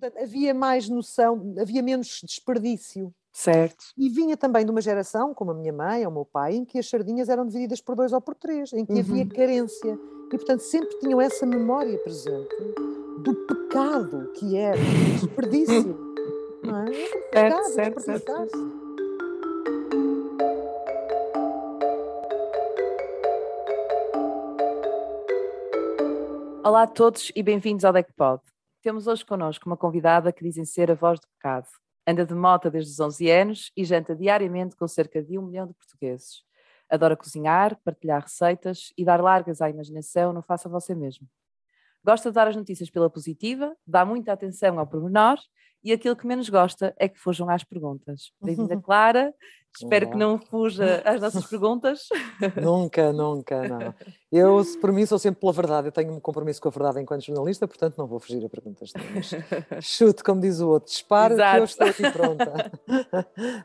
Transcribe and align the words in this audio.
portanto, 0.00 0.22
havia 0.22 0.54
mais 0.54 0.88
noção, 0.88 1.54
havia 1.60 1.82
menos 1.82 2.20
desperdício. 2.24 3.14
Certo. 3.32 3.84
E 3.96 4.08
vinha 4.08 4.36
também 4.36 4.64
de 4.64 4.70
uma 4.70 4.80
geração, 4.80 5.32
como 5.32 5.52
a 5.52 5.54
minha 5.54 5.72
mãe 5.72 6.04
ou 6.04 6.10
o 6.10 6.14
meu 6.14 6.24
pai, 6.24 6.56
em 6.56 6.64
que 6.64 6.78
as 6.78 6.88
sardinhas 6.88 7.28
eram 7.28 7.46
divididas 7.46 7.80
por 7.80 7.94
dois 7.94 8.12
ou 8.12 8.20
por 8.20 8.34
três, 8.34 8.72
em 8.72 8.84
que 8.84 8.92
uhum. 8.92 8.98
havia 8.98 9.26
carência. 9.26 9.98
E, 10.26 10.30
portanto, 10.30 10.60
sempre 10.60 10.98
tinham 10.98 11.20
essa 11.20 11.46
memória 11.46 11.96
presente 11.98 12.48
do 13.18 13.34
pecado 13.46 14.32
que 14.32 14.56
era 14.56 14.78
o 14.78 15.20
desperdício. 15.20 16.14
não 16.64 16.76
é? 16.78 16.90
é 16.90 17.18
pecado, 17.30 17.64
certo, 17.68 18.00
certo, 18.00 18.26
certo. 18.26 18.80
Olá 26.64 26.82
a 26.82 26.86
todos 26.86 27.32
e 27.34 27.42
bem-vindos 27.42 27.84
ao 27.84 27.92
DECPOD. 27.92 28.42
Temos 28.82 29.06
hoje 29.06 29.22
connosco 29.26 29.66
uma 29.66 29.76
convidada 29.76 30.32
que 30.32 30.42
dizem 30.42 30.64
ser 30.64 30.90
a 30.90 30.94
voz 30.94 31.20
do 31.20 31.26
pecado. 31.36 31.68
Anda 32.06 32.24
de 32.24 32.34
moto 32.34 32.70
desde 32.70 32.90
os 32.90 32.98
11 32.98 33.30
anos 33.30 33.72
e 33.76 33.84
janta 33.84 34.16
diariamente 34.16 34.74
com 34.74 34.88
cerca 34.88 35.22
de 35.22 35.38
um 35.38 35.42
milhão 35.42 35.66
de 35.66 35.74
portugueses. 35.74 36.42
Adora 36.88 37.14
cozinhar, 37.14 37.78
partilhar 37.84 38.22
receitas 38.22 38.90
e 38.96 39.04
dar 39.04 39.20
largas 39.20 39.60
à 39.60 39.68
imaginação 39.68 40.32
no 40.32 40.42
faça 40.42 40.66
você 40.66 40.94
mesmo. 40.94 41.28
Gosta 42.02 42.30
de 42.30 42.34
dar 42.34 42.48
as 42.48 42.56
notícias 42.56 42.88
pela 42.88 43.10
positiva, 43.10 43.76
dá 43.86 44.02
muita 44.02 44.32
atenção 44.32 44.78
ao 44.78 44.86
pormenor 44.86 45.38
e 45.82 45.92
aquilo 45.92 46.16
que 46.16 46.26
menos 46.26 46.48
gosta 46.48 46.94
é 46.98 47.08
que 47.08 47.18
fujam 47.18 47.48
às 47.48 47.64
perguntas. 47.64 48.32
Bem-vinda, 48.40 48.76
Clara. 48.82 49.32
Espero 49.72 50.06
Olá. 50.06 50.12
que 50.12 50.18
não 50.18 50.36
fuja 50.36 51.00
às 51.04 51.20
nossas 51.20 51.46
perguntas. 51.46 52.08
Nunca, 52.60 53.12
nunca, 53.12 53.68
não. 53.68 53.94
Eu, 54.30 54.64
por 54.80 54.90
mim, 54.90 55.06
sou 55.06 55.16
sempre 55.16 55.40
pela 55.40 55.52
verdade. 55.52 55.86
Eu 55.86 55.92
tenho 55.92 56.12
um 56.12 56.18
compromisso 56.18 56.60
com 56.60 56.68
a 56.68 56.72
verdade 56.72 57.00
enquanto 57.00 57.24
jornalista, 57.24 57.68
portanto 57.68 57.96
não 57.96 58.08
vou 58.08 58.18
fugir 58.18 58.44
a 58.44 58.48
perguntas. 58.48 58.92
Chute, 59.80 60.24
como 60.24 60.40
diz 60.40 60.58
o 60.60 60.70
outro, 60.70 60.90
dispara 60.90 61.34
Exato. 61.34 61.54
que 61.54 61.60
eu 61.60 61.64
estou 61.64 61.86
aqui 61.86 62.10
pronta. 62.10 62.72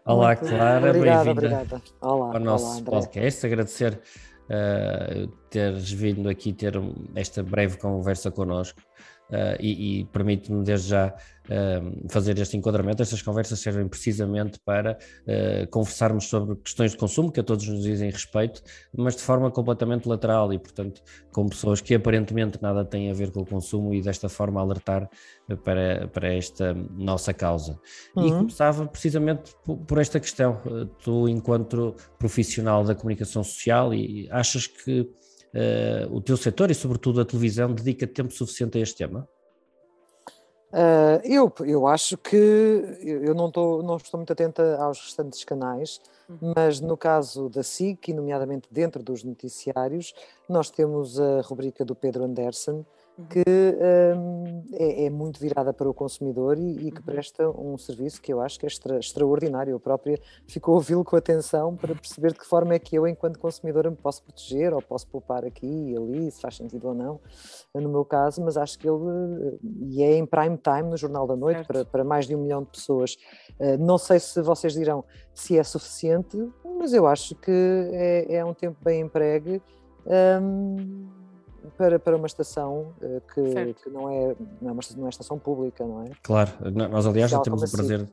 Olá, 0.06 0.36
Clara. 0.36 0.90
Obrigada, 0.90 1.32
obrigada. 1.32 1.82
Olá, 2.00 2.34
ao 2.36 2.40
nosso 2.40 2.76
olá, 2.76 2.84
podcast. 2.84 3.44
Agradecer 3.44 4.00
uh, 4.46 5.28
teres 5.50 5.92
vindo 5.92 6.30
aqui 6.30 6.54
ter 6.54 6.76
esta 7.16 7.42
breve 7.42 7.78
conversa 7.78 8.30
connosco. 8.30 8.80
Uh, 9.28 9.58
e, 9.60 10.02
e 10.02 10.06
permite-me 10.06 10.64
desde 10.64 10.90
já 10.90 11.08
uh, 11.08 12.10
fazer 12.10 12.38
este 12.38 12.56
enquadramento. 12.58 13.02
Estas 13.02 13.24
conversas 13.24 13.60
servem 13.60 13.88
precisamente 13.88 14.60
para 14.64 15.00
uh, 15.24 15.68
conversarmos 15.72 16.26
sobre 16.26 16.56
questões 16.58 16.92
de 16.92 16.98
consumo 16.98 17.32
que 17.32 17.40
a 17.40 17.44
todos 17.44 17.68
nos 17.68 17.82
dizem 17.82 18.12
respeito, 18.12 18.62
mas 18.96 19.16
de 19.16 19.24
forma 19.24 19.50
completamente 19.50 20.08
lateral 20.08 20.54
e, 20.54 20.60
portanto, 20.60 21.02
com 21.32 21.48
pessoas 21.48 21.82
que 21.82 21.96
aparentemente 21.96 22.62
nada 22.62 22.86
têm 22.86 23.10
a 23.10 23.16
ver 23.16 23.32
com 23.32 23.42
o 23.42 23.46
consumo 23.46 23.96
e 23.96 24.02
desta 24.02 24.30
forma 24.30 24.62
alertar 24.62 25.10
para, 25.64 26.08
para 26.08 26.32
esta 26.32 26.76
nossa 26.96 27.34
causa. 27.34 27.80
Uhum. 28.16 28.28
E 28.28 28.30
começava 28.32 28.86
precisamente 28.86 29.56
por, 29.64 29.78
por 29.78 29.98
esta 29.98 30.20
questão. 30.20 30.62
Tu, 31.04 31.30
enquanto 31.30 31.96
profissional 32.20 32.84
da 32.84 32.94
comunicação 32.94 33.44
social, 33.44 33.92
e 33.92 34.30
achas 34.30 34.68
que 34.68 35.10
uh, 35.56 36.14
o 36.14 36.22
teu 36.22 36.38
setor 36.38 36.70
e, 36.70 36.76
sobretudo, 36.76 37.22
a 37.22 37.26
televisão 37.26 37.74
dedica 37.74 38.06
tempo 38.06 38.34
suficiente 38.34 38.78
a 38.78 38.82
este 38.82 38.98
tema? 38.98 39.28
Uh, 40.76 41.24
eu, 41.24 41.54
eu 41.66 41.88
acho 41.88 42.18
que 42.18 42.36
eu 42.36 43.34
não, 43.34 43.50
tô, 43.50 43.82
não 43.82 43.96
estou 43.96 44.18
muito 44.18 44.34
atenta 44.34 44.76
aos 44.76 45.00
restantes 45.00 45.42
canais, 45.46 46.02
uhum. 46.28 46.52
mas 46.54 46.82
no 46.82 46.98
caso 46.98 47.48
da 47.48 47.64
SIC, 47.64 48.10
e 48.10 48.14
nomeadamente 48.14 48.68
dentro 48.70 49.02
dos 49.02 49.24
noticiários, 49.24 50.14
nós 50.50 50.70
temos 50.70 51.18
a 51.18 51.40
rubrica 51.42 51.86
do 51.86 51.96
Pedro 51.96 52.26
Anderson. 52.26 52.84
Que 53.30 53.44
um, 54.18 54.64
é, 54.74 55.06
é, 55.06 55.10
muito 55.10 55.40
virada 55.40 55.72
para 55.72 55.90
o 55.90 55.94
consumidor 55.94 56.58
e, 56.58 56.88
e, 56.88 56.92
que 56.92 57.00
uhum. 57.00 57.06
presta 57.06 57.50
um 57.50 57.78
serviço 57.78 58.22
que 58.22 58.34
eu 58.34 58.42
acho 58.42 58.60
que 58.60 58.66
é 58.66 58.68
extra, 58.68 59.00
extraordinário. 59.00 59.72
Eu 59.72 59.80
própria 59.80 60.20
fico 60.48 60.72
a 60.72 60.76
ouvi-lo 60.76 61.04
com 61.04 61.16
atenção 61.16 61.76
para 61.76 61.96
perceber 61.96 62.34
de 62.34 62.40
que 62.40 62.46
forma 62.46 62.74
é 62.74 62.80
que 62.80 62.96
eu, 62.96 63.08
enquanto 63.08 63.40
consumidora, 63.40 63.90
me 63.90 63.96
posso 63.96 64.22
proteger 64.22 64.74
ou 64.74 64.82
posso 64.82 65.08
poupar 65.08 65.46
aqui 65.46 65.66
e 65.66 65.96
ali, 65.96 66.30
se 66.30 66.42
faz 66.42 66.58
sentido 66.58 66.90
ou 66.90 66.94
não, 66.94 67.20
no 67.74 67.90
meu 67.90 68.04
caso, 68.04 68.42
mas 68.44 68.58
acho 68.58 68.78
que 68.78 68.88
ele, 68.88 69.60
e 69.64 70.04
é 70.04 70.18
em 70.18 70.26
prime 70.26 70.58
time 70.58 70.90
no 70.90 70.98
Jornal 70.98 71.26
da 71.26 71.36
Noite, 71.36 71.66
para, 71.66 71.86
para, 71.86 72.04
mais 72.04 72.28
de 72.28 72.36
um 72.36 72.42
milhão 72.42 72.64
de 72.64 72.70
pessoas. 72.70 73.16
Uh, 73.60 73.78
não 73.80 73.98
sei 73.98 74.20
se 74.20 74.42
vocês 74.42 74.74
dirão 74.74 75.06
se 75.34 75.58
é 75.58 75.64
suficiente, 75.64 76.38
mas 76.78 76.94
eu 76.94 77.08
acho 77.08 77.36
que 77.36 77.52
é, 77.94 78.36
é 78.36 78.46
um 78.46 78.54
tempo 78.54 78.78
bem 78.84 79.02
empregue. 79.02 79.62
Um, 80.06 81.15
para, 81.78 82.00
para 82.00 82.16
uma 82.16 82.28
estação 82.28 82.94
uh, 83.02 83.22
que, 83.34 83.74
que, 83.74 83.90
não, 83.90 84.10
é, 84.10 84.36
não, 84.62 84.70
é 84.70 84.72
uma, 84.72 84.82
não 84.98 85.06
é 85.08 85.10
estação 85.10 85.40
pública, 85.40 85.86
não 85.86 86.04
é? 86.04 86.12
Claro, 86.22 86.52
nós 86.72 87.06
aliás 87.06 87.32
já 87.32 87.40
temos 87.40 87.64
o 87.64 87.72
prazer 87.72 88.08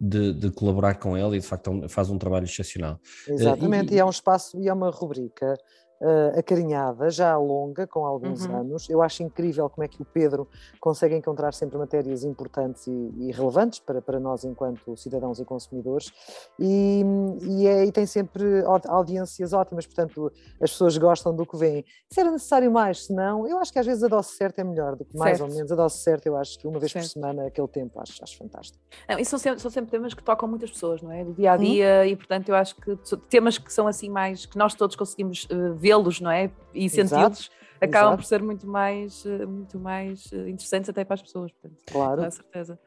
de, 0.00 0.32
de, 0.34 0.50
colaborar 0.50 0.94
com 0.96 1.16
ele 1.16 1.36
e 1.36 1.40
de 1.40 1.46
facto 1.46 1.84
é 1.84 1.88
faz 1.88 2.10
um 2.10 2.18
trabalho 2.18 2.44
excepcional. 2.44 2.98
Exatamente, 3.28 3.90
uh, 3.90 3.94
e, 3.94 3.96
e 3.96 4.00
é 4.00 4.04
um 4.04 4.10
espaço 4.10 4.58
e 4.58 4.68
é 4.68 4.72
uma 4.72 4.90
rubrica 4.90 5.54
uh, 6.04 6.38
acarinhada, 6.38 7.10
já 7.10 7.36
longa, 7.36 7.86
com 7.86 8.04
alguns 8.04 8.44
uhum. 8.44 8.60
anos. 8.60 8.88
Eu 8.90 9.02
acho 9.02 9.22
incrível 9.22 9.68
como 9.70 9.84
é 9.84 9.88
que 9.88 10.00
o 10.00 10.04
Pedro 10.04 10.46
consegue 10.78 11.16
encontrar 11.16 11.54
sempre 11.54 11.78
matérias 11.78 12.22
importantes 12.24 12.86
e, 12.86 12.90
e 12.90 13.32
relevantes 13.32 13.78
para, 13.78 14.02
para 14.02 14.20
nós 14.20 14.44
enquanto 14.44 14.96
cidadãos 14.96 15.40
e 15.40 15.44
consumidores 15.44 16.12
e, 16.58 17.02
e, 17.42 17.66
é, 17.66 17.84
e, 17.84 17.92
tem 17.92 18.06
sempre 18.06 18.44
audiências 18.86 19.52
ótimas, 19.52 19.86
portanto 19.86 20.30
as 20.60 20.70
pessoas 20.70 20.96
gostam 20.98 21.34
do 21.34 21.46
que 21.46 21.56
vêm. 21.56 21.84
Se 22.10 22.20
era 22.20 22.30
necessário 22.30 22.70
mais, 22.70 23.06
se 23.06 23.12
não, 23.12 23.46
eu 23.48 23.58
acho 23.58 23.72
que 23.72 23.78
às 23.78 23.86
vezes 23.86 24.02
a 24.02 24.08
dose 24.08 24.28
certa 24.28 24.60
é 24.60 24.64
melhor 24.64 24.96
do 24.96 25.04
que 25.04 25.16
mais 25.16 25.38
certo. 25.38 25.50
ou 25.50 25.56
menos. 25.56 25.72
A 25.72 25.74
dose 25.74 25.98
certa 25.98 26.28
eu 26.28 26.36
acho 26.36 26.58
que 26.58 26.66
uma 26.66 26.78
vez 26.78 26.92
certo. 26.92 27.06
por 27.06 27.10
semana 27.10 27.46
aquele 27.46 27.68
tempo 27.68 27.98
acho, 28.00 28.22
acho 28.22 28.36
fantástico. 28.36 28.78
Não, 29.08 29.18
e 29.18 29.24
são 29.24 29.38
sempre, 29.38 29.60
são 29.60 29.70
sempre 29.70 29.90
temas 29.90 30.12
que 30.12 30.22
tocam 30.22 30.48
muitas 30.48 30.70
pessoas, 30.70 31.00
não 31.02 31.10
é? 31.10 31.24
Do 31.24 31.32
dia 31.32 31.52
a 31.52 31.56
dia 31.56 32.00
uhum. 32.00 32.08
e 32.08 32.16
portanto 32.16 32.48
eu 32.48 32.54
acho 32.54 32.76
que 32.76 32.96
temas 33.28 33.58
que 33.58 33.72
são 33.72 33.86
assim 33.86 34.10
mais, 34.10 34.44
que 34.46 34.58
nós 34.58 34.74
todos 34.74 34.96
conseguimos 34.96 35.44
uh, 35.44 35.74
vê-los, 35.94 36.20
não 36.20 36.30
é? 36.30 36.50
E 36.74 36.88
senti-los 36.88 37.50
acabam 37.80 38.10
Exato. 38.10 38.16
por 38.16 38.24
ser 38.24 38.42
muito 38.42 38.66
mais, 38.66 39.24
eh, 39.26 39.46
muito 39.46 39.78
mais 39.78 40.32
eh, 40.32 40.48
interessantes 40.48 40.88
até 40.88 41.04
para 41.04 41.14
as 41.14 41.22
pessoas. 41.22 41.52
Portanto, 41.52 41.82
claro. 41.86 42.22
Com 42.22 42.30
certeza. 42.30 42.78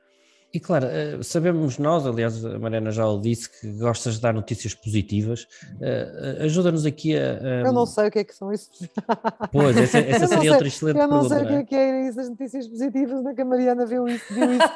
E 0.57 0.59
claro, 0.59 0.87
eh, 0.87 1.21
sabemos 1.21 1.77
nós, 1.77 2.03
aliás, 2.07 2.43
a 2.43 2.57
Mariana 2.57 2.89
já 2.89 3.07
o 3.07 3.21
disse, 3.21 3.47
que 3.47 3.71
gostas 3.73 4.15
de 4.15 4.21
dar 4.21 4.33
notícias 4.33 4.73
positivas. 4.73 5.47
Ajuda-nos 6.39 6.83
aqui 6.83 7.15
a, 7.15 7.37
a, 7.37 7.67
Eu 7.67 7.71
não 7.71 7.85
sei 7.85 8.07
o 8.07 8.11
que 8.11 8.17
é 8.17 8.23
que 8.23 8.33
são 8.33 8.51
isso. 8.51 8.71
Pois, 9.51 9.77
essa, 9.77 9.99
essa 9.99 10.25
seria 10.25 10.41
sei, 10.41 10.49
outra 10.49 10.67
excelente 10.67 10.95
pergunta. 10.95 11.15
Eu 11.15 11.21
não 11.21 11.29
sei 11.29 11.43
o 11.43 11.47
que 11.47 11.53
é, 11.53 11.59
é 11.59 11.63
que 11.63 11.75
é 11.75 12.09
isso, 12.09 12.19
as 12.19 12.29
notícias 12.29 12.67
positivas, 12.67 13.23
não 13.23 13.29
é 13.29 13.35
que 13.35 13.41
a 13.41 13.45
Mariana 13.45 13.85
viu 13.85 14.07
isso. 14.07 14.33
Viu 14.33 14.51
isso. 14.51 14.67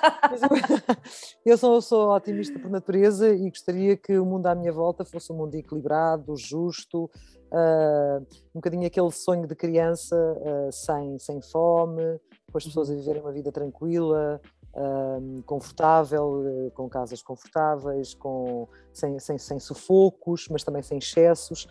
eu, 1.43 1.57
sou, 1.57 1.81
sou 1.81 2.15
otimista 2.15 2.59
por 2.59 2.69
natureza 2.69 3.33
e 3.33 3.49
gostaria 3.49 3.97
que 3.97 4.19
o 4.19 4.23
mundo 4.23 4.45
à 4.45 4.53
minha 4.53 4.71
volta 4.71 5.03
fosse 5.03 5.33
um 5.33 5.35
mundo 5.35 5.55
equilibrado, 5.55 6.37
justo, 6.37 7.05
uh, 7.51 8.21
um 8.53 8.59
bocadinho 8.61 8.85
aquele 8.85 9.11
sonho 9.11 9.47
de 9.47 9.55
criança 9.55 10.15
uh, 10.15 10.71
sem, 10.71 11.17
sem 11.17 11.41
fome, 11.41 12.19
com 12.51 12.57
as 12.59 12.65
pessoas 12.65 12.87
a 12.87 12.93
uhum. 12.93 12.99
viverem 12.99 13.21
uma 13.23 13.31
vida 13.31 13.51
tranquila, 13.51 14.39
uh, 14.73 15.43
confortável, 15.43 16.71
com 16.73 16.89
casas 16.89 17.21
confortáveis, 17.21 18.13
com, 18.13 18.67
sem, 18.93 19.19
sem, 19.19 19.37
sem 19.37 19.59
sufocos, 19.59 20.47
mas 20.49 20.63
também 20.63 20.81
sem 20.81 20.97
excessos, 20.97 21.67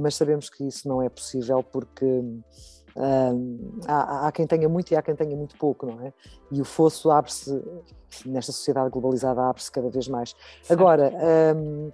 mas 0.00 0.16
sabemos 0.16 0.50
que 0.50 0.66
isso 0.66 0.88
não 0.88 1.00
é 1.00 1.08
possível 1.08 1.62
porque 1.62 2.04
há, 3.86 4.26
há, 4.26 4.32
quem 4.32 4.44
tenha 4.44 4.68
muito 4.68 4.90
e 4.92 4.96
há 4.96 5.02
quem 5.02 5.14
tenha 5.14 5.36
muito 5.36 5.56
pouco, 5.56 5.86
não 5.86 6.04
é? 6.04 6.12
E 6.50 6.60
o 6.60 6.64
fosso 6.64 7.10
abre-se, 7.10 7.62
nesta 8.26 8.50
sociedade 8.50 8.90
globalizada, 8.90 9.40
abre-se 9.42 9.70
cada 9.70 9.88
vez 9.88 10.08
mais. 10.08 10.34
Agora, 10.68 11.12
um, 11.56 11.92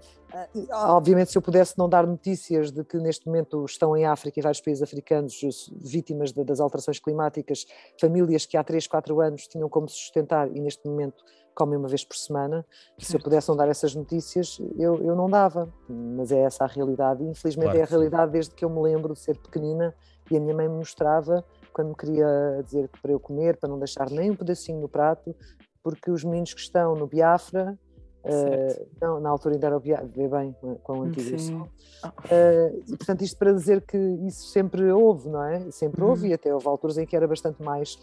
obviamente, 0.72 1.30
se 1.30 1.38
eu 1.38 1.42
pudesse 1.42 1.76
não 1.78 1.88
dar 1.88 2.06
notícias 2.06 2.70
de 2.70 2.84
que 2.84 2.98
neste 2.98 3.26
momento 3.26 3.64
estão 3.64 3.96
em 3.96 4.04
África 4.04 4.38
e 4.38 4.42
vários 4.42 4.60
países 4.60 4.82
africanos 4.82 5.40
vítimas 5.76 6.32
de, 6.32 6.44
das 6.44 6.60
alterações 6.60 6.98
climáticas, 6.98 7.66
famílias 8.00 8.46
que 8.46 8.56
há 8.56 8.64
3, 8.64 8.86
4 8.86 9.20
anos 9.20 9.46
tinham 9.46 9.68
como 9.68 9.88
se 9.88 9.96
sustentar 9.96 10.50
e 10.54 10.60
neste 10.60 10.86
momento 10.88 11.24
comem 11.54 11.78
uma 11.78 11.88
vez 11.88 12.04
por 12.04 12.16
semana. 12.16 12.66
Se 12.98 13.16
eu 13.16 13.20
pudesse 13.20 13.48
não 13.48 13.56
dar 13.56 13.68
essas 13.68 13.94
notícias, 13.94 14.60
eu, 14.76 15.02
eu 15.02 15.14
não 15.14 15.30
dava. 15.30 15.72
Mas 15.88 16.32
é 16.32 16.40
essa 16.40 16.64
a 16.64 16.66
realidade. 16.66 17.22
E, 17.22 17.28
infelizmente 17.28 17.66
claro, 17.66 17.78
é 17.78 17.82
a 17.82 17.86
realidade 17.86 18.32
desde 18.32 18.54
que 18.54 18.64
eu 18.64 18.70
me 18.70 18.82
lembro 18.82 19.14
de 19.14 19.20
ser 19.20 19.38
pequenina 19.38 19.94
e 20.30 20.36
a 20.36 20.40
minha 20.40 20.54
mãe 20.54 20.68
me 20.68 20.76
mostrava 20.76 21.44
quando 21.72 21.88
me 21.88 21.94
queria 21.94 22.62
dizer 22.64 22.88
para 23.02 23.12
eu 23.12 23.20
comer, 23.20 23.56
para 23.56 23.68
não 23.68 23.78
deixar 23.78 24.08
nem 24.10 24.30
um 24.30 24.36
pedacinho 24.36 24.80
no 24.80 24.88
prato, 24.88 25.34
porque 25.82 26.10
os 26.10 26.24
meninos 26.24 26.54
que 26.54 26.60
estão 26.60 26.94
no 26.94 27.06
Biafra, 27.06 27.78
uh, 28.24 28.86
não, 29.00 29.20
na 29.20 29.30
altura 29.30 29.54
ainda 29.54 29.66
era 29.66 29.76
o 29.76 29.80
vê 29.80 30.28
bem 30.28 30.54
com 30.82 30.98
o 30.98 31.02
antigo 31.02 31.68
uh, 32.04 32.82
e 32.86 32.96
portanto 32.96 33.22
isto 33.22 33.36
para 33.36 33.52
dizer 33.52 33.82
que 33.82 33.96
isso 33.96 34.48
sempre 34.48 34.90
houve, 34.90 35.28
não 35.28 35.42
é? 35.44 35.70
Sempre 35.70 36.02
uhum. 36.02 36.10
houve 36.10 36.28
e 36.28 36.32
até 36.32 36.52
houve 36.52 36.66
alturas 36.66 36.98
em 36.98 37.06
que 37.06 37.14
era 37.14 37.26
bastante 37.28 37.62
mais 37.62 37.98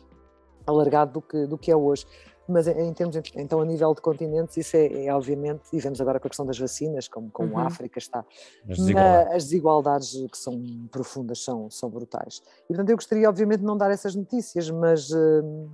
alargado 0.65 1.13
do 1.13 1.21
que, 1.21 1.47
do 1.47 1.57
que 1.57 1.71
é 1.71 1.75
hoje 1.75 2.05
mas 2.51 2.67
em 2.67 2.93
termos, 2.93 3.15
então 3.35 3.61
a 3.61 3.65
nível 3.65 3.93
de 3.93 4.01
continentes, 4.01 4.57
isso 4.57 4.75
é, 4.75 5.05
é 5.05 5.13
obviamente, 5.15 5.61
e 5.71 5.79
vemos 5.79 6.01
agora 6.01 6.19
com 6.19 6.27
a 6.27 6.29
questão 6.29 6.45
das 6.45 6.59
vacinas, 6.59 7.07
como, 7.07 7.31
como 7.31 7.53
uhum. 7.53 7.59
a 7.59 7.67
África 7.67 7.97
está, 7.97 8.25
as 8.69 8.77
desigualdades. 8.77 9.35
as 9.35 9.43
desigualdades 9.43 10.11
que 10.31 10.37
são 10.37 10.61
profundas 10.91 11.43
são, 11.43 11.69
são 11.69 11.89
brutais. 11.89 12.41
E 12.65 12.67
portanto 12.67 12.89
eu 12.89 12.95
gostaria 12.95 13.29
obviamente 13.29 13.59
de 13.59 13.65
não 13.65 13.77
dar 13.77 13.91
essas 13.91 14.15
notícias, 14.15 14.69
mas, 14.69 15.11
hum, 15.11 15.69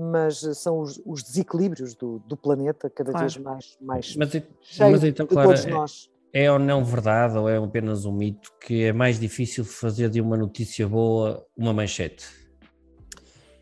mas 0.00 0.38
são 0.58 0.80
os, 0.80 1.00
os 1.04 1.22
desequilíbrios 1.22 1.94
do, 1.94 2.18
do, 2.20 2.36
planeta 2.36 2.88
cada 2.88 3.12
claro. 3.12 3.26
vez 3.26 3.36
mais, 3.36 3.76
mais 3.80 4.16
mas, 4.16 4.30
cheio 4.62 4.90
mas 4.90 5.04
então, 5.04 5.26
de 5.26 5.32
claro, 5.32 5.48
todos 5.48 5.64
nós. 5.66 6.10
É, 6.32 6.44
é 6.44 6.52
ou 6.52 6.58
não 6.58 6.84
verdade, 6.84 7.36
ou 7.36 7.48
é 7.48 7.56
apenas 7.58 8.04
um 8.06 8.12
mito, 8.12 8.50
que 8.60 8.84
é 8.84 8.92
mais 8.92 9.20
difícil 9.20 9.64
fazer 9.64 10.08
de 10.08 10.20
uma 10.20 10.36
notícia 10.36 10.88
boa 10.88 11.44
uma 11.56 11.72
manchete? 11.72 12.26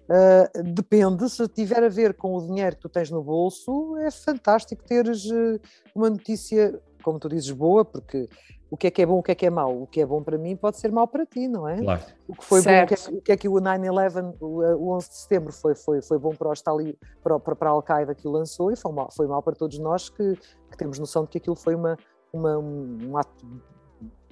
Uh, 0.09 0.63
depende, 0.63 1.29
se 1.29 1.47
tiver 1.49 1.83
a 1.83 1.89
ver 1.89 2.15
com 2.15 2.35
o 2.35 2.47
dinheiro 2.47 2.77
que 2.77 2.83
tu 2.83 2.89
tens 2.89 3.11
no 3.11 3.23
bolso, 3.23 3.95
é 3.99 4.11
fantástico 4.11 4.83
teres 4.83 5.27
uh, 5.27 5.61
uma 5.95 6.09
notícia, 6.09 6.81
como 7.03 7.19
tu 7.19 7.29
dizes, 7.29 7.51
boa, 7.51 7.85
porque 7.85 8.27
o 8.71 8.77
que 8.77 8.87
é 8.87 8.91
que 8.91 9.03
é 9.03 9.07
bom, 9.07 9.19
o 9.19 9.23
que 9.23 9.33
é 9.33 9.35
que 9.35 9.47
é 9.47 9.51
mau. 9.51 9.83
O 9.83 9.87
que 9.87 10.01
é 10.01 10.07
bom 10.07 10.23
para 10.23 10.37
mim 10.37 10.55
pode 10.57 10.79
ser 10.79 10.93
mau 10.93 11.07
para 11.09 11.25
ti, 11.25 11.49
não 11.49 11.67
é? 11.67 11.79
Claro. 11.79 12.03
O 12.27 12.35
que 12.35 12.45
foi 12.45 12.61
certo. 12.61 12.91
bom, 12.91 12.95
o 12.95 12.97
que, 12.97 13.11
é, 13.11 13.19
o 13.19 13.23
que 13.23 13.33
é 13.33 13.37
que 13.37 13.49
o 13.49 13.55
9-11, 13.55 14.37
o, 14.41 14.91
11 14.95 15.09
de 15.09 15.15
setembro, 15.17 15.53
foi, 15.53 15.75
foi, 15.75 16.03
foi 16.03 16.19
bom 16.19 16.35
para, 16.35 16.49
o 16.49 16.53
Stali, 16.53 16.99
para, 17.23 17.39
para, 17.41 17.57
para 17.57 17.71
a 17.71 17.73
Al-Qaeda 17.73 18.15
que 18.15 18.29
o 18.29 18.31
lançou 18.31 18.71
e 18.71 18.77
foi 18.77 18.93
mal, 18.93 19.09
foi 19.11 19.27
mal 19.27 19.43
para 19.43 19.55
todos 19.55 19.79
nós 19.79 20.09
que, 20.09 20.37
que 20.71 20.77
temos 20.77 20.99
noção 20.99 21.25
de 21.25 21.31
que 21.31 21.39
aquilo 21.39 21.57
foi 21.57 21.75
uma, 21.75 21.97
uma 22.33 22.59
um, 22.59 22.99
um 23.11 23.17
ato 23.17 23.47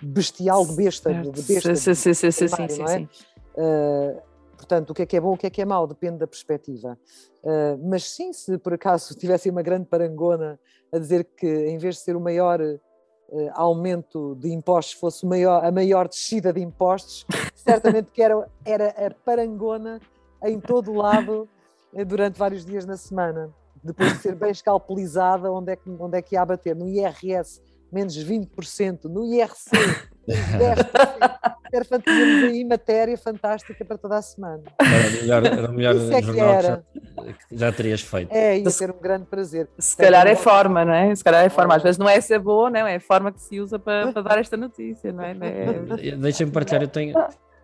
bestial 0.03 0.67
de 0.67 0.77
besta, 0.77 1.11
certo. 1.11 1.33
de 1.33 1.43
besta. 1.43 1.75
Sim, 1.75 1.95
sim, 1.95 2.15
sim, 2.15 2.31
sim, 2.31 2.49
sim, 2.49 2.69
sim, 2.69 2.87
sim. 2.87 3.09
Uh, 3.57 4.21
Portanto, 4.57 4.91
o 4.91 4.95
que 4.95 5.03
é 5.03 5.07
que 5.07 5.17
é 5.17 5.21
bom, 5.21 5.35
o 5.35 5.37
que 5.37 5.47
é 5.47 5.51
que 5.51 5.61
é 5.61 5.65
mau, 5.65 5.87
depende 5.87 6.19
da 6.19 6.27
perspectiva. 6.27 6.99
Uh, 7.43 7.79
mas 7.89 8.05
sim, 8.05 8.33
se 8.33 8.59
por 8.59 8.75
acaso 8.75 9.15
tivesse 9.15 9.51
uma 9.51 9.63
grande 9.63 9.87
parangona 9.87 10.59
a 10.93 10.99
dizer 10.99 11.25
que 11.37 11.47
em 11.47 11.79
vez 11.79 11.97
de 11.97 12.01
ser 12.01 12.17
o 12.17 12.21
maior 12.21 12.61
uh, 13.29 13.51
aumento 13.55 14.35
de 14.37 14.53
impostos 14.53 14.99
fosse 14.99 15.27
maior, 15.27 15.65
a 15.65 15.71
maior 15.71 16.09
descida 16.09 16.53
de 16.53 16.61
impostos, 16.61 17.27
certamente 17.55 18.11
que 18.11 18.23
era, 18.23 18.49
era 18.65 18.89
a 19.07 19.11
parangona 19.25 20.01
em 20.45 20.61
todo 20.61 20.93
o 20.93 20.97
lado 20.97 21.49
uh, 21.93 22.05
durante 22.05 22.39
vários 22.39 22.65
dias 22.65 22.85
na 22.85 22.97
semana. 22.97 23.51
Depois 23.83 24.15
de 24.15 24.19
ser 24.19 24.35
bem 24.35 24.51
escalpelizada, 24.51 25.51
onde 25.53 25.73
é 25.73 25.77
que, 25.77 25.89
onde 25.89 26.19
é 26.19 26.23
que 26.23 26.35
ia 26.35 26.45
bater? 26.45 26.75
No 26.75 26.89
IRS, 26.89 27.63
menos 27.93 28.17
20%, 28.17 29.05
no 29.05 29.25
IRC, 29.25 29.71
10%. 30.29 31.57
Era, 31.73 31.85
tínhamos 32.01 32.45
aí 32.45 32.65
matéria 32.65 33.19
fantástica 33.19 33.85
para 33.85 33.99
toda 33.99 34.17
a 34.17 34.23
semana. 34.23 34.63
Era 34.79 35.09
o 35.09 35.13
melhor, 35.13 35.47
era 35.47 35.71
o 35.71 35.75
melhor 35.75 35.97
é 35.97 36.23
jornal 36.23 36.57
que, 36.57 36.63
já, 36.63 36.77
que, 37.33 37.57
já, 37.57 37.73
terias 37.73 38.01
feito. 38.01 38.33
É, 38.33 38.59
ia 38.59 38.71
ser 38.71 38.91
um 38.91 39.01
grande 39.01 39.27
prazer. 39.27 39.69
Se 39.79 39.97
calhar 39.97 40.27
é 40.27 40.37
forma, 40.37 40.85
não 40.85 40.95
é? 40.95 41.15
Se 41.15 41.25
calhar 41.25 41.45
é 41.45 41.49
forma. 41.49 41.75
Às 41.75 41.83
vezes 41.83 41.99
não 41.99 42.09
é 42.09 42.21
ser 42.21 42.39
boa, 42.39 42.71
não 42.71 42.87
é? 42.87 42.95
É 42.95 42.97
a 42.97 43.01
forma 43.01 43.33
que 43.33 43.41
se 43.41 43.61
usa 43.61 43.79
para, 43.79 44.13
para 44.13 44.23
dar 44.23 44.39
esta 44.39 44.57
notícia, 44.57 45.13
não 45.13 45.25
é? 45.25 45.37
é... 45.41 46.17
Deixa-me 46.17 46.51
partilhar, 46.51 46.83
eu 46.83 46.89
tenho 46.89 47.15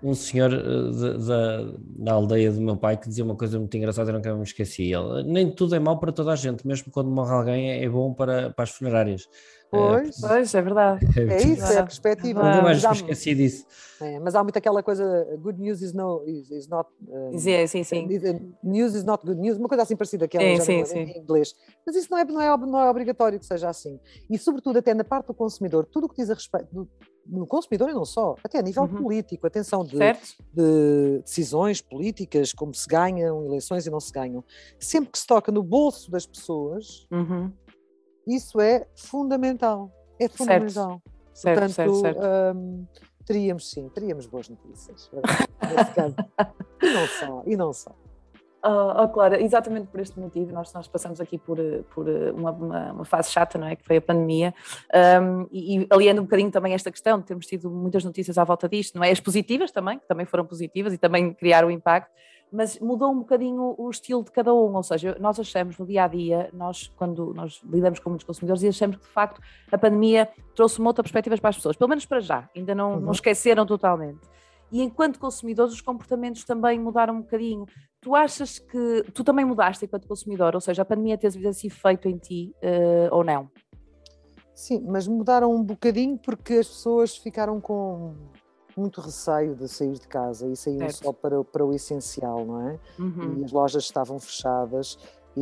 um 0.02 0.14
senhor 0.14 0.52
eh, 0.52 1.72
da 1.96 2.12
aldeia 2.12 2.50
do 2.50 2.60
meu 2.60 2.76
pai 2.76 2.96
que 2.96 3.08
dizia 3.08 3.24
uma 3.24 3.36
coisa 3.36 3.58
muito 3.58 3.76
engraçada, 3.76 4.10
eu 4.10 4.14
nunca 4.14 4.34
me 4.34 4.42
esqueci. 4.42 4.92
Ele, 4.92 5.22
nem 5.22 5.50
tudo 5.50 5.76
é 5.76 5.78
mau 5.78 5.98
para 5.98 6.10
toda 6.10 6.32
a 6.32 6.36
gente, 6.36 6.66
mesmo 6.66 6.90
quando 6.90 7.10
morre 7.10 7.32
alguém 7.32 7.84
é 7.84 7.88
bom 7.88 8.12
para, 8.12 8.50
para 8.50 8.64
as 8.64 8.70
funerárias. 8.70 9.28
Pois, 9.72 10.22
é, 10.22 10.28
pois, 10.28 10.54
é 10.54 10.60
verdade. 10.60 11.06
É, 11.18 11.42
isso, 11.44 11.64
é 11.64 11.78
a 11.78 11.82
perspectiva. 11.82 12.42
Nunca 12.42 12.60
mais 12.60 12.84
me 12.84 12.92
esqueci 12.92 13.34
disso. 13.34 13.66
É, 14.02 14.20
mas 14.20 14.34
há 14.34 14.42
muito 14.42 14.58
aquela 14.58 14.82
coisa, 14.82 15.26
good 15.40 15.58
news 15.58 15.80
is, 15.80 15.94
no, 15.94 16.22
is, 16.26 16.50
is 16.50 16.68
not... 16.68 16.90
Um, 17.08 17.38
sim, 17.38 17.66
sim, 17.66 17.82
sim. 17.82 18.06
News 18.62 18.94
is 18.94 19.02
not 19.02 19.24
good 19.24 19.40
news, 19.40 19.56
uma 19.56 19.68
coisa 19.68 19.84
assim 19.84 19.96
parecida 19.96 20.28
que 20.28 20.36
é 20.36 20.60
sim, 20.60 20.84
sim, 20.84 20.98
em 20.98 21.18
inglês. 21.20 21.54
Mas 21.86 21.96
isso 21.96 22.08
não 22.10 22.18
é, 22.18 22.24
não, 22.24 22.40
é, 22.40 22.56
não 22.58 22.78
é 22.80 22.90
obrigatório 22.90 23.38
que 23.38 23.46
seja 23.46 23.70
assim. 23.70 23.98
E 24.28 24.36
sobretudo 24.36 24.78
até 24.78 24.92
na 24.92 25.04
parte 25.04 25.28
do 25.28 25.34
consumidor, 25.34 25.86
tudo 25.86 26.04
o 26.04 26.08
que 26.10 26.16
diz 26.16 26.28
a 26.28 26.34
respeito 26.34 26.68
do, 26.70 26.86
no 27.26 27.46
consumidor 27.46 27.88
e 27.90 27.94
não 27.94 28.04
só, 28.04 28.34
até 28.42 28.58
a 28.58 28.62
nível 28.62 28.82
uhum. 28.82 29.02
político, 29.02 29.46
atenção 29.46 29.84
de, 29.84 29.96
de, 30.52 31.20
decisões 31.24 31.80
políticas, 31.80 32.52
como 32.52 32.74
se 32.74 32.86
ganham 32.86 33.46
eleições 33.46 33.86
e 33.86 33.90
não 33.90 34.00
se 34.00 34.12
ganham. 34.12 34.44
Sempre 34.78 35.12
que 35.12 35.18
se 35.18 35.26
toca 35.26 35.50
no 35.50 35.62
bolso 35.62 36.10
das 36.10 36.26
pessoas, 36.26 37.06
uhum. 37.10 37.50
Isso 38.26 38.60
é 38.60 38.86
fundamental. 38.94 39.90
É 40.18 40.28
fundamental. 40.28 41.02
Certo, 41.34 41.58
Portanto, 41.58 41.74
certo, 41.74 42.00
certo. 42.00 42.20
Um, 42.56 42.86
teríamos 43.24 43.70
sim, 43.70 43.88
teríamos 43.88 44.26
boas 44.26 44.48
notícias. 44.48 45.10
e 46.82 46.92
não 46.92 47.06
só, 47.06 47.42
e 47.46 47.56
não 47.56 47.72
só. 47.72 47.94
Oh, 48.64 49.02
oh, 49.02 49.08
Clara, 49.08 49.42
exatamente 49.42 49.88
por 49.88 49.98
este 49.98 50.20
motivo, 50.20 50.52
nós, 50.52 50.72
nós 50.72 50.86
passamos 50.86 51.20
aqui 51.20 51.36
por, 51.36 51.58
por 51.92 52.08
uma, 52.08 52.52
uma, 52.52 52.92
uma, 52.92 53.04
fase 53.04 53.28
chata, 53.32 53.58
não 53.58 53.66
é? 53.66 53.74
Que 53.74 53.84
foi 53.84 53.96
a 53.96 54.00
pandemia, 54.00 54.54
um, 55.20 55.48
e, 55.50 55.78
e 55.80 55.86
aliando 55.90 56.20
um 56.20 56.24
bocadinho 56.24 56.50
também 56.50 56.72
esta 56.72 56.88
questão 56.88 57.18
de 57.18 57.24
termos 57.24 57.44
tido 57.46 57.68
muitas 57.68 58.04
notícias 58.04 58.38
à 58.38 58.44
volta 58.44 58.68
disto, 58.68 58.94
não 58.94 59.02
é? 59.02 59.10
As 59.10 59.18
positivas 59.18 59.72
também, 59.72 59.98
que 59.98 60.06
também 60.06 60.26
foram 60.26 60.46
positivas 60.46 60.92
e 60.92 60.98
também 60.98 61.34
criaram 61.34 61.72
impacto, 61.72 62.12
mas 62.52 62.78
mudou 62.78 63.10
um 63.10 63.20
bocadinho 63.20 63.74
o 63.78 63.88
estilo 63.88 64.22
de 64.22 64.30
cada 64.30 64.52
um, 64.52 64.74
ou 64.74 64.82
seja, 64.82 65.16
nós 65.18 65.40
achamos 65.40 65.78
no 65.78 65.86
dia 65.86 66.04
a 66.04 66.08
dia, 66.08 66.50
nós 66.52 66.92
quando 66.96 67.32
nós 67.34 67.62
lidamos 67.64 67.98
com 67.98 68.10
muitos 68.10 68.26
consumidores, 68.26 68.62
e 68.62 68.68
achamos 68.68 68.96
que 68.96 69.02
de 69.02 69.08
facto 69.08 69.40
a 69.70 69.78
pandemia 69.78 70.28
trouxe 70.54 70.78
uma 70.78 70.90
outra 70.90 71.02
perspectiva 71.02 71.36
para 71.38 71.50
as 71.50 71.56
pessoas, 71.56 71.76
pelo 71.76 71.88
menos 71.88 72.04
para 72.04 72.20
já, 72.20 72.48
ainda 72.54 72.74
não, 72.74 72.94
uhum. 72.94 73.00
não 73.00 73.12
esqueceram 73.12 73.64
totalmente. 73.64 74.20
E 74.70 74.82
enquanto 74.82 75.18
consumidores, 75.18 75.74
os 75.74 75.80
comportamentos 75.82 76.44
também 76.44 76.80
mudaram 76.80 77.16
um 77.16 77.20
bocadinho. 77.20 77.66
Tu 78.00 78.14
achas 78.14 78.58
que 78.58 79.04
tu 79.12 79.22
também 79.22 79.44
mudaste 79.44 79.84
enquanto 79.84 80.08
consumidor, 80.08 80.54
ou 80.54 80.62
seja, 80.62 80.80
a 80.80 80.84
pandemia 80.84 81.18
teve 81.18 81.46
esse 81.46 81.66
efeito 81.66 82.08
em 82.08 82.16
ti 82.16 82.54
uh, 82.62 83.14
ou 83.14 83.22
não? 83.22 83.50
Sim, 84.54 84.82
mas 84.86 85.06
mudaram 85.06 85.54
um 85.54 85.62
bocadinho 85.62 86.18
porque 86.18 86.54
as 86.54 86.68
pessoas 86.68 87.16
ficaram 87.16 87.60
com 87.60 88.14
muito 88.76 89.00
receio 89.00 89.54
de 89.54 89.68
sair 89.68 89.92
de 89.92 90.06
casa 90.08 90.46
e 90.48 90.56
saíram 90.56 90.90
só 90.90 91.12
para, 91.12 91.42
para 91.44 91.64
o 91.64 91.72
essencial, 91.72 92.44
não 92.44 92.68
é? 92.68 92.78
Uhum. 92.98 93.40
E 93.40 93.44
as 93.44 93.52
lojas 93.52 93.84
estavam 93.84 94.18
fechadas 94.18 94.98
e, 95.36 95.40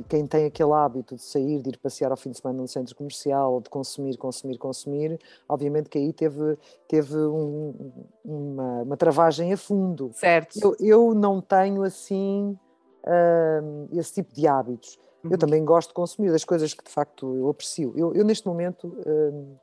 e, 0.00 0.04
quem 0.08 0.26
tem 0.26 0.44
aquele 0.44 0.72
hábito 0.72 1.16
de 1.16 1.22
sair, 1.22 1.62
de 1.62 1.70
ir 1.70 1.78
passear 1.78 2.10
ao 2.10 2.16
fim 2.16 2.30
de 2.30 2.38
semana 2.38 2.60
no 2.60 2.68
centro 2.68 2.94
comercial, 2.94 3.60
de 3.60 3.70
consumir, 3.70 4.16
consumir, 4.18 4.58
consumir, 4.58 5.18
obviamente 5.48 5.88
que 5.88 5.96
aí 5.96 6.12
teve, 6.12 6.58
teve 6.86 7.16
um, 7.16 7.92
uma, 8.22 8.82
uma 8.82 8.96
travagem 8.96 9.52
a 9.52 9.56
fundo. 9.56 10.10
Certo. 10.12 10.58
Eu, 10.60 10.76
eu 10.78 11.14
não 11.14 11.40
tenho 11.40 11.82
assim 11.82 12.58
uh, 13.04 13.98
esse 13.98 14.14
tipo 14.14 14.34
de 14.34 14.46
hábitos. 14.46 14.98
Uhum. 15.24 15.30
Eu 15.32 15.38
também 15.38 15.64
gosto 15.64 15.88
de 15.88 15.94
consumir 15.94 16.30
das 16.30 16.44
coisas 16.44 16.74
que 16.74 16.84
de 16.84 16.90
facto 16.90 17.34
eu 17.34 17.48
aprecio. 17.48 17.94
Eu, 17.96 18.14
eu 18.14 18.24
neste 18.24 18.46
momento... 18.46 18.88
Uh, 19.06 19.56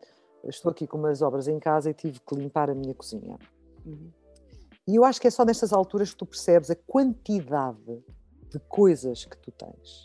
estou 0.45 0.71
aqui 0.71 0.87
com 0.87 0.97
umas 0.97 1.21
obras 1.21 1.47
em 1.47 1.59
casa 1.59 1.89
e 1.89 1.93
tive 1.93 2.19
que 2.19 2.35
limpar 2.35 2.69
a 2.69 2.75
minha 2.75 2.93
cozinha. 2.93 3.37
Uhum. 3.85 4.11
E 4.87 4.95
eu 4.95 5.03
acho 5.03 5.21
que 5.21 5.27
é 5.27 5.31
só 5.31 5.45
nestas 5.45 5.71
alturas 5.71 6.11
que 6.11 6.17
tu 6.17 6.25
percebes 6.25 6.71
a 6.71 6.75
quantidade 6.75 8.03
de 8.49 8.59
coisas 8.67 9.25
que 9.25 9.37
tu 9.37 9.51
tens. 9.51 10.03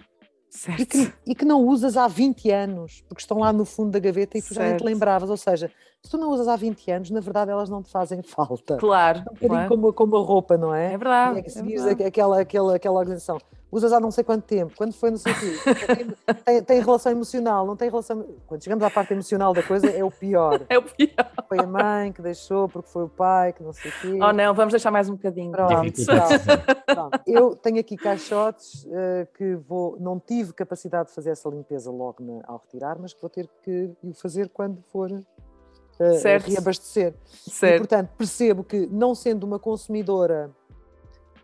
E 0.79 0.87
que, 0.87 1.13
e 1.27 1.35
que, 1.35 1.45
não 1.45 1.67
usas 1.67 1.97
há 1.97 2.07
20 2.07 2.51
anos, 2.51 3.03
porque 3.09 3.21
estão 3.21 3.39
lá 3.39 3.53
no 3.53 3.65
fundo 3.65 3.91
da 3.91 3.99
gaveta 3.99 4.39
e 4.39 4.43
tu 4.43 4.55
certo. 4.55 4.61
já 4.61 4.69
nem 4.69 4.77
te 4.77 4.85
lembravas. 4.85 5.29
Ou 5.29 5.37
seja, 5.37 5.71
se 6.01 6.11
tu 6.11 6.17
não 6.17 6.31
usas 6.31 6.47
há 6.47 6.55
20 6.55 6.91
anos, 6.93 7.11
na 7.11 7.19
verdade 7.19 7.51
elas 7.51 7.69
não 7.69 7.83
te 7.83 7.91
fazem 7.91 8.23
falta. 8.23 8.77
Claro. 8.77 9.19
É 9.19 9.23
um 9.23 9.25
bocadinho 9.25 9.49
claro. 9.49 9.69
Como, 9.69 9.93
como 9.93 10.17
a 10.17 10.21
roupa, 10.21 10.57
não 10.57 10.73
é? 10.73 10.93
É 10.93 10.99
verdade. 10.99 11.41
É 11.41 11.43
que 11.43 11.51
seguires 11.51 11.85
é 11.87 11.91
aquela, 11.91 12.41
aquela, 12.41 12.77
aquela 12.77 12.99
organização 12.99 13.39
usas 13.75 13.93
há 13.93 13.99
não 13.99 14.11
sei 14.13 14.23
quanto 14.23 14.45
tempo, 14.45 14.73
quando 14.77 14.93
foi 14.93 15.11
no 15.11 15.19
sentido, 15.19 15.59
tem, 16.45 16.63
tem, 16.63 16.81
relação 16.81 17.11
emocional, 17.11 17.67
não 17.67 17.75
tem 17.75 17.91
relação. 17.91 18.25
Quando 18.47 18.63
chegamos 18.63 18.85
à 18.85 18.91
parte 18.91 19.13
emocional 19.13 19.53
da 19.53 19.65
coisa, 19.65 19.91
é 19.91 20.05
o 20.05 20.11
pior. 20.11 20.65
É 20.69 20.79
o 20.79 20.83
pior. 20.83 21.33
Foi 21.49 21.59
a 21.59 21.67
mãe 21.67 22.13
que 22.13 22.23
deixou, 22.23 22.69
porque 22.69 22.89
foi 22.89 23.03
o 23.03 23.09
pai, 23.09 23.53
que 23.53 23.63
não 23.65 23.73
sei 23.73 23.91
o 23.91 23.95
quê. 24.01 24.19
Oh 24.23 24.33
não, 24.33 24.55
vamos 24.55 24.73
deixar 24.73 24.93
mais 24.93 25.09
um 25.09 25.15
bocadinho. 25.17 25.51
Pronto, 25.51 25.75
pronto, 25.75 26.85
pronto. 26.87 27.21
Eu 27.27 27.57
tenho 27.57 27.81
aqui 27.81 27.97
caixotes 27.97 28.85
uh, 28.85 29.27
que 29.37 29.57
vou, 29.57 29.99
não 29.99 30.21
tive 30.21 30.53
capacidade 30.53 31.09
de 31.09 31.15
fazer 31.15 31.31
essa 31.31 31.49
limpeza 31.49 31.91
logo 31.91 32.23
na, 32.23 32.43
ao 32.47 32.59
retirar, 32.59 32.97
mas 33.01 33.13
que 33.13 33.21
vou 33.21 33.31
ter 33.31 33.49
que 33.63 33.91
o 34.05 34.15
fazer 34.15 34.49
quando 34.51 34.81
for 34.93 35.11
uh, 35.11 35.23
reabastecer. 36.47 37.13
Certo. 37.27 37.75
E, 37.75 37.79
portanto, 37.79 38.11
percebo 38.17 38.63
que, 38.63 38.87
não 38.87 39.17
sendo 39.17 39.45
uma 39.45 39.59
consumidora 39.59 40.51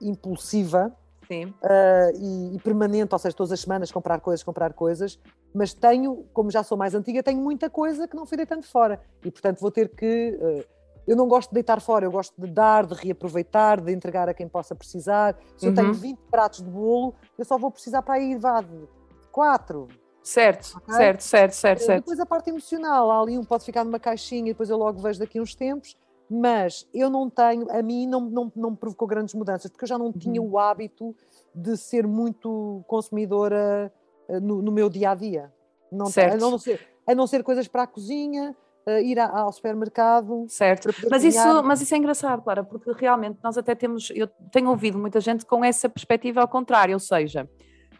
impulsiva, 0.01 0.95
Uh, 1.31 2.17
e, 2.19 2.57
e, 2.57 2.59
permanente, 2.59 3.15
ou 3.15 3.19
seja, 3.19 3.37
todas 3.37 3.53
as 3.53 3.61
semanas 3.61 3.93
comprar 3.93 4.21
coisas, 4.21 4.43
comprar 4.43 4.73
coisas, 4.73 5.19
mas 5.55 5.73
tenho, 5.73 6.27
como 6.33 6.51
já 6.51 6.63
sou 6.63 6.77
mais 6.77 6.95
antiga, 6.95 7.23
tenho 7.23 7.41
muita 7.41 7.71
coisa 7.71 8.09
que 8.09 8.17
não 8.17 8.27
fui 8.27 8.37
deitando 8.37 8.65
fora 8.65 9.01
e, 9.25 9.31
portanto, 9.31 9.61
vou 9.61 9.71
ter 9.71 9.89
que. 9.89 10.37
Uh, 10.41 10.81
eu 11.07 11.17
não 11.17 11.27
gosto 11.27 11.51
de 11.51 11.55
deitar 11.55 11.81
fora, 11.81 12.05
eu 12.05 12.11
gosto 12.11 12.35
de 12.39 12.47
dar, 12.47 12.87
de 12.87 12.95
reaproveitar, 12.95 13.81
de 13.81 13.93
entregar 13.93 14.29
a 14.29 14.35
quem 14.35 14.47
possa 14.47 14.75
precisar. 14.75 15.37
Se 15.57 15.67
uhum. 15.67 15.73
eu 15.73 15.75
tenho 15.75 15.95
20 15.95 16.19
pratos 16.31 16.63
de 16.63 16.71
bolo, 16.71 17.15
eu 17.39 17.45
só 17.45 17.59
vou 17.59 17.71
precisar 17.71 18.03
para 18.03 18.21
ir, 18.21 18.39
vá, 18.39 18.61
de 18.61 18.89
4. 19.33 19.89
Certo, 20.23 20.77
okay? 20.77 20.95
certo, 20.95 21.21
certo, 21.23 21.53
certo, 21.53 21.81
certo. 21.81 22.01
Depois 22.01 22.21
a 22.21 22.27
parte 22.27 22.51
emocional, 22.51 23.11
há 23.11 23.21
ali 23.21 23.39
um 23.39 23.45
pode 23.45 23.65
ficar 23.65 23.85
numa 23.85 23.99
caixinha 23.99 24.51
e 24.51 24.53
depois 24.53 24.69
eu 24.69 24.77
logo 24.77 25.01
vejo 25.01 25.19
daqui 25.19 25.41
uns 25.41 25.55
tempos 25.55 25.97
mas 26.31 26.87
eu 26.95 27.11
não 27.11 27.29
tenho, 27.29 27.71
a 27.71 27.83
mim 27.83 28.07
não, 28.07 28.21
não, 28.21 28.53
não 28.55 28.71
me 28.71 28.77
provocou 28.77 29.09
grandes 29.09 29.35
mudanças, 29.35 29.69
porque 29.71 29.85
eu 29.85 29.89
já 29.89 29.99
não 29.99 30.07
uhum. 30.07 30.13
tinha 30.13 30.41
o 30.41 30.59
hábito 30.59 31.15
de 31.53 31.77
ser 31.77 32.07
muito 32.07 32.85
consumidora 32.87 33.93
eh, 34.29 34.39
no, 34.39 34.63
no 34.63 34.71
meu 34.71 34.89
dia 34.89 35.11
a 35.11 35.15
dia. 35.17 35.53
Não, 35.91 36.07
certo. 36.07 36.35
A, 36.35 36.39
não 36.39 36.57
ser, 36.57 36.81
a 37.05 37.15
não 37.17 37.27
ser 37.27 37.43
coisas 37.43 37.67
para 37.67 37.83
a 37.83 37.87
cozinha, 37.87 38.55
uh, 38.87 38.99
ir 39.01 39.19
a, 39.19 39.29
ao 39.29 39.53
supermercado. 39.53 40.47
Certo, 40.49 40.91
mas 41.11 41.25
isso, 41.25 41.63
mas 41.65 41.81
isso 41.81 41.95
é 41.95 41.99
engraçado, 41.99 42.43
Clara, 42.43 42.63
porque 42.63 42.93
realmente 42.93 43.39
nós 43.43 43.59
até 43.59 43.75
temos, 43.75 44.11
eu 44.15 44.29
tenho 44.53 44.69
ouvido 44.71 44.99
muita 44.99 45.21
gente 45.21 45.45
com 45.45 45.65
essa 45.65 45.89
perspectiva 45.89 46.41
ao 46.41 46.49
contrário, 46.49 46.95
ou 46.95 47.01
seja, 47.01 47.49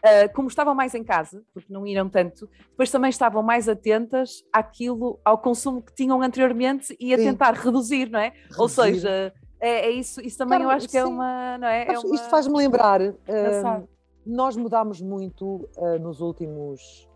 uh, 0.03 0.33
como 0.33 0.47
estavam 0.47 0.73
mais 0.73 0.93
em 0.93 1.03
casa, 1.03 1.43
porque 1.53 1.71
não 1.71 1.85
iram 1.85 2.09
tanto, 2.09 2.49
depois 2.69 2.91
também 2.91 3.09
estavam 3.09 3.41
mais 3.43 3.69
atentas 3.69 4.43
àquilo, 4.51 5.19
ao 5.23 5.37
consumo 5.37 5.81
que 5.81 5.93
tinham 5.93 6.21
anteriormente 6.21 6.95
e 6.99 7.13
a 7.13 7.17
Sim. 7.17 7.25
tentar 7.25 7.53
reduzir, 7.53 8.09
não 8.09 8.19
é? 8.19 8.29
Reduzir. 8.29 8.61
Ou 8.61 8.69
seja, 8.69 9.33
é, 9.59 9.87
é, 9.87 9.91
isso, 9.91 10.19
isso 10.21 10.37
também 10.37 10.59
claro, 10.59 10.73
eu 10.73 10.75
acho 10.75 10.89
que 10.89 10.97
é 10.97 11.05
uma, 11.05 11.57
não 11.57 11.67
é? 11.67 11.85
é 11.87 11.99
uma... 11.99 12.15
Isto 12.15 12.29
faz-me 12.29 12.57
lembrar, 12.57 13.01
uh, 13.01 13.87
nós 14.25 14.55
mudámos 14.55 15.01
muito 15.01 15.69
uh, 15.77 15.99
nos 15.99 16.19
últimos 16.19 17.07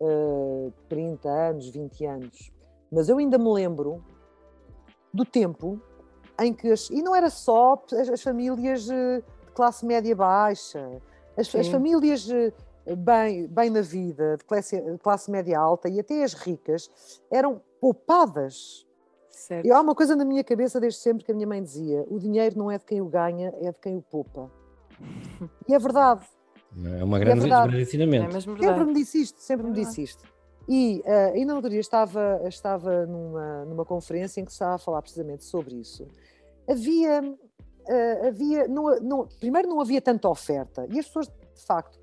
uh, 0.00 0.72
30 0.88 1.28
anos, 1.28 1.68
20 1.70 2.06
anos, 2.06 2.52
mas 2.90 3.08
eu 3.08 3.18
ainda 3.18 3.38
me 3.38 3.50
lembro 3.52 4.04
do 5.12 5.24
tempo 5.24 5.80
em 6.40 6.52
que, 6.52 6.68
as, 6.68 6.88
e 6.90 7.02
não 7.02 7.14
era 7.14 7.28
só 7.28 7.82
as, 7.92 8.08
as 8.08 8.22
famílias 8.22 8.86
de 8.86 9.22
classe 9.54 9.84
média 9.84 10.16
baixa, 10.16 11.00
as, 11.36 11.54
as 11.54 11.68
famílias 11.68 12.28
bem, 12.98 13.46
bem 13.46 13.70
na 13.70 13.80
vida, 13.80 14.36
de 14.36 14.44
classe, 14.44 14.80
de 14.80 14.98
classe 14.98 15.30
média 15.30 15.58
alta 15.58 15.88
e 15.88 16.00
até 16.00 16.22
as 16.22 16.34
ricas, 16.34 16.90
eram 17.30 17.60
poupadas 17.80 18.86
Certo. 19.32 19.66
E 19.66 19.72
há 19.72 19.80
uma 19.80 19.94
coisa 19.94 20.14
na 20.14 20.24
minha 20.24 20.44
cabeça 20.44 20.78
desde 20.78 21.00
sempre 21.00 21.24
que 21.24 21.32
a 21.32 21.34
minha 21.34 21.46
mãe 21.46 21.60
dizia: 21.60 22.04
o 22.08 22.18
dinheiro 22.18 22.56
não 22.56 22.70
é 22.70 22.78
de 22.78 22.84
quem 22.84 23.00
o 23.00 23.06
ganha, 23.06 23.52
é 23.60 23.72
de 23.72 23.80
quem 23.80 23.96
o 23.96 24.02
poupa. 24.02 24.50
E 25.68 25.74
é 25.74 25.78
verdade. 25.78 26.24
É 26.98 27.02
uma 27.02 27.18
grande, 27.18 27.46
é 27.46 27.48
grande 27.48 27.82
ensinamento. 27.82 28.36
É 28.36 28.40
sempre 28.40 28.84
me 28.84 28.94
disse 28.94 29.20
isto, 29.20 29.40
sempre 29.40 29.66
é 29.66 29.68
me 29.68 29.74
disse 29.74 30.02
isto. 30.02 30.24
E 30.68 31.02
uh, 31.04 31.34
ainda 31.34 31.52
no 31.52 31.56
outro 31.56 31.70
dia 31.70 31.80
estava, 31.80 32.40
estava 32.46 33.04
numa, 33.06 33.64
numa 33.64 33.84
conferência 33.84 34.40
em 34.40 34.44
que 34.44 34.52
se 34.52 34.56
estava 34.56 34.76
a 34.76 34.78
falar 34.78 35.02
precisamente 35.02 35.44
sobre 35.44 35.74
isso. 35.74 36.06
Havia, 36.68 37.20
uh, 37.88 38.26
havia 38.26 38.68
não, 38.68 39.00
não, 39.00 39.28
primeiro 39.40 39.68
não 39.68 39.80
havia 39.80 40.00
tanta 40.00 40.28
oferta 40.28 40.86
e 40.90 40.98
as 40.98 41.06
pessoas, 41.06 41.28
de 41.28 41.66
facto, 41.66 41.98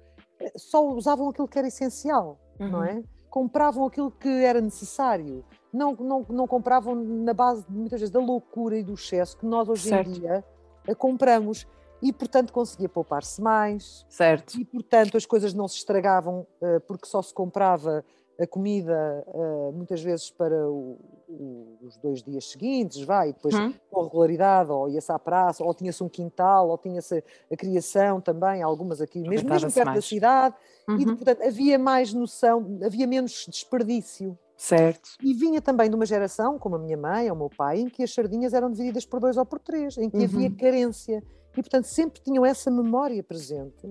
só 0.55 0.85
usavam 0.85 1.29
aquilo 1.29 1.47
que 1.47 1.57
era 1.57 1.67
essencial, 1.67 2.39
uhum. 2.59 2.69
não 2.69 2.83
é? 2.83 3.03
Compravam 3.29 3.85
aquilo 3.85 4.09
que 4.09 4.27
era 4.27 4.61
necessário 4.61 5.45
não, 5.71 5.93
não, 5.93 6.25
não 6.29 6.47
compravam 6.47 6.95
na 6.95 7.33
base, 7.33 7.65
muitas 7.69 7.99
vezes, 7.99 8.11
da 8.11 8.19
loucura 8.19 8.77
e 8.77 8.83
do 8.83 8.93
excesso 8.93 9.37
que 9.37 9.45
nós 9.45 9.69
hoje 9.69 9.89
certo. 9.89 10.09
em 10.09 10.13
dia 10.13 10.43
eh, 10.87 10.95
compramos 10.95 11.67
e, 12.01 12.11
portanto, 12.11 12.51
conseguia 12.51 12.89
poupar-se 12.89 13.41
mais. 13.41 14.05
Certo. 14.09 14.59
E, 14.59 14.65
portanto, 14.65 15.15
as 15.15 15.25
coisas 15.25 15.53
não 15.53 15.67
se 15.67 15.77
estragavam 15.77 16.47
uh, 16.61 16.79
porque 16.87 17.05
só 17.05 17.21
se 17.21 17.33
comprava 17.33 18.03
a 18.39 18.47
comida 18.47 19.23
uh, 19.27 19.71
muitas 19.73 20.01
vezes 20.01 20.31
para 20.31 20.67
o, 20.67 20.97
o, 21.27 21.77
os 21.89 21.97
dois 21.97 22.23
dias 22.23 22.45
seguintes, 22.45 23.01
vai, 23.01 23.29
e 23.29 23.33
depois 23.33 23.55
hum. 23.55 23.73
com 23.89 24.03
regularidade, 24.03 24.71
ou 24.71 24.87
ia-se 24.87 25.11
à 25.11 25.19
praça, 25.19 25.63
ou 25.63 25.73
tinha-se 25.73 26.03
um 26.03 26.09
quintal, 26.09 26.69
ou 26.69 26.77
tinha-se 26.77 27.23
a 27.51 27.57
criação 27.57 28.21
também, 28.21 28.61
algumas 28.61 29.01
aqui, 29.01 29.19
mesmo, 29.27 29.49
mesmo 29.49 29.71
perto 29.71 29.87
mais. 29.87 29.97
da 29.97 30.01
cidade, 30.01 30.55
uhum. 30.87 30.99
e, 30.99 31.05
portanto, 31.05 31.43
havia 31.43 31.79
mais 31.79 32.13
noção, 32.13 32.79
havia 32.83 33.07
menos 33.07 33.45
desperdício. 33.49 34.37
Certo. 34.55 35.11
E 35.23 35.33
vinha 35.33 35.61
também 35.61 35.89
de 35.89 35.95
uma 35.95 36.05
geração, 36.05 36.59
como 36.59 36.75
a 36.75 36.79
minha 36.79 36.97
mãe 36.97 37.29
ou 37.29 37.35
o 37.35 37.39
meu 37.39 37.49
pai, 37.49 37.79
em 37.79 37.89
que 37.89 38.03
as 38.03 38.13
sardinhas 38.13 38.53
eram 38.53 38.69
divididas 38.69 39.05
por 39.05 39.19
dois 39.19 39.37
ou 39.37 39.45
por 39.45 39.59
três, 39.59 39.97
em 39.97 40.09
que 40.09 40.17
uhum. 40.17 40.23
havia 40.23 40.51
carência. 40.51 41.23
E, 41.53 41.61
portanto, 41.61 41.85
sempre 41.85 42.21
tinham 42.21 42.45
essa 42.45 42.69
memória 42.69 43.23
presente 43.23 43.87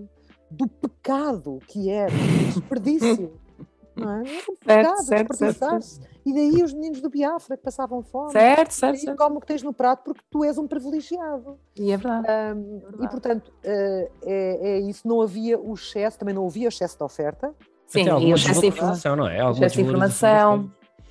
do 0.50 0.68
pecado 0.68 1.58
que 1.66 1.90
era 1.90 2.12
o 2.12 2.52
desperdício. 2.52 3.32
não 3.98 4.10
é? 4.10 4.22
Era 4.66 4.92
um 4.92 5.04
pecado 5.04 5.08
desperdiçar-se. 5.08 6.00
E 6.28 6.34
daí 6.34 6.62
os 6.62 6.74
meninos 6.74 7.00
do 7.00 7.08
Biafra 7.08 7.56
que 7.56 7.62
passavam 7.62 8.02
fome. 8.02 8.32
Certo, 8.32 8.72
certo. 8.72 9.02
E 9.02 9.16
como 9.16 9.38
o 9.38 9.40
que 9.40 9.46
tens 9.46 9.62
no 9.62 9.72
prato 9.72 10.04
porque 10.04 10.20
tu 10.30 10.44
és 10.44 10.58
um 10.58 10.66
privilegiado. 10.66 11.58
E 11.74 11.90
é 11.90 11.96
verdade. 11.96 12.28
Um, 12.28 12.76
é 12.76 12.80
verdade. 12.80 13.04
E, 13.04 13.08
portanto, 13.08 13.48
uh, 13.48 14.10
é, 14.22 14.58
é 14.60 14.80
isso. 14.80 15.08
Não 15.08 15.22
havia 15.22 15.58
o 15.58 15.72
excesso, 15.72 16.18
também 16.18 16.34
não 16.34 16.46
havia 16.46 16.66
o 16.66 16.68
excesso 16.68 16.98
de 16.98 17.04
oferta. 17.04 17.54
Sim, 17.86 18.02
e 18.02 18.32
o 18.32 18.36
excesso 18.36 18.60
de 18.60 18.66
informação, 18.66 19.16
não 19.16 19.26
é? 19.26 19.40
Alguma 19.40 19.66
excesso 19.66 19.82
de 19.82 19.88
informação. 19.88 20.70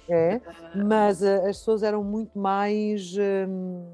É, 0.09 0.39
mas 0.74 1.21
uh, 1.21 1.47
as 1.47 1.57
pessoas 1.57 1.83
eram 1.83 2.03
muito 2.03 2.38
mais 2.39 3.13
um, 3.17 3.86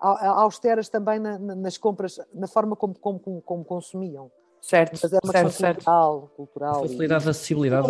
austeras 0.00 0.88
também 0.88 1.18
na, 1.18 1.38
na, 1.38 1.54
nas 1.54 1.78
compras, 1.78 2.20
na 2.34 2.46
forma 2.46 2.76
como, 2.76 2.94
como, 2.98 3.20
como 3.40 3.64
consumiam. 3.64 4.30
Certo, 4.60 4.98
mas 5.00 5.12
é 5.12 5.18
uma 5.22 5.32
certo, 5.32 5.50
certo. 5.52 5.76
cultural, 5.76 6.30
cultural. 6.36 6.76
A 6.78 6.82
facilidade 6.82 7.24
e... 7.24 7.30
acessibilidade 7.30 7.88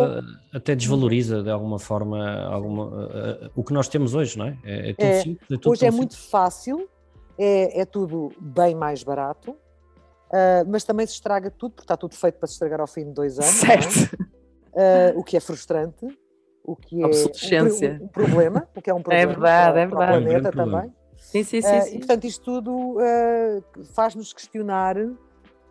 até 0.53 0.75
desvaloriza 0.75 1.43
de 1.43 1.51
alguma 1.51 1.79
forma 1.79 2.45
alguma, 2.45 2.85
uh, 2.85 3.47
uh, 3.47 3.51
o 3.55 3.65
que 3.65 3.73
nós 3.73 3.89
temos 3.89 4.15
hoje, 4.15 4.37
não 4.37 4.47
é? 4.47 4.59
É, 4.65 4.91
é 4.91 4.93
tudo 4.93 5.07
é, 5.07 5.21
simples. 5.23 5.51
É 5.51 5.55
tudo 5.55 5.71
hoje 5.71 5.87
é 5.87 5.91
simples. 5.91 5.97
muito 5.97 6.19
fácil, 6.19 6.89
é, 7.39 7.81
é 7.81 7.85
tudo 7.87 8.31
bem 8.39 8.75
mais 8.75 9.03
barato, 9.03 9.57
Uh, 10.27 10.67
mas 10.67 10.83
também 10.83 11.07
se 11.07 11.15
estraga 11.15 11.51
tudo, 11.51 11.73
porque 11.73 11.85
está 11.85 11.97
tudo 11.97 12.15
feito 12.17 12.39
para 12.39 12.49
se 12.49 12.55
estragar 12.55 12.81
ao 12.81 12.87
fim 12.87 13.05
de 13.05 13.13
dois 13.13 13.39
anos. 13.39 13.63
É? 13.63 13.81
Certo. 13.81 14.15
Uh, 14.73 15.19
o 15.19 15.25
que 15.25 15.37
é 15.37 15.41
frustrante, 15.41 16.07
o 16.65 16.75
que 16.75 17.01
é 17.01 17.07
um, 17.07 18.05
um, 18.05 18.09
problema, 18.09 18.69
o 18.75 18.83
que 18.83 18.91
é 18.91 18.95
um 18.95 18.99
é 18.99 19.03
problema. 19.03 19.23
É 19.23 19.27
verdade, 19.27 19.79
é 19.79 19.87
verdade. 19.87 19.91
Para 19.91 20.19
o 20.19 20.23
planeta 20.23 20.53
também. 20.53 20.95
Sim, 21.17 21.45
sim, 21.45 21.63
sim, 21.63 21.79
uh, 21.79 21.83
sim. 21.83 21.95
E 21.95 21.99
portanto, 21.99 22.25
isto 22.25 22.45
tudo 22.45 22.97
faz-nos 23.95 24.33
questionar 24.33 24.97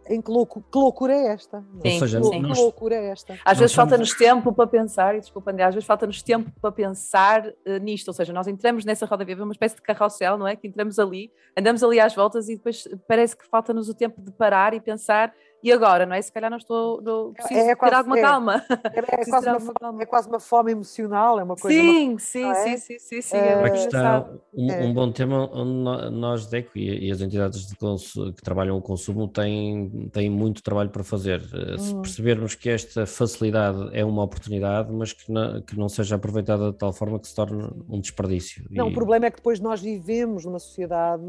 em 0.08 0.22
que, 0.22 0.30
louco, 0.30 0.64
que 0.72 0.78
loucura 0.78 1.14
é 1.14 1.28
esta? 1.28 1.64
Sim, 1.82 1.94
Ou 1.94 2.00
seja, 2.00 2.22
que, 2.22 2.40
nós, 2.40 2.58
loucura 2.58 2.96
é 2.96 3.10
esta? 3.10 3.38
Às 3.44 3.58
vezes 3.58 3.76
falta-nos 3.76 4.14
tempo 4.14 4.54
para 4.54 4.68
pensar, 4.68 5.16
e 5.16 5.20
desculpa 5.20 5.52
André, 5.52 5.64
às 5.64 5.74
vezes 5.74 5.88
falta-nos 5.88 6.22
tempo 6.22 6.52
para 6.62 6.72
pensar 6.72 7.48
uh, 7.48 7.78
nisto, 7.82 8.10
ou 8.10 8.14
seja, 8.14 8.32
nós 8.32 8.48
entramos 8.48 8.86
nessa 8.86 9.06
roda 9.06 9.26
viva, 9.26 9.44
uma 9.44 9.52
espécie 9.52 9.76
de 9.76 9.82
carrossel, 9.82 10.38
não 10.38 10.48
é? 10.48 10.56
Que 10.56 10.68
entramos 10.68 11.00
ali, 11.00 11.32
andamos 11.58 11.84
ali 11.84 12.00
às 12.00 12.14
voltas 12.14 12.50
e 12.50 12.56
depois 12.56 12.88
parece 13.08 13.36
que 13.36 13.48
falta-nos 13.48 13.90
o 13.90 13.94
tempo 13.94 14.22
de 14.22 14.32
parar 14.32 14.74
e 14.74 14.80
pensar 14.80 15.34
e 15.66 15.72
agora, 15.72 16.06
não 16.06 16.16
é? 16.16 16.22
Se 16.22 16.32
calhar 16.32 16.52
não 16.52 16.60
estou, 16.60 17.02
não, 17.02 17.34
preciso 17.34 17.60
é, 17.60 17.72
é 17.72 17.76
quase, 17.76 17.92
ter 17.92 17.98
alguma 17.98 18.20
é, 18.20 18.22
calma. 18.22 18.64
É, 18.70 19.00
é, 19.00 19.02
quase 19.26 19.50
uma, 19.50 19.74
calma. 19.74 20.04
é, 20.04 20.06
quase 20.06 20.30
uma, 20.30 20.40
fome 20.40 20.72
emocional, 20.74 21.40
é 21.40 21.44
uma 21.44 21.56
coisa... 21.56 21.76
Sim, 21.76 22.10
uma, 22.10 22.20
sim, 22.20 22.46
é? 22.46 22.54
sim, 22.54 22.78
sim, 22.78 23.00
sim, 23.00 23.22
sim, 23.24 23.36
é, 23.36 23.64
Aqui 23.64 23.80
está 23.80 24.30
um, 24.54 24.72
um, 24.72 24.94
bom 24.94 25.12
tema 25.12 25.50
onde 25.52 26.12
nós, 26.12 26.46
DECO 26.46 26.78
e, 26.78 27.08
e 27.08 27.12
as 27.12 27.20
entidades 27.20 27.66
de 27.66 27.76
que 27.76 28.44
trabalham 28.44 28.78
o 28.78 28.82
consumo 28.82 29.28
têm, 29.28 30.08
têm 30.14 30.30
muito 30.30 30.62
trabalho 30.62 30.92
para 30.92 31.04
fazer. 31.04 31.42
Eh, 31.42 31.78
se 31.80 31.96
hum. 31.96 32.02
percebermos 32.04 32.54
que 32.54 32.70
esta 32.70 33.08
facilidade 33.08 33.90
é 33.92 34.06
uma 34.06 34.22
oportunidade, 34.22 34.94
mas 34.94 35.14
que 35.14 35.32
não, 35.32 35.62
que 35.64 35.76
não 35.76 35.90
seja 35.90 36.16
aproveitada 36.16 36.72
de 36.72 36.78
tal 36.78 36.94
forma 36.94 37.20
que 37.20 37.28
se 37.28 37.34
torne 37.34 37.68
um 37.90 38.00
desperdício. 38.00 38.68
Não, 38.70 38.88
e... 38.88 38.92
o 38.92 38.94
problema 38.94 39.26
é 39.26 39.32
que 39.32 39.38
depois 39.38 39.60
nós 39.60 39.82
vivemos 39.82 40.46
numa 40.46 40.60
sociedade 40.60 41.24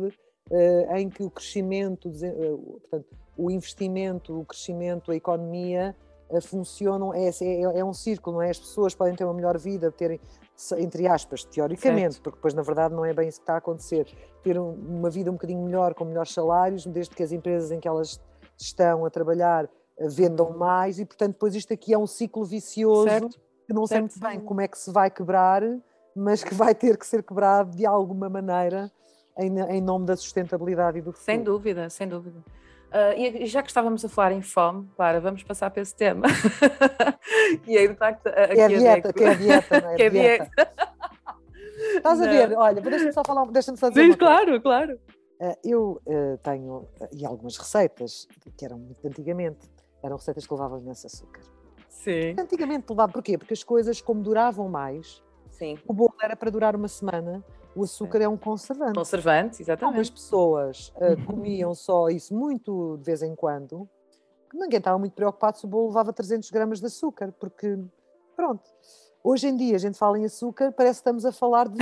uh, 0.51 0.97
em 0.97 1.09
que 1.09 1.23
o 1.23 1.31
crescimento, 1.31 2.11
uh, 2.11 2.79
portanto, 2.81 3.07
o 3.37 3.51
investimento, 3.51 4.41
o 4.41 4.45
crescimento, 4.45 5.13
a 5.13 5.17
economia 5.17 5.95
uh, 6.31 6.41
funcionam, 6.41 7.13
é, 7.15 7.29
é, 7.29 7.63
é, 7.79 7.85
um 7.85 7.93
círculo, 7.93 8.37
não 8.37 8.43
é? 8.43 8.51
As 8.51 8.59
pessoas 8.59 8.95
podem 8.95 9.15
ter 9.15 9.25
uma 9.25 9.35
melhor 9.35 9.59
vida, 9.59 9.91
terem, 9.91 10.21
entre 10.79 11.07
aspas, 11.07 11.45
teoricamente, 11.45 12.15
certo. 12.15 12.23
porque 12.23 12.37
depois 12.37 12.55
na 12.55 12.63
verdade 12.63 12.95
não 12.95 13.05
é 13.05 13.13
bem 13.13 13.29
isso 13.29 13.39
que 13.39 13.43
está 13.43 13.55
a 13.55 13.59
acontecer, 13.59 14.07
ter 14.43 14.59
um, 14.59 14.73
uma 14.73 15.11
vida 15.11 15.31
um 15.31 15.35
bocadinho 15.35 15.63
melhor, 15.63 15.95
com 15.95 16.05
melhores 16.05 16.33
salários, 16.33 16.87
desde 16.87 17.15
que 17.15 17.23
as 17.23 17.33
empresas 17.33 17.71
em 17.71 17.79
que 17.79 17.87
elas 17.87 18.21
estão 18.57 19.05
a 19.05 19.11
trabalhar 19.11 19.65
uh, 19.65 20.09
vendam 20.09 20.57
mais 20.57 20.99
e, 20.99 21.05
portanto, 21.05 21.33
depois 21.33 21.55
isto 21.55 21.73
aqui 21.73 21.93
é 21.93 21.99
um 21.99 22.07
ciclo 22.07 22.45
vicioso 22.45 23.09
certo. 23.09 23.41
que 23.67 23.73
não 23.73 23.87
sei 23.87 24.01
muito 24.01 24.19
bem 24.19 24.41
como 24.41 24.61
é 24.61 24.69
que 24.69 24.79
se 24.79 24.91
vai 24.91 25.11
quebrar, 25.11 25.63
mas 26.15 26.43
que 26.43 26.55
vai 26.55 26.75
ter 26.75 26.97
que 26.97 27.07
ser 27.07 27.23
quebrado 27.23 27.77
de 27.77 27.85
alguma 27.85 28.29
maneira 28.31 28.91
em, 29.39 29.59
em 29.61 29.81
nome 29.83 30.07
da 30.07 30.17
sustentabilidade 30.17 30.99
e 30.99 31.03
do 31.03 31.13
futuro. 31.13 31.25
Sem 31.25 31.43
dúvida, 31.43 31.91
sem 31.91 32.09
dúvida. 32.09 32.43
Uh, 32.87 33.19
e 33.19 33.47
já 33.47 33.63
que 33.63 33.69
estávamos 33.69 34.05
a 34.05 34.09
falar 34.09 34.33
em 34.33 34.43
fome, 34.43 34.89
para, 34.97 35.21
vamos 35.21 35.43
passar 35.43 35.71
para 35.71 35.83
esse 35.83 35.95
tema. 35.95 36.27
e 37.67 37.77
aí, 37.77 37.89
de 37.89 37.95
facto, 37.95 38.29
aqui 38.29 38.61
é 38.61 38.65
a 38.65 38.69
dieta, 38.69 39.13
que 39.13 39.25
é 39.25 39.29
a 39.29 39.35
dieta, 39.35 39.81
não 39.81 39.91
é? 39.91 39.95
que 39.97 40.03
é 40.03 40.11
dieta. 40.11 40.51
Estás 41.97 42.21
a 42.21 42.27
ver? 42.27 42.57
Olha, 42.57 42.81
deixa-me 42.81 43.13
só 43.13 43.23
falar, 43.25 43.45
deixa-me 43.47 43.77
só 43.77 43.89
dizer. 43.89 44.05
Sim, 44.05 44.13
claro, 44.13 44.61
claro. 44.61 44.99
Uh, 45.41 45.55
eu 45.63 46.01
uh, 46.07 46.39
tenho, 46.43 46.89
e 47.13 47.27
algumas 47.27 47.59
receitas, 47.59 48.27
que 48.57 48.65
eram 48.65 48.79
muito 48.79 49.07
antigamente, 49.07 49.69
eram 50.03 50.17
receitas 50.17 50.47
que 50.47 50.55
levavam 50.55 50.79
imenso 50.79 51.07
açúcar. 51.07 51.43
Sim. 51.89 52.35
Antigamente 52.39 52.87
levava, 52.89 53.13
porquê? 53.13 53.37
Porque 53.37 53.53
as 53.53 53.65
coisas, 53.65 54.01
como 54.01 54.23
duravam 54.23 54.69
mais, 54.69 55.23
Sim. 55.51 55.77
o 55.87 55.93
bolo 55.93 56.15
era 56.23 56.37
para 56.37 56.51
durar 56.51 56.77
uma 56.77 56.89
semana, 56.89 57.45
o 57.77 57.85
açúcar 57.85 58.23
é 58.23 58.29
um 58.29 58.37
conservante. 58.37 58.95
Conservante, 58.95 59.63
exatamente. 59.63 59.85
Algumas 59.85 60.11
pessoas 60.11 60.93
uh, 60.97 61.27
comiam 61.27 61.75
só 61.75 62.09
isso 62.09 62.35
muito 62.35 62.97
de 62.97 63.05
vez 63.05 63.23
em 63.23 63.35
quando, 63.37 63.89
ninguém 64.55 64.79
estava 64.79 64.99
muito 64.99 65.13
preocupado 65.13 65.59
se 65.59 65.67
o 65.67 65.69
bolo 65.69 65.89
levava 65.89 66.13
300 66.13 66.51
gramas 66.51 66.81
de 66.81 66.87
açúcar, 66.87 67.33
porque, 67.39 67.79
pronto. 68.35 68.65
Hoje 69.23 69.49
em 69.49 69.57
dia 69.57 69.77
a 69.77 69.79
gente 69.79 69.99
fala 69.99 70.19
em 70.19 70.25
açúcar, 70.25 70.73
parece 70.73 71.01
que 71.01 71.01
estamos 71.01 71.25
a 71.27 71.33
falar 71.33 71.69
de, 71.69 71.79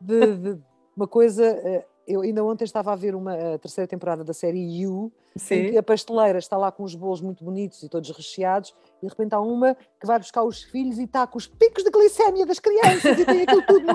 de, 0.00 0.36
de, 0.36 0.54
de 0.56 0.62
uma 0.96 1.06
coisa 1.06 1.54
uh, 1.54 1.93
eu 2.06 2.20
ainda 2.20 2.44
ontem 2.44 2.64
estava 2.64 2.92
a 2.92 2.96
ver 2.96 3.14
uma 3.14 3.34
a 3.54 3.58
terceira 3.58 3.88
temporada 3.88 4.22
da 4.22 4.32
série 4.32 4.60
You, 4.80 5.12
Sim. 5.36 5.54
em 5.54 5.70
que 5.70 5.78
a 5.78 5.82
pasteleira 5.82 6.38
está 6.38 6.56
lá 6.56 6.70
com 6.70 6.82
os 6.82 6.94
bolos 6.94 7.20
muito 7.20 7.44
bonitos 7.44 7.82
e 7.82 7.88
todos 7.88 8.10
recheados, 8.10 8.74
e 9.02 9.06
de 9.06 9.08
repente 9.08 9.34
há 9.34 9.40
uma 9.40 9.74
que 9.74 10.06
vai 10.06 10.18
buscar 10.18 10.42
os 10.42 10.62
filhos 10.62 10.98
e 10.98 11.04
está 11.04 11.26
com 11.26 11.38
os 11.38 11.46
picos 11.46 11.82
de 11.82 11.90
glicémia 11.90 12.46
das 12.46 12.58
crianças 12.58 13.18
e 13.18 13.24
tem 13.24 13.42
aquilo 13.42 13.62
tudo 13.66 13.86
no, 13.86 13.94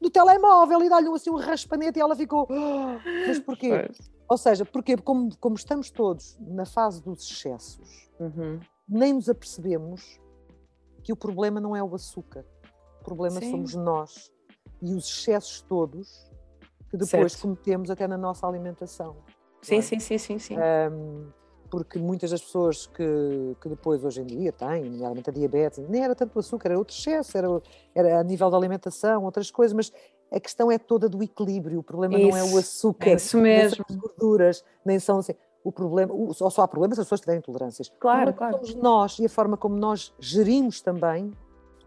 no 0.00 0.10
telemóvel 0.10 0.82
e 0.82 0.88
dá-lhe 0.88 1.08
assim 1.08 1.30
um 1.30 1.36
raspanete 1.36 1.98
e 1.98 2.02
ela 2.02 2.16
ficou. 2.16 2.46
Oh, 2.50 2.98
mas 3.26 3.38
porquê? 3.38 3.90
Ou 4.28 4.38
seja, 4.38 4.64
porque 4.64 4.96
como, 4.96 5.36
como 5.38 5.56
estamos 5.56 5.90
todos 5.90 6.38
na 6.40 6.64
fase 6.64 7.02
dos 7.02 7.22
excessos, 7.30 8.10
uhum. 8.18 8.60
nem 8.88 9.12
nos 9.12 9.28
apercebemos 9.28 10.18
que 11.02 11.12
o 11.12 11.16
problema 11.16 11.60
não 11.60 11.76
é 11.76 11.82
o 11.82 11.94
açúcar, 11.94 12.46
o 13.00 13.04
problema 13.04 13.40
Sim. 13.40 13.50
somos 13.50 13.74
nós 13.74 14.32
e 14.80 14.94
os 14.94 15.06
excessos 15.06 15.60
todos 15.62 16.31
que 16.92 16.98
depois 16.98 17.32
certo. 17.32 17.40
cometemos 17.40 17.90
até 17.90 18.06
na 18.06 18.18
nossa 18.18 18.46
alimentação. 18.46 19.16
Sim, 19.62 19.78
é? 19.78 19.80
sim, 19.80 19.98
sim, 19.98 20.18
sim, 20.18 20.38
sim. 20.38 20.56
Um, 20.58 21.26
porque 21.70 21.98
muitas 21.98 22.30
das 22.30 22.42
pessoas 22.42 22.86
que, 22.86 23.56
que 23.58 23.66
depois 23.70 24.04
hoje 24.04 24.20
em 24.20 24.26
dia 24.26 24.52
têm, 24.52 24.90
nomeadamente 24.90 25.30
a 25.30 25.32
diabetes, 25.32 25.78
nem 25.88 26.04
era 26.04 26.14
tanto 26.14 26.36
o 26.36 26.38
açúcar, 26.38 26.68
era 26.68 26.78
outro 26.78 26.94
excesso, 26.94 27.38
era, 27.38 27.48
era 27.94 28.20
a 28.20 28.22
nível 28.22 28.50
da 28.50 28.58
alimentação, 28.58 29.24
outras 29.24 29.50
coisas, 29.50 29.74
mas 29.74 29.90
a 30.30 30.38
questão 30.38 30.70
é 30.70 30.76
toda 30.76 31.08
do 31.08 31.22
equilíbrio, 31.22 31.78
o 31.78 31.82
problema 31.82 32.18
isso, 32.18 32.28
não 32.28 32.36
é 32.36 32.44
o 32.44 32.58
açúcar, 32.58 33.08
é 33.08 33.14
isso 33.14 33.38
mesmo. 33.38 33.58
nem 33.58 33.70
são 33.70 33.84
as 33.88 33.96
gorduras, 33.96 34.64
nem 34.84 34.98
são 34.98 35.18
assim, 35.20 35.34
o 35.64 35.72
problema, 35.72 36.12
o, 36.12 36.34
só, 36.34 36.50
só 36.50 36.60
há 36.60 36.68
problemas 36.68 36.96
se 36.96 37.00
as 37.00 37.06
pessoas 37.06 37.20
tiverem 37.22 37.38
intolerâncias. 37.38 37.90
Claro, 37.98 38.34
claro. 38.34 38.58
Somos 38.58 38.74
nós 38.74 39.18
e 39.18 39.24
a 39.24 39.30
forma 39.30 39.56
como 39.56 39.74
nós 39.74 40.12
gerimos 40.18 40.82
também 40.82 41.32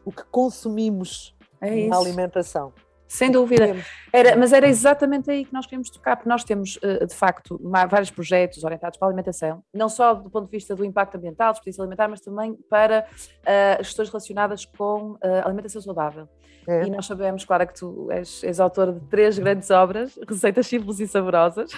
o 0.03 0.11
que 0.11 0.23
consumimos 0.31 1.35
é 1.61 1.87
na 1.87 1.97
alimentação. 1.97 2.73
Sem 3.07 3.31
dúvida. 3.31 3.75
Era, 4.11 4.35
mas 4.35 4.51
era 4.51 4.67
exatamente 4.67 5.29
aí 5.29 5.45
que 5.45 5.53
nós 5.53 5.65
queríamos 5.65 5.89
tocar, 5.89 6.15
porque 6.15 6.29
nós 6.29 6.43
temos, 6.43 6.79
eh, 6.81 7.05
de 7.05 7.13
facto, 7.13 7.59
vários 7.61 8.09
projetos 8.09 8.63
orientados 8.63 8.97
para 8.97 9.07
a 9.07 9.09
alimentação, 9.09 9.63
não 9.73 9.89
só 9.89 10.13
do 10.13 10.29
ponto 10.29 10.45
de 10.45 10.51
vista 10.51 10.75
do 10.75 10.83
impacto 10.83 11.15
ambiental, 11.15 11.51
desperdício 11.51 11.83
alimentar, 11.83 12.07
mas 12.07 12.21
também 12.21 12.55
para 12.69 13.05
uh, 13.09 13.77
questões 13.77 14.09
relacionadas 14.09 14.65
com 14.65 15.11
uh, 15.11 15.19
alimentação 15.43 15.81
saudável. 15.81 16.27
É. 16.67 16.85
E 16.85 16.89
nós 16.89 17.05
sabemos, 17.05 17.45
claro, 17.45 17.67
que 17.67 17.75
tu 17.75 18.09
és, 18.11 18.43
és 18.43 18.59
autora 18.59 18.91
de 18.91 18.99
três 19.01 19.37
grandes 19.37 19.69
obras, 19.69 20.17
receitas 20.27 20.65
simples 20.65 20.99
e 20.99 21.07
saborosas. 21.07 21.71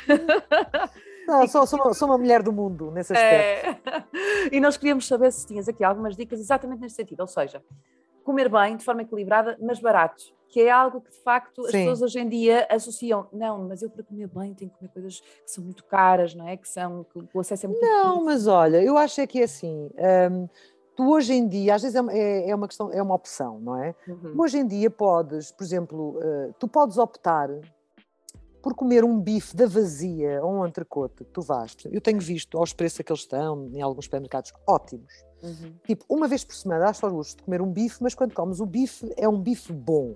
Não, 1.27 1.45
sou, 1.49 1.67
sou, 1.67 1.79
uma, 1.79 1.93
sou 1.93 2.07
uma 2.07 2.17
mulher 2.17 2.41
do 2.41 2.53
mundo 2.53 2.89
nesse 2.91 3.13
aspecto. 3.13 3.89
É. 3.89 4.03
E 4.49 4.61
nós 4.61 4.77
queríamos 4.77 5.05
saber 5.05 5.31
se 5.33 5.45
tinhas 5.45 5.67
aqui 5.67 5.83
algumas 5.83 6.15
dicas 6.15 6.39
exatamente 6.39 6.79
neste 6.79 6.95
sentido, 6.95 7.19
ou 7.19 7.27
seja, 7.27 7.61
comer 8.27 8.49
bem, 8.49 8.75
de 8.75 8.83
forma 8.83 9.01
equilibrada, 9.01 9.57
mas 9.61 9.79
barato 9.79 10.35
que 10.49 10.61
é 10.61 10.71
algo 10.71 11.01
que 11.01 11.11
de 11.11 11.17
facto 11.17 11.65
as 11.65 11.71
Sim. 11.71 11.79
pessoas 11.79 12.01
hoje 12.01 12.19
em 12.19 12.29
dia 12.29 12.65
associam. 12.69 13.27
Não, 13.33 13.67
mas 13.67 13.81
eu 13.81 13.89
para 13.89 14.03
comer 14.03 14.27
bem 14.27 14.53
tenho 14.53 14.71
que 14.71 14.77
comer 14.77 14.91
coisas 14.91 15.19
que 15.19 15.51
são 15.51 15.63
muito 15.63 15.83
caras, 15.83 16.33
não 16.33 16.47
é? 16.47 16.55
Que 16.55 16.67
são 16.67 17.03
que 17.03 17.19
o 17.33 17.39
acesso 17.39 17.65
é 17.65 17.69
muito 17.69 17.81
Não, 17.81 18.03
difícil. 18.03 18.25
mas 18.25 18.47
olha, 18.47 18.81
eu 18.81 18.97
acho 18.97 19.19
é 19.19 19.27
que 19.27 19.41
é 19.41 19.43
assim. 19.43 19.89
Hum, 20.31 20.47
tu 20.95 21.11
hoje 21.11 21.33
em 21.33 21.47
dia, 21.47 21.75
às 21.75 21.81
vezes 21.81 21.95
é, 21.95 22.17
é, 22.17 22.49
é, 22.49 22.55
uma 22.55 22.67
questão, 22.67 22.91
é 22.91 23.01
uma 23.01 23.13
opção, 23.13 23.59
não 23.59 23.75
é? 23.75 23.93
Uhum. 24.07 24.33
Hoje 24.37 24.57
em 24.57 24.65
dia 24.65 24.89
podes, 24.89 25.51
por 25.51 25.63
exemplo, 25.63 26.17
uh, 26.17 26.53
tu 26.57 26.67
podes 26.67 26.97
optar 26.97 27.49
por 28.61 28.73
comer 28.73 29.03
um 29.03 29.19
bife 29.19 29.55
da 29.55 29.65
vazia 29.65 30.43
ou 30.43 30.61
um 30.61 30.65
entrecote, 30.65 31.23
tu 31.25 31.41
vais. 31.41 31.75
Eu 31.91 32.01
tenho 32.01 32.19
visto 32.19 32.57
aos 32.57 32.73
preços 32.73 33.01
que 33.01 33.11
eles 33.11 33.21
estão 33.21 33.69
em 33.73 33.81
alguns 33.81 34.05
supermercados 34.05 34.51
ótimos. 34.67 35.13
Uhum. 35.41 35.73
Tipo, 35.85 36.03
uma 36.09 36.27
vez 36.27 36.43
por 36.43 36.55
semana 36.55 36.85
dás 36.85 36.97
só 36.97 37.09
gosto 37.09 37.37
de 37.37 37.43
comer 37.43 37.61
um 37.61 37.71
bife, 37.71 38.01
mas 38.01 38.15
quando 38.15 38.33
comes 38.33 38.59
o 38.59 38.65
bife 38.65 39.11
é 39.15 39.29
um 39.29 39.39
bife 39.39 39.71
bom. 39.71 40.15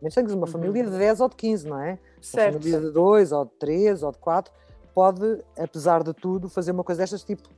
Menos 0.00 0.14
tens 0.14 0.32
uma 0.32 0.46
uhum. 0.46 0.52
família 0.52 0.84
de 0.84 0.90
10 0.90 1.20
ou 1.20 1.28
de 1.28 1.36
15, 1.36 1.68
não 1.68 1.78
é? 1.78 1.98
Certo. 2.22 2.54
Uma 2.54 2.60
família 2.60 2.80
de 2.80 2.90
2 2.90 3.32
ou 3.32 3.44
de 3.44 3.50
3 3.52 4.02
ou 4.02 4.12
de 4.12 4.18
4 4.18 4.52
pode, 4.94 5.44
apesar 5.58 6.02
de 6.02 6.12
tudo, 6.14 6.48
fazer 6.48 6.72
uma 6.72 6.84
coisa 6.84 7.02
destas, 7.02 7.22
tipo, 7.22 7.48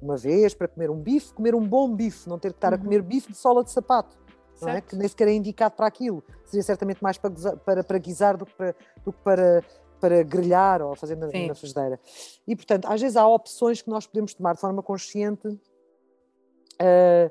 uma 0.00 0.16
vez 0.16 0.54
para 0.54 0.68
comer 0.68 0.90
um 0.90 1.00
bife, 1.00 1.32
comer 1.32 1.54
um 1.54 1.66
bom 1.66 1.94
bife, 1.94 2.28
não 2.28 2.38
ter 2.38 2.52
que 2.52 2.58
estar 2.58 2.72
uhum. 2.72 2.78
a 2.78 2.82
comer 2.82 3.02
bife 3.02 3.32
de 3.32 3.38
sola 3.38 3.64
de 3.64 3.70
sapato, 3.70 4.16
não 4.60 4.68
é? 4.70 4.80
que 4.80 4.96
nem 4.96 5.08
sequer 5.08 5.28
é 5.28 5.32
indicado 5.32 5.74
para 5.74 5.86
aquilo. 5.86 6.22
Seria 6.44 6.62
certamente 6.62 7.02
mais 7.02 7.18
para, 7.18 7.56
para, 7.56 7.84
para 7.84 7.98
guisar 7.98 8.36
do 8.36 8.46
que 8.46 8.54
para, 8.54 8.74
do 9.04 9.12
que 9.12 9.18
para, 9.20 9.64
para 10.00 10.22
grelhar 10.22 10.82
ou 10.82 10.94
fazer 10.94 11.16
na, 11.16 11.26
na 11.26 11.54
frigideira. 11.54 11.98
E, 12.46 12.54
portanto, 12.54 12.86
às 12.86 13.00
vezes 13.00 13.16
há 13.16 13.26
opções 13.26 13.82
que 13.82 13.90
nós 13.90 14.06
podemos 14.06 14.34
tomar 14.34 14.54
de 14.54 14.60
forma 14.60 14.82
consciente. 14.82 15.48
Uh, 15.48 17.30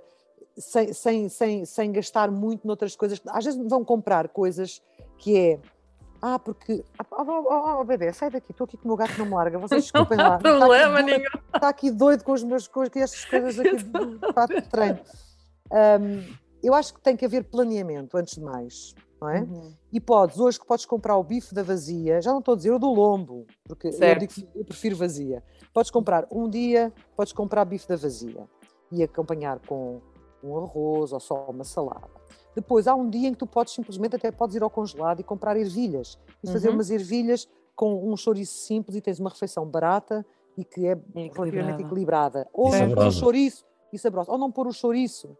sem, 0.58 0.94
sem, 0.94 1.30
sem, 1.30 1.66
sem 1.66 1.92
gastar 1.92 2.32
muito 2.32 2.66
noutras 2.66 2.96
coisas. 2.96 3.22
Às 3.28 3.46
vezes 3.46 3.62
vão 3.68 3.84
comprar 3.84 4.30
coisas 4.30 4.82
que 5.18 5.38
é. 5.38 5.60
Ah, 6.22 6.40
porque. 6.40 6.84
Oh, 7.12 7.24
oh, 7.24 7.80
oh, 7.82 7.84
bebê, 7.84 8.12
sai 8.14 8.30
daqui, 8.30 8.52
estou 8.52 8.66
aqui 8.66 8.78
com 8.78 8.86
o 8.86 8.88
meu 8.88 8.98
gato 8.98 9.18
não 9.18 9.26
me 9.26 9.34
larga. 9.34 9.60
Vocês 9.60 9.84
desculpem 9.84 10.18
lá. 10.18 10.40
Não 10.44 10.56
há 10.56 10.60
problema 10.60 11.00
está 11.00 11.04
nenhum. 11.04 11.30
Está 11.54 11.70
aqui 11.70 11.92
doido 11.92 12.24
com, 12.24 12.32
os 12.32 12.44
meus, 12.44 12.68
com 12.68 12.84
estas 12.84 13.26
coisas 13.26 13.60
aqui 13.60 13.84
do 13.84 14.20
fato 14.34 14.56
de 14.56 14.62
treino. 14.62 15.00
Um, 15.72 16.45
eu 16.66 16.74
acho 16.74 16.94
que 16.94 17.02
tem 17.02 17.16
que 17.16 17.26
haver 17.26 17.44
planeamento, 17.44 18.18
antes 18.18 18.36
de 18.36 18.42
mais. 18.42 18.96
Não 19.22 19.30
é? 19.30 19.42
Uhum. 19.42 19.74
E 19.94 20.00
podes, 20.00 20.40
hoje 20.40 20.60
que 20.60 20.66
podes 20.66 20.86
comprar 20.86 21.18
o 21.18 21.24
bife 21.24 21.54
da 21.54 21.64
vazia, 21.64 22.22
já 22.22 22.32
não 22.32 22.40
estou 22.40 22.54
a 22.54 22.58
dizer 22.58 22.72
o 22.72 22.80
do 22.80 22.92
lombo, 22.94 23.46
porque 23.64 23.88
eu, 23.88 24.16
digo, 24.20 24.34
eu 24.54 24.66
prefiro 24.66 24.96
vazia. 24.96 25.42
Podes 25.74 25.90
comprar 25.90 26.28
um 26.30 26.50
dia, 26.50 26.92
podes 27.16 27.32
comprar 27.32 27.64
bife 27.66 27.88
da 27.88 27.96
vazia 27.96 28.48
e 28.92 29.02
acompanhar 29.02 29.60
com 29.66 30.02
um 30.44 30.58
arroz 30.58 31.14
ou 31.14 31.20
só 31.20 31.46
uma 31.50 31.64
salada. 31.64 32.10
Depois 32.54 32.88
há 32.88 32.96
um 32.96 33.10
dia 33.10 33.30
em 33.30 33.34
que 33.34 33.40
tu 33.40 33.48
podes 33.48 33.74
simplesmente 33.74 34.16
até 34.16 34.32
podes 34.32 34.56
ir 34.56 34.64
ao 34.64 34.70
congelado 34.70 35.20
e 35.20 35.24
comprar 35.24 35.58
ervilhas 35.58 36.18
e 36.44 36.52
fazer 36.52 36.70
uhum. 36.70 36.76
umas 36.76 36.90
ervilhas 36.90 37.48
com 37.76 38.10
um 38.10 38.16
chouriço 38.16 38.54
simples 38.66 38.96
e 38.96 39.02
tens 39.02 39.20
uma 39.20 39.30
refeição 39.30 39.66
barata 39.66 40.26
e 40.58 40.64
que 40.64 40.88
é 40.88 40.98
relativamente 41.14 41.84
equilibrada. 41.84 42.48
Ou 42.54 42.72
não 42.72 42.94
pôr 42.94 43.08
o 43.08 43.12
chouriço 43.12 43.66
e 43.92 44.00
saboroso. 44.00 44.32
Ou 44.32 44.38
não 44.38 44.52
pôr 44.52 44.68
o 44.68 44.72
chouriço. 44.72 45.36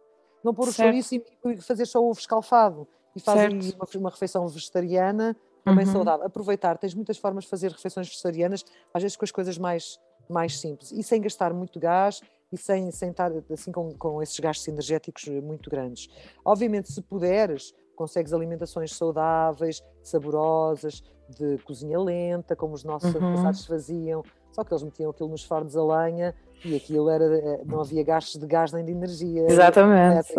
Não 0.46 0.54
pôr 0.54 0.68
o 0.68 0.72
chouriço 0.72 1.16
e 1.16 1.56
fazer 1.60 1.86
só 1.86 2.00
ovo 2.00 2.18
escalfado. 2.18 2.86
E 3.16 3.20
fazes 3.20 3.74
uma, 3.74 3.86
uma 3.96 4.10
refeição 4.10 4.46
vegetariana 4.46 5.36
também 5.64 5.84
uhum. 5.84 5.92
saudável. 5.92 6.24
Aproveitar, 6.24 6.78
tens 6.78 6.94
muitas 6.94 7.18
formas 7.18 7.44
de 7.44 7.50
fazer 7.50 7.72
refeições 7.72 8.06
vegetarianas, 8.06 8.64
às 8.94 9.02
vezes 9.02 9.16
com 9.16 9.24
as 9.24 9.32
coisas 9.32 9.58
mais, 9.58 9.98
mais 10.30 10.60
simples 10.60 10.92
e 10.92 11.02
sem 11.02 11.20
gastar 11.20 11.52
muito 11.52 11.80
gás 11.80 12.20
e 12.52 12.56
sem, 12.56 12.90
sem 12.92 13.10
estar 13.10 13.32
assim 13.50 13.72
com, 13.72 13.92
com 13.94 14.22
esses 14.22 14.38
gastos 14.38 14.68
energéticos 14.68 15.26
muito 15.42 15.68
grandes. 15.68 16.08
Obviamente, 16.44 16.92
se 16.92 17.02
puderes, 17.02 17.74
consegues 17.96 18.32
alimentações 18.32 18.94
saudáveis, 18.94 19.82
saborosas, 20.04 21.02
de 21.28 21.58
cozinha 21.64 21.98
lenta, 21.98 22.54
como 22.54 22.74
os 22.74 22.84
nossos 22.84 23.12
uhum. 23.12 23.20
antepassados 23.20 23.66
faziam, 23.66 24.22
só 24.56 24.64
que 24.64 24.72
eles 24.72 24.82
metiam 24.82 25.10
aquilo 25.10 25.28
nos 25.28 25.44
fornos 25.44 25.76
a 25.76 25.84
lenha 25.84 26.34
e 26.64 26.74
aquilo 26.74 27.10
era, 27.10 27.24
eh, 27.26 27.60
não 27.66 27.82
havia 27.82 28.02
gastos 28.02 28.40
de 28.40 28.46
gás 28.46 28.72
nem 28.72 28.82
de 28.82 28.90
energia. 28.90 29.44
Exatamente. 29.50 30.32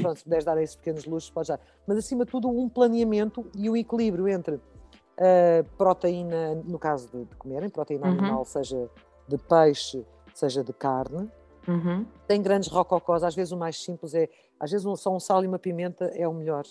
Pronto, 0.00 0.16
se 0.16 0.24
puderes 0.24 0.44
dar 0.46 0.56
esses 0.62 0.76
pequenos 0.76 1.04
luxos, 1.04 1.28
podes 1.28 1.48
dar. 1.48 1.60
Mas 1.86 1.98
acima 1.98 2.24
de 2.24 2.30
tudo, 2.30 2.48
um 2.48 2.70
planeamento 2.70 3.44
e 3.54 3.68
o 3.68 3.74
um 3.74 3.76
equilíbrio 3.76 4.26
entre 4.26 4.58
a 5.18 5.62
proteína, 5.76 6.54
no 6.64 6.78
caso 6.78 7.10
de, 7.12 7.26
de 7.26 7.36
comerem, 7.36 7.68
proteína 7.68 8.06
uhum. 8.06 8.12
animal, 8.12 8.44
seja 8.46 8.88
de 9.28 9.36
peixe, 9.36 10.06
seja 10.32 10.64
de 10.64 10.72
carne. 10.72 11.30
Uhum. 11.68 12.06
Tem 12.26 12.40
grandes 12.40 12.70
rococós, 12.70 13.22
às 13.22 13.34
vezes 13.34 13.52
o 13.52 13.58
mais 13.58 13.76
simples 13.76 14.14
é, 14.14 14.26
às 14.58 14.70
vezes 14.70 14.86
só 14.98 15.14
um 15.14 15.20
sal 15.20 15.44
e 15.44 15.46
uma 15.46 15.58
pimenta 15.58 16.06
é 16.14 16.26
o 16.26 16.32
melhor. 16.32 16.64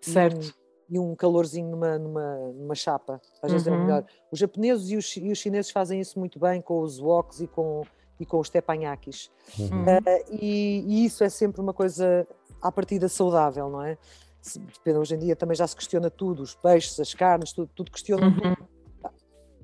Certo. 0.00 0.54
E 0.88 0.98
um, 0.98 1.14
calorzinho 1.14 1.68
numa, 1.68 1.98
numa, 1.98 2.36
numa 2.52 2.74
chapa, 2.74 3.20
às 3.42 3.50
vezes 3.50 3.66
uhum. 3.66 3.72
é 3.72 3.76
uhum. 3.76 3.84
melhor. 3.84 4.04
Os 4.30 4.38
japoneses 4.38 4.90
e 4.90 4.96
os, 4.96 5.16
e 5.16 5.30
os, 5.30 5.38
chineses 5.38 5.70
fazem 5.70 6.00
isso 6.00 6.18
muito 6.18 6.38
bem 6.38 6.60
com 6.60 6.80
os 6.80 7.00
woks 7.00 7.40
e 7.40 7.46
com, 7.46 7.82
e 8.20 8.26
com 8.26 8.38
os 8.38 8.50
teppanyakis. 8.50 9.30
Uhum. 9.58 9.82
Uh, 9.82 10.24
e, 10.30 10.84
e, 10.86 11.04
isso 11.04 11.24
é 11.24 11.28
sempre 11.28 11.60
uma 11.60 11.72
coisa 11.72 12.26
à 12.60 12.70
partida 12.70 13.08
saudável, 13.08 13.70
não 13.70 13.82
é? 13.82 13.96
Se, 14.42 14.60
hoje 14.86 15.14
em 15.14 15.18
dia 15.18 15.34
também 15.34 15.56
já 15.56 15.66
se 15.66 15.74
questiona 15.74 16.10
tudo, 16.10 16.42
os 16.42 16.54
peixes, 16.54 17.00
as 17.00 17.14
carnes, 17.14 17.52
tudo, 17.52 17.70
tudo 17.74 17.90
questiona 17.90 18.26
uhum 18.26 18.54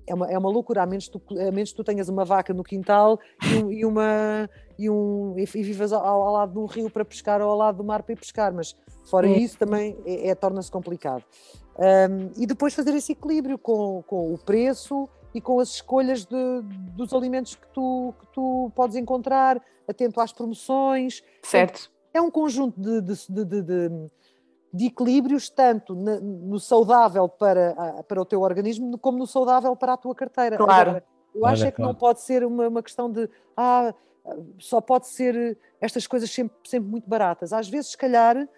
é 0.06 0.14
uma, 0.14 0.26
é 0.30 0.38
uma 0.38 0.50
loucura, 0.50 0.82
a 0.82 0.86
menos, 0.86 1.08
tu, 1.08 1.20
a 1.30 1.50
menos 1.50 1.70
que 1.70 1.76
tu 1.76 1.84
tenhas 1.84 2.08
uma 2.08 2.24
vaca 2.24 2.52
no 2.52 2.64
quintal 2.64 3.18
e, 3.42 3.80
e 3.80 3.84
uma, 3.84 4.48
e, 4.78 4.90
um, 4.90 5.34
e, 5.38 5.44
vivas 5.44 5.92
ao, 5.92 6.04
ao, 6.04 6.32
lado 6.32 6.52
de 6.52 6.58
um 6.58 6.66
rio 6.66 6.90
para 6.90 7.04
pescar 7.04 7.40
ou 7.40 7.50
ao 7.50 7.56
lado 7.56 7.78
do 7.78 7.84
mar 7.84 8.02
para 8.02 8.12
ir 8.12 8.16
pescar, 8.16 8.52
mas 8.52 8.74
fora 9.04 9.28
é. 9.28 9.38
isso 9.38 9.58
também 9.58 9.96
é, 10.04 10.28
é 10.28 10.34
torna-se 10.34 10.70
complicado. 10.70 11.24
Um, 11.78 12.42
e 12.42 12.46
depois 12.46 12.74
fazer 12.74 12.94
esse 12.94 13.12
equilíbrio 13.12 13.58
com, 13.58 14.02
com 14.06 14.34
o 14.34 14.38
preço 14.38 15.08
e 15.34 15.40
com 15.40 15.60
as 15.60 15.70
escolhas 15.70 16.24
de, 16.24 16.62
dos 16.94 17.12
alimentos 17.12 17.54
que 17.54 17.66
tu, 17.68 18.12
que 18.20 18.26
tu 18.32 18.70
podes 18.74 18.96
encontrar, 18.96 19.62
atento 19.88 20.20
às 20.20 20.32
promoções. 20.32 21.22
Certo. 21.42 21.90
É 22.12 22.20
um 22.20 22.30
conjunto 22.30 22.80
de, 22.80 23.00
de, 23.00 23.44
de, 23.62 23.88
de 24.72 24.86
equilíbrios, 24.86 25.50
tanto 25.50 25.94
no 25.94 26.58
saudável 26.60 27.28
para, 27.28 27.74
para 28.06 28.20
o 28.20 28.24
teu 28.24 28.40
organismo, 28.40 28.96
como 28.98 29.18
no 29.18 29.26
saudável 29.26 29.74
para 29.74 29.94
a 29.94 29.96
tua 29.96 30.14
carteira. 30.14 30.56
Claro. 30.56 30.90
Agora, 30.90 31.04
eu 31.34 31.46
acho 31.46 31.64
é 31.64 31.70
que 31.70 31.80
não 31.80 31.94
pode 31.94 32.20
ser 32.20 32.44
uma, 32.44 32.68
uma 32.68 32.82
questão 32.82 33.10
de 33.10 33.28
ah, 33.56 33.92
só 34.58 34.80
pode 34.80 35.08
ser 35.08 35.58
estas 35.80 36.06
coisas 36.06 36.30
sempre, 36.30 36.56
sempre 36.64 36.88
muito 36.88 37.08
baratas. 37.08 37.52
Às 37.52 37.68
vezes, 37.68 37.92
se 37.92 37.98
calhar, 37.98 38.48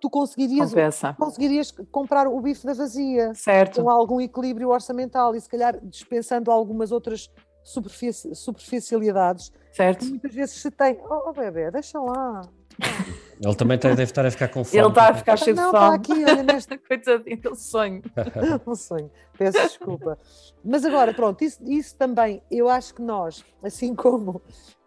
tu 0.00 0.10
conseguirias, 0.10 0.70
Compensa. 0.70 1.14
conseguirias 1.18 1.70
comprar 1.90 2.26
o 2.26 2.40
bife 2.40 2.66
da 2.66 2.74
vazia 2.74 3.32
Certo. 3.34 3.82
com 3.82 3.90
algum 3.90 4.20
equilíbrio 4.20 4.70
orçamental 4.70 5.34
e 5.34 5.40
se 5.40 5.48
calhar 5.48 5.78
dispensando 5.84 6.50
algumas 6.50 6.90
outras 6.90 7.30
superfici- 7.62 8.34
superficialidades 8.34 9.52
Certo. 9.72 10.00
que 10.00 10.10
muitas 10.10 10.34
vezes 10.34 10.60
se 10.60 10.70
tem. 10.70 10.98
Oh, 11.08 11.30
oh 11.30 11.32
bebê, 11.32 11.70
deixa 11.70 12.00
lá. 12.00 12.40
Ele 13.44 13.54
também 13.56 13.76
tem- 13.78 13.90
deve 13.90 14.02
estar 14.04 14.24
a 14.24 14.30
ficar 14.30 14.48
com 14.48 14.62
fome. 14.62 14.78
Ele 14.80 14.88
está 14.88 15.08
a 15.10 15.14
ficar 15.14 15.36
cheio 15.36 15.54
de 15.56 15.60
não, 15.60 15.70
está 15.70 15.80
fome. 15.86 15.96
aqui, 15.96 16.24
olha 16.24 16.42
neste 16.44 16.78
Coitadinho, 16.78 17.34
aquele 17.36 17.56
sonho. 17.56 18.02
um 18.66 18.74
sonho. 18.76 19.10
Peço 19.36 19.58
desculpa. 19.62 20.16
Mas 20.64 20.84
agora, 20.84 21.12
pronto, 21.12 21.42
isso, 21.42 21.58
isso 21.64 21.96
também, 21.96 22.40
eu 22.50 22.68
acho 22.68 22.94
que 22.94 23.02
nós, 23.02 23.44
assim 23.62 23.94
como 23.96 24.40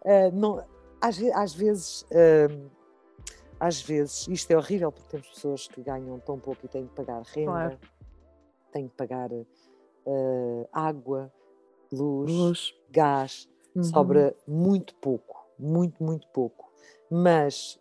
eh, 0.04 0.30
não, 0.30 0.64
às, 1.00 1.20
às 1.34 1.52
vezes, 1.54 2.06
eh, 2.10 2.48
às 3.60 3.82
vezes, 3.82 4.26
isto 4.28 4.50
é 4.50 4.56
horrível 4.56 4.90
porque 4.90 5.08
temos 5.10 5.28
pessoas 5.28 5.68
que 5.68 5.82
ganham 5.82 6.18
tão 6.20 6.38
pouco 6.38 6.64
e 6.64 6.68
têm 6.68 6.86
que 6.86 6.94
pagar 6.94 7.20
renda, 7.22 7.50
Claro. 7.52 7.78
têm 8.72 8.88
que 8.88 8.94
pagar 8.96 9.30
eh, 9.32 10.68
água, 10.72 11.30
luz, 11.92 12.32
Luz. 12.32 12.74
gás, 12.90 13.48
Uhum. 13.74 13.82
sobra 13.84 14.34
muito 14.48 14.94
pouco, 14.94 15.46
muito, 15.58 16.02
muito 16.02 16.26
pouco. 16.28 16.72
Mas 17.10 17.78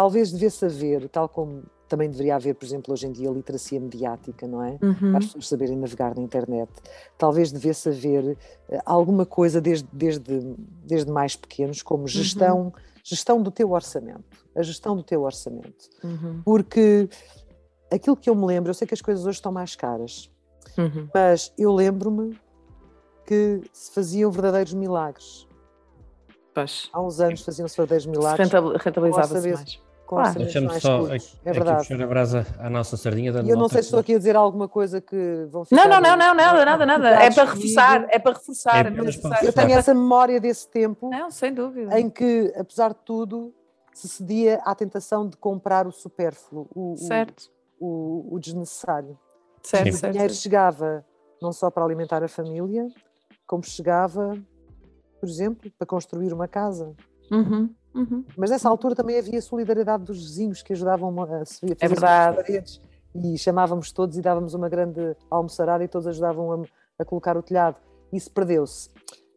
talvez 0.00 0.32
devesse 0.32 0.64
haver, 0.64 1.10
tal 1.10 1.28
como 1.28 1.62
também 1.86 2.08
deveria 2.08 2.36
haver, 2.36 2.54
por 2.54 2.64
exemplo, 2.64 2.90
hoje 2.94 3.06
em 3.06 3.12
dia, 3.12 3.28
literacia 3.30 3.78
mediática, 3.78 4.46
não 4.46 4.62
é? 4.62 4.78
Uhum. 4.80 4.94
Para 5.10 5.18
as 5.18 5.26
pessoas 5.26 5.46
saberem 5.48 5.76
navegar 5.76 6.16
na 6.16 6.22
internet. 6.22 6.70
Talvez 7.18 7.52
devesse 7.52 7.90
haver 7.90 8.38
eh, 8.70 8.80
alguma 8.86 9.26
coisa 9.26 9.60
desde, 9.60 9.86
desde, 9.92 10.22
desde 10.86 11.10
mais 11.12 11.36
pequenos, 11.36 11.82
como 11.82 12.08
gestão, 12.08 12.72
gestão 13.04 13.42
do 13.42 13.50
teu 13.50 13.72
orçamento. 13.72 14.24
A 14.56 14.62
gestão 14.62 14.96
do 14.96 15.02
teu 15.02 15.20
orçamento. 15.22 15.90
Uhum. 16.02 16.40
Porque 16.46 17.06
aquilo 17.92 18.16
que 18.16 18.30
eu 18.30 18.34
me 18.34 18.46
lembro, 18.46 18.70
eu 18.70 18.74
sei 18.74 18.86
que 18.88 18.94
as 18.94 19.02
coisas 19.02 19.26
hoje 19.26 19.36
estão 19.36 19.52
mais 19.52 19.76
caras, 19.76 20.30
Uhum. 20.78 21.08
mas 21.12 21.52
eu 21.58 21.72
lembro-me 21.74 22.38
que 23.26 23.60
se 23.70 23.90
faziam 23.92 24.30
verdadeiros 24.30 24.72
milagres. 24.72 25.46
Pois. 26.54 26.88
Há 26.90 27.02
uns 27.02 27.20
anos 27.20 27.42
faziam-se 27.42 27.76
verdadeiros 27.76 28.06
milagres 28.06 28.48
rentab- 28.48 28.76
Rentabilizava-se 28.82 29.52
mais. 29.52 29.89
Com 30.10 30.16
claro. 30.16 30.28
orçamentos 30.30 30.52
Deixa-me 30.52 30.66
mais 30.66 30.82
só 30.82 30.98
curtos. 30.98 31.14
aqui, 31.16 31.36
É 31.44 31.50
aqui 31.50 31.58
verdade. 31.60 31.78
puxar 31.88 32.02
a 32.02 32.06
brasa 32.08 32.46
à 32.58 32.68
nossa 32.68 32.96
sardinha. 32.96 33.30
E 33.44 33.48
eu 33.48 33.56
não 33.56 33.68
sei 33.68 33.80
se 33.82 33.86
estou 33.86 34.00
aqui 34.00 34.14
a 34.14 34.18
dizer 34.18 34.34
alguma 34.34 34.66
coisa 34.66 35.00
que 35.00 35.46
vão 35.48 35.60
Não, 35.60 35.64
ficar. 35.64 35.88
não, 35.88 36.00
não, 36.00 36.16
não, 36.16 36.34
nada, 36.34 36.64
nada, 36.64 36.86
nada. 36.86 37.08
É 37.22 37.30
para 37.30 37.44
reforçar, 37.44 38.06
é 38.10 38.18
para 38.18 38.32
reforçar. 38.32 38.86
É 38.86 38.88
É 38.88 38.90
para 38.90 39.04
reforçar. 39.04 39.44
Eu 39.44 39.52
tenho 39.52 39.70
essa 39.72 39.94
memória 39.94 40.40
desse 40.40 40.68
tempo 40.68 41.08
Não, 41.10 41.30
sem 41.30 41.54
dúvida. 41.54 41.98
em 42.00 42.10
que, 42.10 42.52
apesar 42.58 42.88
de 42.88 42.98
tudo, 43.04 43.54
se 43.94 44.08
cedia 44.08 44.60
à 44.64 44.74
tentação 44.74 45.28
de 45.28 45.36
comprar 45.36 45.86
o 45.86 45.92
supérfluo, 45.92 46.66
o, 46.74 46.94
o- 46.94 46.96
Certo, 46.96 47.50
o, 47.78 48.34
o 48.34 48.38
desnecessário. 48.40 49.16
certo, 49.62 49.84
Sim. 49.84 49.90
O 49.90 49.96
certo. 49.98 50.12
dinheiro 50.12 50.34
chegava 50.34 51.04
não 51.40 51.52
só 51.52 51.70
para 51.70 51.84
alimentar 51.84 52.22
a 52.24 52.28
família, 52.28 52.86
como 53.46 53.62
chegava, 53.64 54.36
por 55.20 55.28
exemplo, 55.28 55.70
para 55.78 55.86
construir 55.86 56.32
uma 56.32 56.48
casa. 56.48 56.94
Uhum, 57.32 57.70
uhum. 57.94 58.24
Mas 58.36 58.50
nessa 58.50 58.68
altura 58.68 58.94
também 58.94 59.18
havia 59.18 59.40
solidariedade 59.42 60.04
dos 60.04 60.18
vizinhos 60.22 60.62
que 60.62 60.72
ajudavam 60.72 61.10
a 61.22 61.26
fazer 61.26 61.76
É 61.80 61.88
verdade. 61.88 62.38
as 62.40 62.46
paredes 62.46 62.80
e 63.14 63.36
chamávamos 63.38 63.90
todos 63.92 64.16
e 64.16 64.22
dávamos 64.22 64.54
uma 64.54 64.68
grande 64.68 65.16
almoçarada 65.30 65.82
e 65.84 65.88
todos 65.88 66.06
ajudavam 66.06 66.52
a, 66.52 66.64
a 66.98 67.04
colocar 67.04 67.36
o 67.36 67.42
telhado. 67.42 67.76
Isso 68.12 68.30
perdeu-se. 68.30 68.88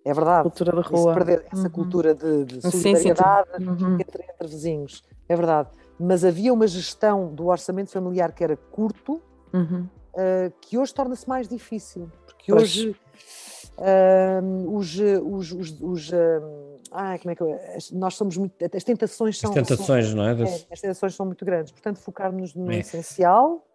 É 0.05 0.13
verdade. 0.13 0.43
Cultura 0.43 0.71
da 0.73 0.81
Isso 0.81 0.91
rua. 0.95 1.13
perdeu, 1.13 1.41
essa 1.51 1.63
Uhum. 1.63 1.69
cultura 1.69 2.13
de, 2.13 2.45
de 2.45 2.61
Sim, 2.61 2.71
sim, 2.71 2.81
solidariedade 2.95 3.49
Uhum. 3.65 3.93
entre, 3.99 4.23
entre 4.23 4.47
vizinhos. 4.47 5.01
É 5.29 5.35
verdade. 5.35 5.69
Mas 5.99 6.25
havia 6.25 6.51
uma 6.53 6.67
gestão 6.67 7.33
do 7.33 7.47
orçamento 7.47 7.89
familiar 7.91 8.33
que 8.33 8.43
era 8.43 8.57
curto, 8.57 9.21
Uhum. 9.53 9.87
uh, 10.13 10.51
que 10.59 10.77
hoje 10.77 10.93
torna-se 10.93 11.27
mais 11.29 11.47
difícil. 11.47 12.11
Porque 12.25 12.51
Pois. 12.51 12.63
hoje 12.63 12.95
um, 14.43 14.75
os. 14.75 14.95
os, 14.99 15.51
os, 15.51 15.81
os 15.81 16.11
um, 16.11 16.72
ai, 16.93 17.19
como 17.19 17.31
é 17.31 17.35
que 17.35 17.43
eu, 17.43 17.53
as- 17.75 17.91
nós 17.91 18.15
somos 18.15 18.37
muito. 18.37 18.53
As 18.75 18.83
tentações 18.83 19.35
As 19.35 19.41
são. 19.41 19.51
tentações, 19.53 20.13
não 20.13 20.23
é? 20.27 20.35
são- 20.35 20.43
Das- 20.45 20.61
é, 20.69 20.73
as 20.73 20.81
tentações 20.81 21.15
são 21.15 21.25
muito 21.25 21.43
grandes. 21.45 21.71
Portanto, 21.71 21.97
focar-nos 21.99 22.53
no 22.55 22.71
É. 22.71 22.79
essencial 22.79 23.65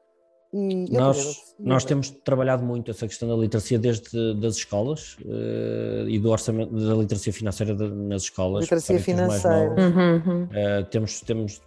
e. 0.52 0.87
eu 0.94 1.00
Nós, 1.00 1.16
consigo, 1.16 1.46
nós 1.59 1.68
mas- 1.74 1.85
temos 1.85 2.11
trabalhado 2.11 2.64
muito 2.64 2.90
essa 2.90 3.07
questão 3.07 3.28
da 3.28 3.35
literacia 3.37 3.78
desde 3.78 4.35
das 4.40 4.57
escolas 4.57 5.16
eh, 5.26 6.04
e 6.09 6.18
do 6.18 6.31
orçamento 6.31 6.72
da 6.74 6.94
literacia 6.94 7.33
financeira 7.33 7.74
de- 7.74 7.88
nas 7.90 8.22
escolas. 8.22 8.62
Literacia 8.62 8.98
financeira. 8.98 9.68
novos, 9.68 9.85
Uhum, 9.85 10.14
uhum, 10.26 10.48
eh, 10.52 10.83
temos 10.85 11.20
temos 11.20 11.61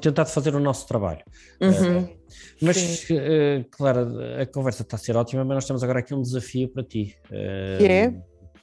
tentado 0.00 0.28
fazer 0.30 0.54
o 0.54 0.60
nosso 0.60 0.86
trabalho. 0.88 1.22
uhum. 1.60 2.08
Mas, 2.60 3.06
eh, 3.10 3.64
claro, 3.70 4.08
a 4.40 4.46
conversa 4.46 4.82
está 4.82 4.96
a 4.96 4.98
ser 4.98 5.14
ótima, 5.16 5.44
mas 5.44 5.54
nós 5.56 5.64
temos 5.66 5.82
agora 5.84 6.00
aqui 6.00 6.14
um 6.14 6.22
desafio 6.22 6.68
para 6.68 6.82
ti. 6.82 7.16
Que 7.78 7.86
é? 7.86 8.14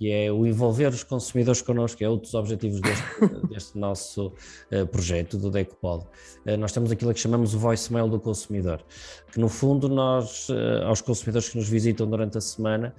Que 0.04 0.12
é 0.12 0.30
o 0.30 0.46
envolver 0.46 0.90
os 0.90 1.02
consumidores 1.02 1.62
connosco, 1.62 1.98
que 1.98 2.04
é 2.04 2.10
outro 2.10 2.26
dos 2.26 2.34
objetivos 2.34 2.82
deste, 2.82 3.04
deste 3.48 3.78
nosso 3.78 4.34
eh, 4.70 4.84
projeto 4.84 5.38
do 5.38 5.50
Decopod. 5.50 6.06
Eh, 6.46 6.58
nós 6.58 6.74
temos 6.74 6.92
aquilo 6.92 7.14
que 7.14 7.22
chamamos 7.22 7.56
o 7.56 7.60
voicemail 7.60 8.10
do 8.10 8.20
consumidor, 8.20 8.84
que 9.32 9.40
no 9.40 9.48
fundo 9.48 9.88
nós, 9.88 10.50
eh, 10.50 10.84
aos 10.84 11.00
consumidores 11.00 11.48
que 11.48 11.58
nos 11.58 11.70
visitam 11.70 12.06
durante 12.06 12.38
a 12.38 12.42
semana, 12.42 12.94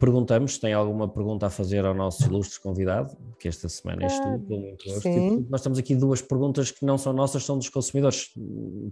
perguntamos 0.00 0.54
se 0.54 0.60
têm 0.60 0.72
alguma 0.72 1.06
pergunta 1.06 1.46
a 1.46 1.50
fazer 1.50 1.86
ao 1.86 1.94
nosso 1.94 2.24
ilustre 2.24 2.60
convidado, 2.60 3.16
que 3.38 3.46
esta 3.46 3.68
semana 3.68 4.02
és 4.02 4.18
tu, 4.18 4.26
Ah, 4.26 4.38
com 4.48 4.58
muito 4.58 4.84
gosto. 4.86 5.02
sim. 5.02 5.38
E, 5.38 5.46
nós 5.48 5.60
temos 5.60 5.78
aqui 5.78 5.94
duas 5.94 6.20
perguntas 6.20 6.72
que 6.72 6.84
não 6.84 6.98
são 6.98 7.12
nossas, 7.12 7.44
são 7.44 7.56
dos 7.56 7.68
consumidores. 7.68 8.28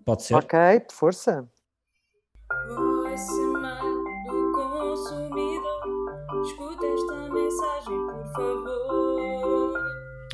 Pode 0.05 0.23
ser? 0.23 0.37
Ok, 0.37 0.57
de 0.89 0.95
força. 0.95 1.45
Voicemail 2.69 3.56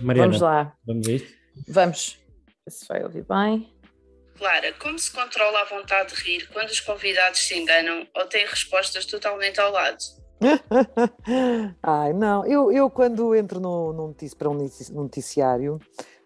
Mariana, 0.03 0.27
Vamos 0.29 0.41
lá, 0.41 0.73
vamos 0.87 1.09
a 1.09 1.13
isto? 1.13 1.33
vamos. 1.69 2.19
Ver 2.67 2.71
Se 2.73 2.87
vai 2.89 3.03
ouvir 3.03 3.25
bem. 3.25 3.73
Clara, 4.39 4.73
como 4.75 4.99
se 4.99 5.11
controla 5.13 5.61
a 5.61 5.65
vontade 5.65 6.15
de 6.15 6.21
rir 6.23 6.49
quando 6.53 6.69
os 6.71 6.81
convidados 6.81 7.41
se 7.41 7.57
enganam 7.59 8.07
ou 8.17 8.27
têm 8.27 8.47
respostas 8.47 9.07
totalmente 9.07 9.61
ao 9.61 9.71
lado? 9.71 9.99
Ai, 11.83 12.13
não, 12.13 12.45
eu, 12.47 12.73
eu 12.73 12.91
quando 12.91 13.35
entro 13.35 13.61
no, 13.61 13.93
num 13.93 14.09
notici- 14.09 14.35
para 14.35 14.49
um 14.49 14.69
noticiário, 14.93 15.79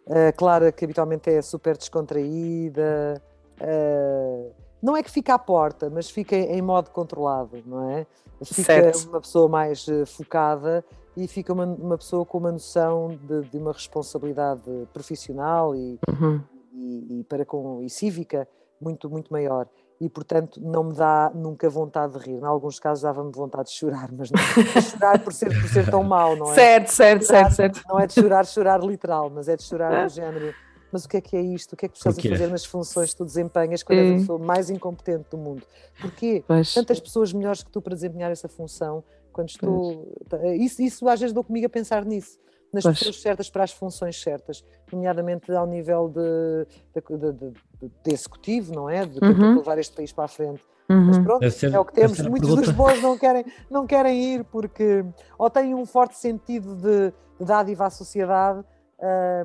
a 0.08 0.32
Clara, 0.32 0.72
que 0.72 0.84
habitualmente 0.84 1.28
é 1.28 1.42
super 1.42 1.76
descontraída, 1.76 3.22
eh, 3.60 4.50
não 4.82 4.96
é 4.96 5.02
que 5.02 5.10
fica 5.10 5.34
à 5.34 5.38
porta, 5.38 5.90
mas 5.90 6.08
fica 6.08 6.36
em 6.36 6.62
modo 6.62 6.90
controlado, 6.90 7.62
não 7.66 7.90
é? 7.90 8.06
Fica 8.44 8.62
Certo. 8.62 9.08
uma 9.08 9.20
pessoa 9.20 9.48
mais 9.48 9.86
eh, 9.88 10.06
focada 10.06 10.84
e 11.16 11.26
fica 11.26 11.52
uma, 11.52 11.64
uma 11.64 11.96
pessoa 11.98 12.24
com 12.26 12.38
uma 12.38 12.52
noção 12.52 13.18
de, 13.22 13.48
de 13.48 13.56
uma 13.58 13.72
responsabilidade 13.72 14.62
profissional 14.92 15.74
e, 15.74 15.98
Uhum. 16.08 16.40
e, 16.74 17.20
e 17.20 17.24
para 17.24 17.44
com 17.44 17.82
e 17.82 17.88
cívica 17.90 18.46
muito 18.80 19.08
muito 19.08 19.32
maior 19.32 19.66
e 19.98 20.10
portanto 20.10 20.60
não 20.60 20.84
me 20.84 20.94
dá 20.94 21.30
nunca 21.34 21.70
vontade 21.70 22.12
de 22.12 22.18
rir. 22.18 22.38
Em 22.38 22.44
alguns 22.44 22.78
casos 22.78 23.02
dava-me 23.02 23.32
vontade 23.32 23.68
de 23.70 23.74
chorar, 23.74 24.10
mas 24.12 24.30
não 24.30 24.38
de 24.42 24.82
chorar 24.82 25.18
por 25.24 25.32
ser 25.32 25.48
por 25.48 25.68
ser 25.68 25.90
tão 25.90 26.02
mau, 26.02 26.36
não 26.36 26.52
é? 26.52 26.54
Certo, 26.54 26.88
certo, 26.88 27.22
certo, 27.24 27.52
certo. 27.54 27.82
Não 27.88 27.98
é 27.98 28.06
de 28.06 28.12
chorar, 28.12 28.44
chorar 28.46 28.80
literal, 28.82 29.30
mas 29.30 29.48
é 29.48 29.56
de 29.56 29.62
chorar 29.62 30.04
do 30.04 30.12
género. 30.12 30.54
Mas 30.92 31.04
o 31.04 31.08
que 31.08 31.16
é 31.16 31.20
que 31.20 31.36
é 31.36 31.40
isto? 31.40 31.72
O 31.72 31.76
que 31.76 31.86
é 31.86 31.88
que 31.88 31.94
tu 31.94 31.98
estás 31.98 32.18
a 32.18 32.22
fazer 32.22 32.46
nas 32.48 32.64
funções 32.64 33.10
que 33.10 33.16
tu 33.16 33.24
desempenhas 33.24 33.82
quando 33.82 33.98
és 33.98 34.12
a 34.12 34.14
pessoa 34.20 34.38
mais 34.38 34.70
incompetente 34.70 35.24
do 35.30 35.36
mundo? 35.36 35.62
Porquê? 36.00 36.44
Pois. 36.46 36.72
Tantas 36.72 37.00
pessoas 37.00 37.32
melhores 37.32 37.62
que 37.62 37.70
tu 37.70 37.82
para 37.82 37.94
desempenhar 37.94 38.30
essa 38.30 38.48
função, 38.48 39.02
quando 39.36 39.48
estou. 39.50 40.12
Isso, 40.58 40.82
isso 40.82 41.08
às 41.08 41.20
vezes 41.20 41.32
dou 41.32 41.44
comigo 41.44 41.66
a 41.66 41.70
pensar 41.70 42.04
nisso. 42.04 42.38
Nas 42.72 42.82
Pois. 42.82 42.98
pessoas 42.98 43.20
certas 43.20 43.48
para 43.48 43.62
as 43.64 43.70
funções 43.72 44.20
certas, 44.20 44.64
nomeadamente 44.92 45.52
ao 45.52 45.66
nível 45.66 46.08
de, 46.08 46.66
de, 47.00 47.16
de- 47.18 47.32
de- 47.32 47.90
de 48.04 48.12
executivo, 48.12 48.74
não 48.74 48.90
é? 48.90 49.06
De, 49.06 49.20
de 49.20 49.24
Uhum. 49.24 49.56
levar 49.56 49.78
este 49.78 49.94
país 49.94 50.12
para 50.12 50.24
a 50.24 50.28
frente. 50.28 50.62
Mas 50.88 51.16
Uhum. 51.18 51.24
pronto, 51.24 51.40
Deve 51.40 51.54
ser- 51.54 51.72
é 51.72 51.78
o 51.78 51.84
que 51.84 51.92
temos. 51.92 52.18
a 52.20 52.28
Muitos 52.28 52.54
dos 52.54 52.70
bons 52.70 53.00
não 53.02 53.16
querem, 53.16 53.44
não 53.70 53.86
querem 53.86 54.34
ir 54.34 54.44
porque 54.44 55.04
ou 55.38 55.48
têm 55.48 55.74
um 55.74 55.86
forte 55.86 56.16
sentido 56.16 56.74
de, 56.74 57.12
de 57.38 57.44
dádiva 57.46 57.86
à 57.86 57.90
sociedade 57.90 58.64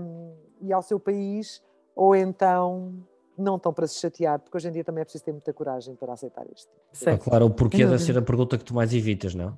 hum, 0.02 0.34
e 0.62 0.74
ao 0.74 0.82
seu 0.82 1.00
país, 1.00 1.62
ou 1.96 2.16
então 2.16 2.94
não 3.38 3.56
estão 3.56 3.74
para 3.74 3.88
se 3.88 4.00
chatear, 4.00 4.40
porque 4.40 4.56
hoje 4.58 4.68
em 4.68 4.72
dia 4.72 4.84
também 4.84 5.02
é 5.02 5.06
preciso 5.06 5.24
ter 5.24 5.32
muita 5.32 5.52
coragem 5.54 5.96
para 5.96 6.14
aceitar 6.14 6.46
isto. 6.54 6.70
Ah, 6.76 6.90
Certo. 6.96 7.24
claro, 7.24 7.46
o 7.46 7.50
porquê 7.50 7.78
deve 7.78 7.92
dúvida. 7.92 8.06
ser 8.06 8.18
a 8.18 8.22
pergunta 8.22 8.58
que 8.58 8.64
tu 8.64 8.74
mais 8.74 8.94
evitas, 8.94 9.34
não? 9.34 9.58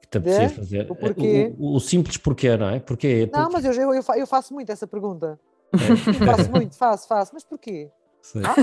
Que 0.00 0.08
te 0.08 0.18
apetecia 0.18 0.48
fazer. 0.50 0.90
O 0.90 0.94
porquê? 0.96 1.54
O, 1.58 1.72
o- 1.72 1.76
o 1.76 1.80
simples 1.80 2.16
porquê, 2.16 2.56
não 2.56 2.68
é? 2.68 2.80
Porquê? 2.80 3.28
Não, 3.32 3.44
Porque- 3.48 3.52
mas 3.52 3.64
eu, 3.76 3.82
eu, 3.82 3.94
eu 3.94 4.02
fa- 4.02 4.18
eu 4.18 4.26
faço 4.26 4.52
muito 4.52 4.70
essa 4.70 4.86
pergunta. 4.86 5.38
É. 5.72 5.76
faço 6.26 6.50
muito, 6.50 6.76
faço, 6.76 7.06
faço. 7.08 7.30
Mas 7.32 7.44
porquê? 7.44 7.90
Sim. 8.20 8.40
Ah, 8.44 8.54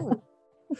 não. 0.00 0.20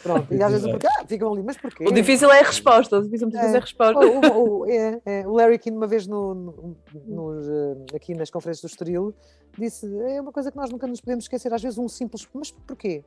Pronto, 0.03 0.31
e 0.31 0.43
às 0.43 0.51
vezes 0.51 0.67
o 0.67 0.69
porquê, 0.69 0.85
ah, 0.87 1.03
ficam 1.07 1.33
ali, 1.33 1.41
mas 1.41 1.57
porquê? 1.57 1.83
O 1.83 1.91
difícil 1.91 2.29
é 2.31 2.41
a 2.41 2.43
resposta, 2.43 2.99
o 2.99 3.03
difícil 3.03 3.25
muitas 3.25 3.41
vezes 3.41 3.55
é 3.55 3.57
a 3.57 3.61
resposta. 3.61 3.99
O, 4.05 4.19
o- 4.19 4.59
o- 4.59 4.65
é- 4.69 5.01
é, 5.03 5.27
o 5.27 5.31
Larry 5.33 5.57
King, 5.57 5.75
uma 5.75 5.87
vez 5.87 6.05
no, 6.05 6.35
no- 6.35 6.75
nos, 7.07 7.47
eh, 7.49 7.95
aqui 7.95 8.13
nas 8.13 8.29
conferências 8.29 8.61
do 8.61 8.67
Estoril, 8.71 9.15
disse: 9.57 9.87
é 10.11 10.21
uma 10.21 10.31
coisa 10.31 10.51
que 10.51 10.57
nós 10.57 10.69
nunca 10.69 10.85
nos 10.85 11.01
podemos 11.01 11.25
esquecer, 11.25 11.51
às 11.51 11.61
vezes 11.63 11.79
um 11.79 11.87
simples, 11.87 12.27
mas 12.35 12.51
porquê? 12.51 13.03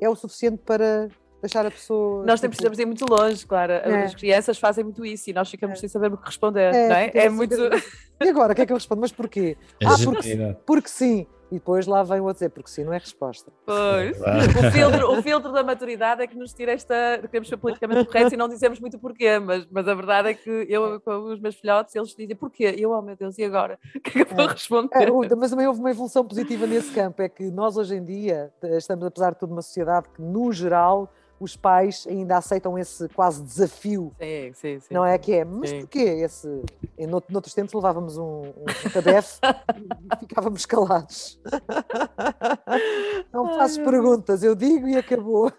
É 0.00 0.08
o 0.08 0.14
suficiente 0.16 0.58
para 0.64 1.08
deixar 1.40 1.66
a 1.66 1.70
pessoa. 1.70 2.24
Nós 2.24 2.40
nem 2.40 2.50
tipo, 2.50 2.62
precisamos 2.62 2.78
ir 2.78 2.86
muito 2.86 3.04
longe, 3.08 3.46
claro. 3.46 3.72
É. 3.72 4.04
As 4.04 4.14
crianças 4.14 4.58
fazem 4.58 4.84
muito 4.84 5.04
isso 5.04 5.30
e 5.30 5.32
nós 5.32 5.50
ficamos 5.50 5.78
É. 5.78 5.80
sem 5.80 5.88
saber 5.88 6.12
o 6.12 6.16
que 6.16 6.26
responder, 6.26 6.74
É, 6.74 6.88
não 6.88 6.96
é? 6.96 7.10
É 7.14 7.28
muito. 7.28 7.54
E 8.20 8.28
agora, 8.28 8.52
o 8.52 8.56
que 8.56 8.62
é 8.62 8.66
que 8.66 8.72
eu 8.72 8.76
respondo? 8.76 9.00
Mas 9.00 9.12
porquê? 9.12 9.56
A 9.84 9.94
Ah, 9.94 9.96
porque, 10.04 10.56
porque 10.66 10.88
sim. 10.88 11.26
E 11.52 11.56
depois 11.56 11.86
lá 11.86 12.02
vem 12.02 12.18
o 12.18 12.22
outro 12.24 12.36
dizer, 12.38 12.48
porque 12.48 12.70
sim, 12.70 12.82
não 12.82 12.94
é 12.94 12.96
resposta. 12.96 13.52
Pois. 13.66 14.18
Verdade. 14.18 14.58
O 14.68 14.72
filtro, 14.72 15.12
o 15.18 15.22
filtro 15.22 15.52
da 15.52 15.62
maturidade 15.62 16.22
é 16.22 16.26
que 16.26 16.34
nos 16.34 16.54
tira 16.54 16.72
esta. 16.72 16.94
Queremos 17.30 17.46
ser 17.46 17.58
politicamente 17.58 18.06
corretos 18.06 18.32
e 18.32 18.38
não 18.38 18.48
dizemos 18.48 18.80
muito 18.80 18.98
porquê, 18.98 19.38
mas, 19.38 19.66
mas 19.70 19.86
a 19.86 19.94
verdade 19.94 20.30
é 20.30 20.34
que 20.34 20.48
eu, 20.66 20.98
com 21.02 21.30
os 21.30 21.38
meus 21.38 21.54
filhotes, 21.56 21.94
eles 21.94 22.14
dizem 22.16 22.34
porquê? 22.34 22.74
Eu, 22.78 22.92
oh 22.92 23.02
meu 23.02 23.14
Deus, 23.16 23.36
e 23.36 23.44
agora? 23.44 23.78
O 23.94 24.00
que 24.00 24.20
é 24.20 24.24
que 24.24 24.32
eu 24.32 24.36
vou 24.36 24.46
É. 24.46 24.52
responder? 24.52 25.08
É, 25.30 25.34
mas 25.36 25.50
também 25.50 25.66
houve 25.66 25.78
uma 25.80 25.90
evolução 25.90 26.24
positiva 26.24 26.66
nesse 26.66 26.90
campo, 26.92 27.20
é 27.20 27.28
que 27.28 27.44
nós 27.50 27.76
hoje 27.76 27.96
em 27.96 28.02
dia 28.02 28.50
estamos, 28.78 29.04
apesar 29.04 29.32
de 29.32 29.38
tudo, 29.38 29.50
numa 29.50 29.60
sociedade 29.62 30.08
que, 30.08 30.22
no 30.22 30.50
geral, 30.52 31.12
os 31.42 31.56
pais 31.56 32.06
ainda 32.08 32.36
aceitam 32.36 32.78
esse 32.78 33.08
quase 33.10 33.42
desafio, 33.42 34.12
Sim, 34.20 34.52
sim, 34.54 34.80
sim. 34.80 34.94
não 34.94 35.04
é? 35.04 35.18
Que 35.18 35.34
é, 35.34 35.44
mas 35.44 35.70
Sim. 35.70 35.80
porquê 35.80 36.00
esse... 36.00 36.62
Em 36.98 37.06
nout- 37.06 37.30
noutros 37.32 37.54
tempos 37.54 37.72
levávamos 37.74 38.16
um, 38.16 38.22
um, 38.24 38.64
um 38.86 38.90
tabefe 38.92 39.38
e 40.14 40.18
ficávamos 40.20 40.64
calados. 40.66 41.40
Não 43.32 43.46
meu 43.46 43.54
perguntas, 43.78 44.42
eu 44.42 44.54
digo 44.54 44.86
e 44.88 44.96
acabou. 44.96 45.50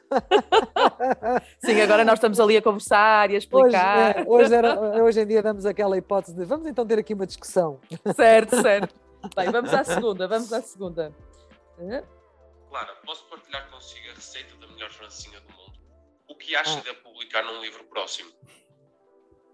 Sim, 1.64 1.82
agora 1.82 2.06
nós 2.06 2.16
estamos 2.16 2.40
ali 2.40 2.56
a 2.58 2.62
conversar 2.62 3.30
e 3.30 3.34
a 3.34 3.38
Hoje, 3.38 3.46
explicar. 3.46 4.20
é, 4.20 4.24
hoje, 4.28 4.54
era- 4.54 5.04
hoje 5.04 5.22
em 5.22 5.26
dia 5.28 5.42
damos 5.42 5.66
aquela 5.66 5.98
hipótese 5.98 6.36
de 6.36 6.46
vamos 6.46 6.68
então 6.68 6.86
ter 6.86 7.00
aqui 7.00 7.14
uma 7.14 7.26
discussão. 7.26 7.80
Certo, 8.16 8.62
certo. 8.62 8.94
Bem, 9.36 9.50
vamos 9.52 9.74
à 9.74 9.84
segunda, 9.84 10.28
vamos 10.28 10.52
à 10.54 10.62
segunda. 10.62 11.14
Clara, 12.70 12.94
posso 13.06 13.26
partilhar 13.30 13.70
consigo 13.72 14.10
a 14.12 14.16
receita 14.16 14.56
da 14.58 14.68
melhor 14.68 14.92
francinha 14.92 15.40
do 15.42 15.53
que 16.46 16.56
acha 16.56 16.78
Ah. 16.80 16.82
de 16.82 16.90
a 16.90 16.94
publicar 16.96 17.44
num 17.44 17.62
livro 17.62 17.84
próximo? 17.86 18.30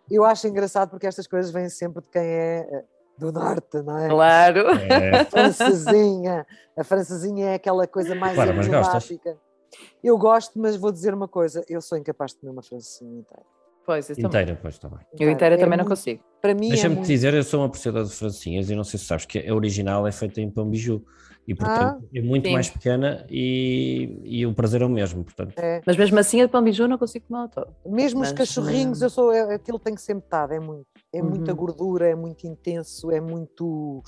Eu 0.09 0.23
acho 0.25 0.47
engraçado 0.47 0.89
porque 0.89 1.05
estas 1.07 1.27
coisas 1.27 1.51
vêm 1.51 1.69
sempre 1.69 2.01
de 2.03 2.09
quem 2.09 2.21
é 2.21 2.67
eh, 2.71 2.83
do 3.17 3.31
norte, 3.31 3.81
não 3.83 3.97
é? 3.97 4.07
Claro. 4.09 4.69
É, 4.71 5.25
francesinha. 5.25 6.45
A 6.77 6.83
francesinha 6.83 7.49
é 7.49 7.53
aquela 7.55 7.85
coisa 7.85 8.15
mais 8.15 8.33
Claro, 8.33 8.51
emblemática. 8.51 9.37
Eu 10.03 10.17
gosto, 10.17 10.57
mas 10.59 10.75
vou 10.75 10.91
dizer 10.91 11.13
uma 11.13 11.27
coisa: 11.27 11.63
eu 11.69 11.79
sou 11.81 11.97
incapaz 11.97 12.31
de 12.31 12.39
comer 12.39 12.51
uma 12.53 12.63
francesinha 12.63 13.19
inteira. 13.19 13.43
Pois, 13.85 14.05
isso 14.09 14.21
também. 14.21 14.41
inteira, 14.41 14.59
pois 14.61 14.75
está 14.75 14.87
bem. 14.87 14.99
Eu 15.19 15.29
inteira 15.31 15.55
É 15.55 15.57
também 15.57 15.77
não 15.77 15.83
muito- 15.85 15.97
consigo. 15.97 16.23
Para 16.41 16.53
mim, 16.53 16.67
é 16.67 16.69
Deixa-me 16.69 16.95
te 16.95 16.97
muito- 16.99 17.07
dizer, 17.07 17.33
eu 17.33 17.43
sou 17.43 17.61
um 17.61 17.63
apreciador 17.65 18.03
de 18.03 18.11
francinhas 18.15 18.69
e 18.69 18.75
não 18.75 18.83
sei 18.83 18.99
se 18.99 19.05
sabes 19.05 19.25
que 19.25 19.47
a 19.47 19.53
original 19.55 20.07
é 20.07 20.11
feita 20.11 20.39
em 20.41 20.49
pão 20.49 20.67
biju 20.69 21.03
e 21.49 21.55
portanto 21.55 22.07
é 22.13 22.21
muito 22.21 22.45
Sim. 22.47 22.53
mais 22.53 22.69
pequena 22.69 23.25
e, 23.29 24.19
e 24.23 24.45
o 24.45 24.53
prazer 24.53 24.81
é 24.81 24.85
o 24.85 24.89
mesmo, 24.89 25.23
portanto. 25.23 25.53
é, 25.57 25.81
Mas 25.85 25.97
mesmo 25.97 26.19
assim, 26.19 26.41
a 26.41 26.45
de 26.45 26.51
pão 26.51 26.63
biju 26.63 26.87
não 26.87 26.97
consigo 26.97 27.25
comer 27.27 27.49
todo. 27.49 27.67
mesmo 27.85 28.21
os 28.21 28.29
Mas, 28.29 28.37
cachorrinhos, 28.37 29.01
hum. 29.01 29.05
eu 29.05 29.09
sou, 29.09 29.31
é- 29.33 29.55
aquilo 29.55 29.79
tem 29.79 29.95
que 29.95 30.01
ser 30.01 30.13
metade, 30.13 30.53
é 30.53 30.59
muito. 30.59 30.85
É 31.11 31.21
muita 31.23 31.51
Uhum. 31.51 31.57
gordura, 31.57 32.07
é 32.07 32.13
muito 32.13 32.45
intenso, 32.45 33.09
é 33.11 33.19
muito. 33.19 34.03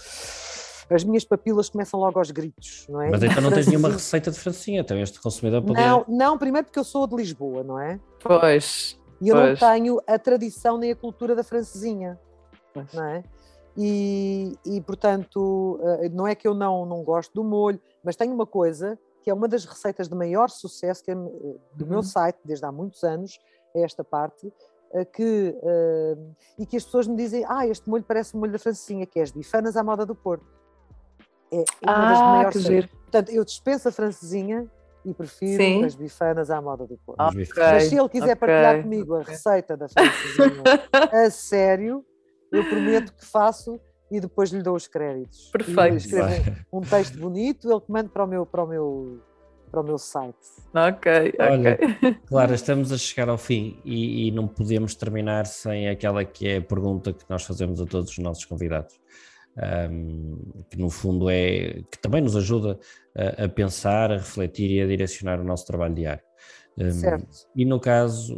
As 0.89 1.03
minhas 1.03 1.23
papilas 1.25 1.69
começam 1.69 1.99
logo 1.99 2.19
aos 2.19 2.29
gritos, 2.31 2.85
não 2.89 3.01
é? 3.01 3.09
Mas 3.09 3.23
então 3.23 3.41
não 3.41 3.49
tens 3.51 3.65
nenhuma 3.67 3.89
receita 3.89 4.29
de 4.29 4.37
francinha, 4.37 4.81
então 4.81 4.95
este 4.99 5.19
consumidor 5.19 5.63
podia. 5.63 5.87
Não, 5.87 6.05
não, 6.07 6.37
primeiro 6.37 6.67
porque 6.67 6.77
eu 6.77 6.83
sou 6.83 7.07
de 7.07 7.15
Lisboa, 7.15 7.63
não 7.63 7.79
é? 7.79 7.99
Pois. 8.21 8.99
E 9.21 9.29
eu 9.29 9.35
não 9.35 9.43
Pois. 9.47 9.59
tenho 9.59 9.99
a 10.05 10.19
tradição 10.19 10.77
nem 10.77 10.91
a 10.91 10.95
cultura 10.95 11.33
da 11.35 11.43
francesinha, 11.43 12.19
Pois. 12.73 12.93
não 12.93 13.03
é? 13.03 13.23
E, 13.77 14.57
e, 14.65 14.81
portanto, 14.81 15.79
eh, 15.81 16.09
não 16.09 16.27
é 16.27 16.35
que 16.35 16.47
eu 16.47 16.53
não, 16.53 16.85
não 16.85 17.03
gosto 17.03 17.33
do 17.33 17.43
molho, 17.43 17.79
mas 18.03 18.15
tenho 18.15 18.33
uma 18.33 18.45
coisa 18.45 18.99
que 19.23 19.29
é 19.29 19.33
uma 19.33 19.47
das 19.47 19.65
receitas 19.65 20.09
de 20.09 20.15
maior 20.15 20.49
sucesso 20.49 21.03
que 21.03 21.11
é, 21.11 21.13
eh, 21.13 21.17
do 21.75 21.85
meu 21.85 21.97
Uhum. 21.97 22.03
site, 22.03 22.37
desde 22.43 22.65
há 22.65 22.71
muitos 22.71 23.03
anos, 23.03 23.39
é 23.73 23.81
esta 23.83 24.03
parte, 24.03 24.51
eh, 24.93 25.05
que, 25.05 25.55
e 26.59 26.65
que 26.65 26.75
as 26.75 26.83
pessoas 26.83 27.07
me 27.07 27.15
dizem, 27.15 27.45
ah, 27.47 27.65
este 27.65 27.89
molho 27.89 28.03
parece 28.03 28.33
o 28.35 28.37
molho 28.37 28.51
da 28.51 28.59
francesinha, 28.59 29.05
que 29.05 29.19
é 29.19 29.23
as 29.23 29.31
bifanas 29.31 29.77
à 29.77 29.83
moda 29.83 30.05
do 30.05 30.15
Porto. 30.15 30.45
É 31.53 31.63
uma 31.85 32.07
das 32.07 32.19
Ah, 32.21 32.25
maiores 32.27 32.57
que 32.57 32.63
giro. 32.63 32.87
Portanto, 32.89 33.29
eu 33.29 33.43
dispenso 33.45 33.87
a 33.87 33.91
francesinha 33.91 34.69
e 35.03 35.13
prefiro 35.13 35.63
Sim. 35.63 35.83
as 35.85 35.95
bifanas 35.95 36.49
à 36.51 36.61
moda 36.61 36.85
do 36.85 36.97
Porto. 36.97 37.33
Bifes. 37.33 37.53
Mas 37.57 37.83
se 37.83 37.97
ele 37.97 38.07
quiser 38.09 38.33
ok, 38.33 38.35
partilhar 38.35 38.81
comigo 38.83 39.15
a 39.15 39.21
receita 39.23 39.75
da 39.77 39.87
francesinha 39.89 40.63
a 41.25 41.29
sério, 41.29 42.05
eu 42.51 42.63
prometo 42.65 43.13
que 43.13 43.25
faço 43.25 43.79
e 44.11 44.19
depois 44.19 44.51
lhe 44.51 44.61
dou 44.61 44.75
os 44.75 44.87
créditos. 44.87 45.47
E 45.47 45.51
Perfeito. 45.51 45.97
escrevo 45.97 46.51
um, 46.71 46.79
um 46.79 46.81
texto 46.81 47.17
bonito, 47.17 47.71
ele 47.71 47.79
que 47.79 47.91
manda 47.91 48.09
para 48.09 48.23
o 48.23 48.27
meu, 48.27 48.45
para 48.45 48.63
o 48.63 48.67
meu, 48.67 49.21
para 49.71 49.81
o 49.81 49.83
meu 49.83 49.97
site. 49.97 50.37
Ok, 50.73 51.33
Olha, 51.39 51.79
ok. 51.81 52.17
Clara, 52.27 52.53
estamos 52.53 52.91
a 52.91 52.97
chegar 52.97 53.29
ao 53.29 53.37
fim 53.37 53.79
e, 53.85 54.27
e 54.27 54.31
não 54.31 54.47
podemos 54.47 54.93
terminar 54.95 55.45
sem 55.45 55.87
aquela 55.87 56.25
que 56.25 56.47
é 56.47 56.57
a 56.57 56.61
pergunta 56.61 57.13
que 57.13 57.23
nós 57.29 57.43
fazemos 57.43 57.79
a 57.79 57.85
todos 57.85 58.11
os 58.11 58.17
nossos 58.17 58.43
convidados. 58.43 58.99
Ahm, 59.57 60.37
que 60.69 60.77
no 60.77 60.89
fundo 60.89 61.29
é 61.29 61.83
que 61.91 61.99
também 62.01 62.21
nos 62.21 62.37
ajuda 62.37 62.79
a, 63.15 63.45
a 63.45 63.49
pensar, 63.49 64.11
a 64.11 64.17
refletir 64.17 64.71
e 64.71 64.81
a 64.81 64.87
direcionar 64.87 65.39
o 65.39 65.43
nosso 65.43 65.65
trabalho 65.65 65.93
diário. 65.93 66.23
Certo. 66.91 67.47
E 67.55 67.65
no 67.65 67.79
caso, 67.79 68.37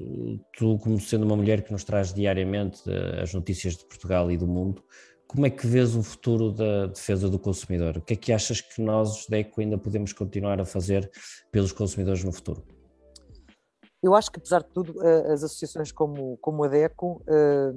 tu, 0.57 0.77
como 0.79 0.99
sendo 0.99 1.25
uma 1.25 1.35
mulher 1.35 1.63
que 1.63 1.71
nos 1.71 1.83
traz 1.83 2.13
diariamente 2.13 2.81
eh, 2.87 3.21
as 3.21 3.33
notícias 3.33 3.75
de 3.75 3.85
Portugal 3.85 4.31
e 4.31 4.37
do 4.37 4.47
mundo, 4.47 4.83
como 5.27 5.45
é 5.45 5.49
que 5.49 5.65
vês 5.65 5.95
o 5.95 6.03
futuro 6.03 6.51
da 6.51 6.87
defesa 6.87 7.29
do 7.29 7.39
consumidor? 7.39 7.97
O 7.97 8.01
que 8.01 8.13
é 8.13 8.15
que 8.15 8.33
achas 8.33 8.61
que 8.61 8.81
nós, 8.81 9.25
DECO, 9.27 9.61
ainda 9.61 9.77
podemos 9.77 10.13
continuar 10.13 10.59
a 10.59 10.65
fazer 10.65 11.09
pelos 11.51 11.71
consumidores 11.71 12.23
no 12.23 12.31
futuro? 12.31 12.63
Eu 14.03 14.13
acho 14.13 14.29
que, 14.29 14.37
apesar 14.37 14.61
de 14.61 14.67
tudo, 14.67 14.99
as 15.31 15.43
associações 15.45 15.89
como, 15.89 16.37
como 16.41 16.65
a 16.65 16.67
DECO 16.67 17.21
eh, 17.25 17.71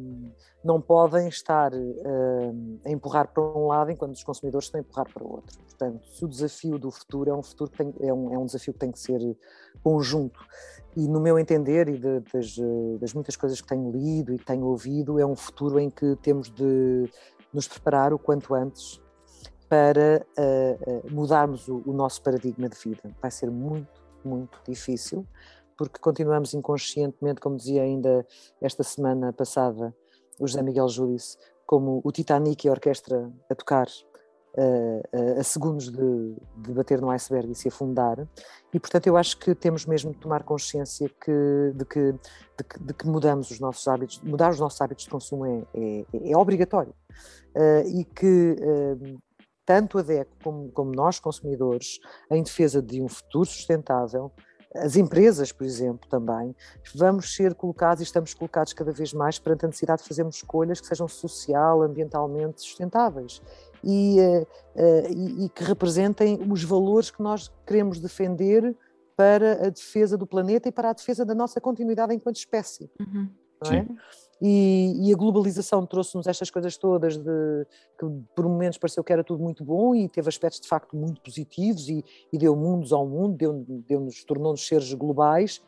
não 0.64 0.80
podem 0.80 1.28
estar 1.28 1.72
eh, 1.72 2.52
a 2.84 2.90
empurrar 2.90 3.28
para 3.32 3.40
um 3.40 3.68
lado 3.68 3.92
enquanto 3.92 4.16
os 4.16 4.24
consumidores 4.24 4.66
estão 4.66 4.80
a 4.80 4.82
empurrar 4.82 5.06
para 5.14 5.22
o 5.22 5.30
outro. 5.30 5.56
Portanto, 5.60 6.04
se 6.04 6.24
o 6.24 6.28
desafio 6.28 6.80
do 6.80 6.90
futuro 6.90 7.30
é 7.30 7.32
um, 7.32 7.44
futuro 7.44 7.70
tem, 7.70 7.94
é 8.00 8.12
um, 8.12 8.34
é 8.34 8.38
um 8.38 8.44
desafio 8.44 8.72
que 8.72 8.80
tem 8.80 8.90
que 8.90 8.98
ser 8.98 9.20
conjunto. 9.84 10.40
E, 10.96 11.06
no 11.06 11.20
meu 11.20 11.38
entender, 11.38 11.88
e 11.88 11.96
de- 11.96 12.20
das, 12.32 12.56
das 12.98 13.14
muitas 13.14 13.36
coisas 13.36 13.60
que 13.60 13.68
tenho 13.68 13.88
lido 13.92 14.34
e 14.34 14.38
tenho 14.38 14.66
ouvido, 14.66 15.20
é 15.20 15.24
um 15.26 15.36
futuro 15.36 15.78
em 15.78 15.88
que 15.88 16.16
temos 16.16 16.50
de 16.50 17.08
nos 17.52 17.68
preparar 17.68 18.12
o 18.12 18.18
quanto 18.18 18.52
antes 18.52 19.00
para 19.68 20.26
eh, 20.36 20.78
eh, 20.86 21.02
mudarmos 21.08 21.68
o, 21.68 21.82
o 21.86 21.92
nosso 21.92 22.20
paradigma 22.20 22.68
de 22.68 22.76
vida. 22.76 23.14
Vai 23.22 23.30
ser 23.30 23.48
muito, 23.48 24.04
muito 24.24 24.58
difícil 24.66 25.24
porque 25.76 26.00
continuamos 26.00 26.54
inconscientemente, 26.54 27.40
como 27.40 27.56
dizia 27.56 27.82
ainda 27.82 28.26
esta 28.60 28.82
semana 28.82 29.32
passada 29.32 29.94
o 30.38 30.46
José 30.46 30.62
Miguel 30.62 30.88
Júdice, 30.88 31.36
como 31.66 32.00
o 32.04 32.12
Titanic 32.12 32.64
e 32.64 32.68
a 32.68 32.72
orquestra 32.72 33.32
a 33.50 33.54
tocar 33.54 33.88
eh, 34.58 35.02
eh, 35.12 35.40
a 35.40 35.42
segundos 35.42 35.90
de, 35.90 36.36
de 36.56 36.72
bater 36.72 37.00
no 37.00 37.10
iceberg 37.10 37.50
e 37.50 37.54
se 37.54 37.68
afundar. 37.68 38.26
E, 38.72 38.80
portanto, 38.80 39.06
eu 39.06 39.16
acho 39.16 39.38
que 39.38 39.54
temos 39.54 39.84
mesmo 39.84 40.12
de 40.12 40.18
tomar 40.18 40.44
consciência 40.44 41.08
que, 41.08 41.72
de, 41.74 41.84
que, 41.84 42.12
de, 42.12 42.64
que, 42.64 42.78
de 42.80 42.94
que 42.94 43.06
mudamos 43.06 43.50
os 43.50 43.60
nossos 43.60 43.86
hábitos, 43.86 44.20
mudar 44.22 44.50
os 44.50 44.60
nossos 44.60 44.80
hábitos 44.80 45.04
de 45.04 45.10
consumo 45.10 45.44
é, 45.46 45.64
é, 45.74 46.30
é 46.30 46.36
obrigatório. 46.36 46.94
Eh, 47.54 47.84
e 48.00 48.04
que 48.04 48.56
eh, 48.58 49.16
tanto 49.64 49.98
a 49.98 50.02
DECO 50.02 50.36
como, 50.42 50.70
como 50.72 50.92
nós, 50.92 51.18
consumidores, 51.18 51.98
em 52.30 52.42
defesa 52.42 52.80
de 52.80 53.02
um 53.02 53.08
futuro 53.08 53.46
sustentável, 53.46 54.32
as 54.74 54.96
empresas, 54.96 55.52
por 55.52 55.64
exemplo, 55.64 56.08
também, 56.08 56.54
vamos 56.94 57.34
ser 57.34 57.54
colocados 57.54 58.00
e 58.00 58.04
estamos 58.04 58.34
colocados 58.34 58.72
cada 58.72 58.92
vez 58.92 59.12
mais 59.12 59.38
perante 59.38 59.64
a 59.64 59.68
necessidade 59.68 60.02
de 60.02 60.08
fazermos 60.08 60.36
escolhas 60.36 60.80
que 60.80 60.86
sejam 60.86 61.08
social, 61.08 61.82
ambientalmente 61.82 62.60
sustentáveis 62.60 63.40
e, 63.82 64.18
eh, 64.20 64.46
eh, 64.74 65.10
e, 65.10 65.44
e 65.44 65.48
que 65.48 65.64
representem 65.64 66.40
os 66.50 66.62
valores 66.64 67.10
que 67.10 67.22
nós 67.22 67.52
queremos 67.66 68.00
defender 68.00 68.76
para 69.16 69.66
a 69.66 69.70
defesa 69.70 70.16
do 70.18 70.26
planeta 70.26 70.68
e 70.68 70.72
para 70.72 70.90
a 70.90 70.92
defesa 70.92 71.24
da 71.24 71.34
nossa 71.34 71.60
continuidade 71.60 72.14
enquanto 72.14 72.36
espécie. 72.36 72.90
Uhum. 73.00 73.30
Não 73.64 73.72
é? 73.72 73.86
E, 74.40 75.08
e, 75.08 75.12
a 75.14 75.16
globalização 75.16 75.86
trouxe-nos 75.86 76.26
estas 76.26 76.50
coisas 76.50 76.76
todas 76.76 77.16
de 77.16 77.66
que 77.98 78.06
por 78.34 78.46
momentos 78.46 78.76
pareceu 78.76 79.02
que 79.02 79.12
era 79.12 79.24
tudo 79.24 79.42
muito 79.42 79.64
bom 79.64 79.94
e 79.94 80.10
teve 80.10 80.28
aspectos 80.28 80.60
de 80.60 80.68
facto 80.68 80.94
muito 80.94 81.22
positivos 81.22 81.88
e, 81.88 82.04
e 82.30 82.36
deu 82.36 82.54
mundos 82.54 82.92
ao 82.92 83.06
mundo, 83.06 83.34
deu, 83.34 83.64
deu 83.88 84.06
tornou-nos 84.26 84.66
seres 84.66 84.92
globais, 84.92 85.62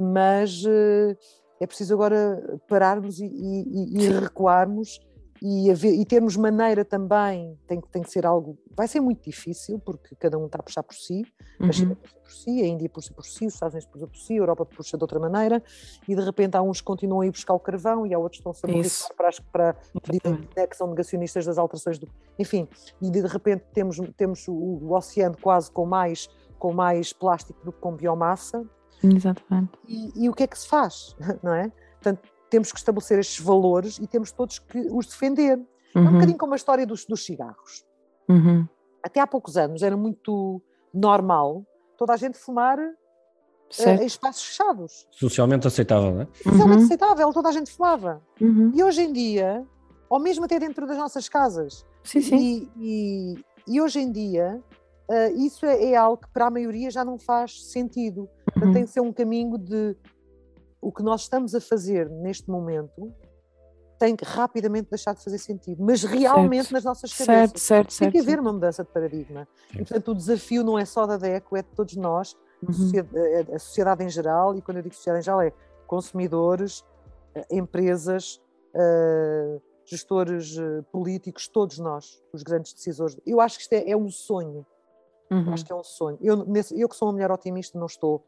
mas 0.00 0.64
uh, 0.64 1.14
é 1.60 1.66
preciso 1.66 1.92
agora 1.92 2.58
pararmos 2.66 3.20
e, 3.20 3.26
e 3.26 4.08
recuarmos 4.08 4.98
e, 5.42 5.70
haver, 5.70 5.94
e, 5.94 6.04
termos 6.04 6.36
maneira 6.36 6.84
também, 6.84 7.58
tem, 7.66 7.80
tem 7.80 8.02
que 8.02 8.10
ser 8.10 8.26
algo, 8.26 8.58
vai 8.76 8.86
ser 8.86 9.00
muito 9.00 9.24
difícil, 9.24 9.78
porque 9.78 10.14
cada 10.16 10.36
um 10.38 10.46
está 10.46 10.58
a 10.58 10.62
puxar 10.62 10.82
por 10.82 10.94
si, 10.94 11.22
a 11.60 11.72
China 11.72 11.90
Uhum. 11.90 11.96
puxa 11.96 12.16
por 12.20 12.30
si, 12.32 12.62
a 12.62 12.66
Índia 12.66 12.88
puxa 12.88 13.14
por 13.14 13.24
si, 13.24 13.46
os 13.46 13.54
Estados 13.54 13.74
Unidos 13.74 13.90
puxa 13.90 14.06
por 14.06 14.16
si, 14.18 14.32
a 14.34 14.36
Europa 14.36 14.66
puxa 14.66 14.98
de 14.98 15.04
outra 15.04 15.18
maneira, 15.18 15.62
e 16.06 16.14
de 16.14 16.22
repente 16.22 16.56
há 16.56 16.62
uns 16.62 16.80
que 16.80 16.86
continuam 16.86 17.22
a 17.22 17.26
ir 17.26 17.30
buscar 17.30 17.54
o 17.54 17.58
carvão 17.58 18.06
e 18.06 18.12
há 18.12 18.18
outros 18.18 18.40
que 18.42 18.48
estão-se 18.48 18.64
a 18.64 18.68
mobilizar 18.68 19.08
para, 19.16 19.30
para 19.52 19.76
Exatamente. 20.12 20.48
né, 20.56 20.66
que 20.66 20.76
são 20.76 20.88
negacionistas 20.88 21.46
das 21.46 21.58
alterações 21.58 21.98
do. 21.98 22.08
Enfim, 22.38 22.68
e 23.00 23.10
de 23.10 23.20
repente 23.22 23.64
temos, 23.72 23.98
temos 24.16 24.46
o, 24.46 24.52
o 24.52 24.94
oceano 24.94 25.36
quase 25.40 25.70
com 25.70 25.86
mais, 25.86 26.28
com 26.58 26.72
mais 26.72 27.12
plástico 27.12 27.64
do 27.64 27.72
que 27.72 27.78
com 27.80 27.94
biomassa, 27.94 28.62
Exatamente. 29.02 29.72
e, 29.88 30.24
e 30.24 30.28
o 30.28 30.34
que 30.34 30.42
é 30.42 30.46
que 30.46 30.58
se 30.58 30.68
faz, 30.68 31.16
não 31.42 31.54
é? 31.54 31.72
Portanto, 32.02 32.29
temos 32.50 32.72
que 32.72 32.78
estabelecer 32.78 33.18
estes 33.18 33.40
valores 33.44 33.98
e 33.98 34.06
temos 34.06 34.32
todos 34.32 34.58
que 34.58 34.78
os 34.90 35.06
defender. 35.06 35.58
É 35.94 35.98
um 35.98 36.04
Uhum. 36.04 36.12
bocadinho 36.12 36.38
como 36.38 36.52
a 36.52 36.56
história 36.56 36.86
dos, 36.86 37.04
dos 37.04 37.24
cigarros. 37.24 37.84
Uhum. 38.28 38.66
Até 39.02 39.20
há 39.20 39.26
poucos 39.26 39.56
anos 39.56 39.82
era 39.82 39.96
muito 39.96 40.60
normal 40.92 41.64
toda 41.96 42.12
a 42.12 42.16
gente 42.16 42.36
fumar 42.38 42.78
eh, 42.78 42.92
Certo. 43.70 44.02
em 44.02 44.06
espaços 44.06 44.42
fechados. 44.44 45.06
Socialmente 45.10 45.66
aceitável, 45.66 46.10
não 46.12 46.20
é? 46.22 46.28
Socialmente 46.42 46.78
Uhum. 46.80 46.84
aceitável, 46.84 47.32
toda 47.32 47.48
a 47.48 47.52
gente 47.52 47.70
fumava. 47.70 48.22
Uhum. 48.40 48.72
E 48.74 48.82
hoje 48.82 49.02
em 49.02 49.12
dia, 49.12 49.64
ou 50.08 50.18
mesmo 50.18 50.44
até 50.44 50.58
dentro 50.58 50.86
das 50.86 50.96
nossas 50.98 51.28
casas, 51.28 51.84
Sim, 52.02 52.20
sim. 52.20 52.36
E, 52.36 52.70
e- 52.76 53.44
e 53.68 53.80
hoje 53.80 54.00
em 54.00 54.10
dia, 54.10 54.60
eh, 55.10 55.32
isso 55.32 55.66
é, 55.66 55.90
é 55.92 55.96
algo 55.96 56.22
que 56.22 56.28
para 56.32 56.46
a 56.46 56.50
maioria 56.50 56.90
já 56.90 57.04
não 57.04 57.18
faz 57.18 57.64
sentido. 57.70 58.28
Portanto, 58.46 58.66
Uhum. 58.66 58.72
tem 58.72 58.84
que 58.84 58.90
ser 58.90 59.00
um 59.00 59.12
caminho 59.12 59.56
de 59.58 59.96
o 60.80 60.90
que 60.92 61.02
nós 61.02 61.22
estamos 61.22 61.54
a 61.54 61.60
fazer 61.60 62.08
neste 62.08 62.48
momento 62.50 63.12
tem 63.98 64.16
que 64.16 64.24
rapidamente 64.24 64.88
deixar 64.88 65.14
de 65.14 65.22
fazer 65.22 65.36
sentido, 65.38 65.84
mas 65.84 66.02
realmente 66.02 66.62
Certo. 66.62 66.72
nas 66.72 66.84
nossas 66.84 67.12
cabeças. 67.12 67.60
certo, 67.62 67.88
Tem 67.88 67.96
certo. 67.96 68.12
que 68.12 68.18
haver 68.18 68.40
uma 68.40 68.50
mudança 68.52 68.82
de 68.82 68.90
paradigma. 68.90 69.46
E, 69.74 69.78
portanto, 69.78 70.12
o 70.12 70.14
desafio 70.14 70.64
não 70.64 70.78
é 70.78 70.86
só 70.86 71.06
da 71.06 71.18
DECO, 71.18 71.54
é 71.56 71.62
de 71.62 71.68
todos 71.76 71.96
nós, 71.96 72.34
Uhum. 72.62 72.72
sociedade- 72.72 73.52
a- 73.52 73.58
sociedade 73.58 74.02
em 74.04 74.08
geral, 74.08 74.54
e 74.56 74.62
quando 74.62 74.78
eu 74.78 74.82
digo 74.82 74.94
sociedade 74.94 75.20
em 75.20 75.24
geral 75.24 75.42
é 75.42 75.52
consumidores, 75.86 76.82
eh, 77.34 77.46
empresas, 77.50 78.40
eh, 78.74 79.60
gestores 79.84 80.56
eh, 80.56 80.82
políticos, 80.90 81.46
todos 81.48 81.78
nós, 81.78 82.22
os 82.32 82.42
grandes 82.42 82.72
decisores. 82.72 83.18
Eu 83.26 83.38
acho 83.40 83.56
que 83.58 83.62
isto 83.64 83.72
é, 83.74 83.90
é 83.90 83.96
um 83.96 84.10
sonho, 84.10 84.64
Uhum. 85.30 85.52
acho 85.52 85.64
que 85.64 85.72
é 85.72 85.76
um 85.76 85.84
sonho. 85.84 86.16
Eu, 86.22 86.36
nesse- 86.46 86.78
eu 86.80 86.88
que 86.88 86.96
sou 86.96 87.06
uma 87.08 87.12
mulher 87.12 87.30
otimista 87.30 87.78
não 87.78 87.86
estou 87.86 88.24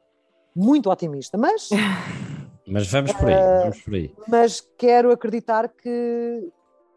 muito 0.54 0.90
otimista, 0.90 1.38
mas, 1.38 1.68
Mas 2.66 2.86
vamos 2.90 3.12
por 3.12 3.28
aí, 3.28 3.34
Eh, 3.34 3.60
vamos 3.62 3.80
por 3.82 3.94
aí. 3.94 4.14
mas 4.28 4.60
quero 4.78 5.10
acreditar 5.10 5.68
que 5.68 6.48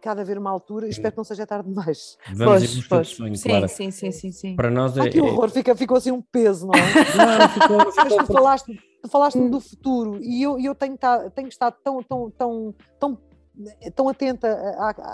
cada 0.02 0.22
haver 0.22 0.38
uma 0.38 0.52
altura, 0.52 0.88
espero 0.88 1.12
que 1.14 1.18
não 1.18 1.24
seja 1.24 1.48
tarde 1.48 1.68
demais. 1.68 2.16
Vamos 2.32 2.42
em 2.42 2.46
Pois, 2.68 2.76
busca 2.76 2.96
pois. 2.98 3.08
sonho, 3.08 3.36
Sim, 3.36 3.50
Clara. 3.50 3.68
sim, 3.68 3.90
sim, 3.90 4.12
sim, 4.12 4.32
sim. 4.32 4.56
Para 4.56 4.70
nós 4.70 4.96
é. 4.98 5.02
Ai, 5.02 5.10
que 5.10 5.18
é- 5.18 5.22
horror, 5.24 5.50
fica, 5.50 5.76
ficou 5.76 5.98
assim 5.98 6.12
um 6.12 6.22
peso, 6.22 6.68
não 6.68 6.74
é? 6.76 6.78
Não, 7.18 7.40
não 7.40 7.50
ficou- 7.50 7.78
Mas 7.86 7.96
ficou 7.96 8.24
tu 8.28 8.32
falaste, 8.34 8.80
tu 9.02 9.10
falaste-me 9.10 9.50
do 9.50 9.60
futuro 9.60 10.20
e 10.22 10.44
eu, 10.44 10.60
e 10.60 10.66
eu 10.66 10.76
tenho, 10.76 10.96
tá- 10.96 11.28
tenho 11.32 11.48
estado 11.48 11.76
tão, 11.84 12.04
tão, 12.04 12.30
tão, 12.30 12.76
tão, 13.00 13.18
tão 13.96 14.10
atenta 14.10 14.54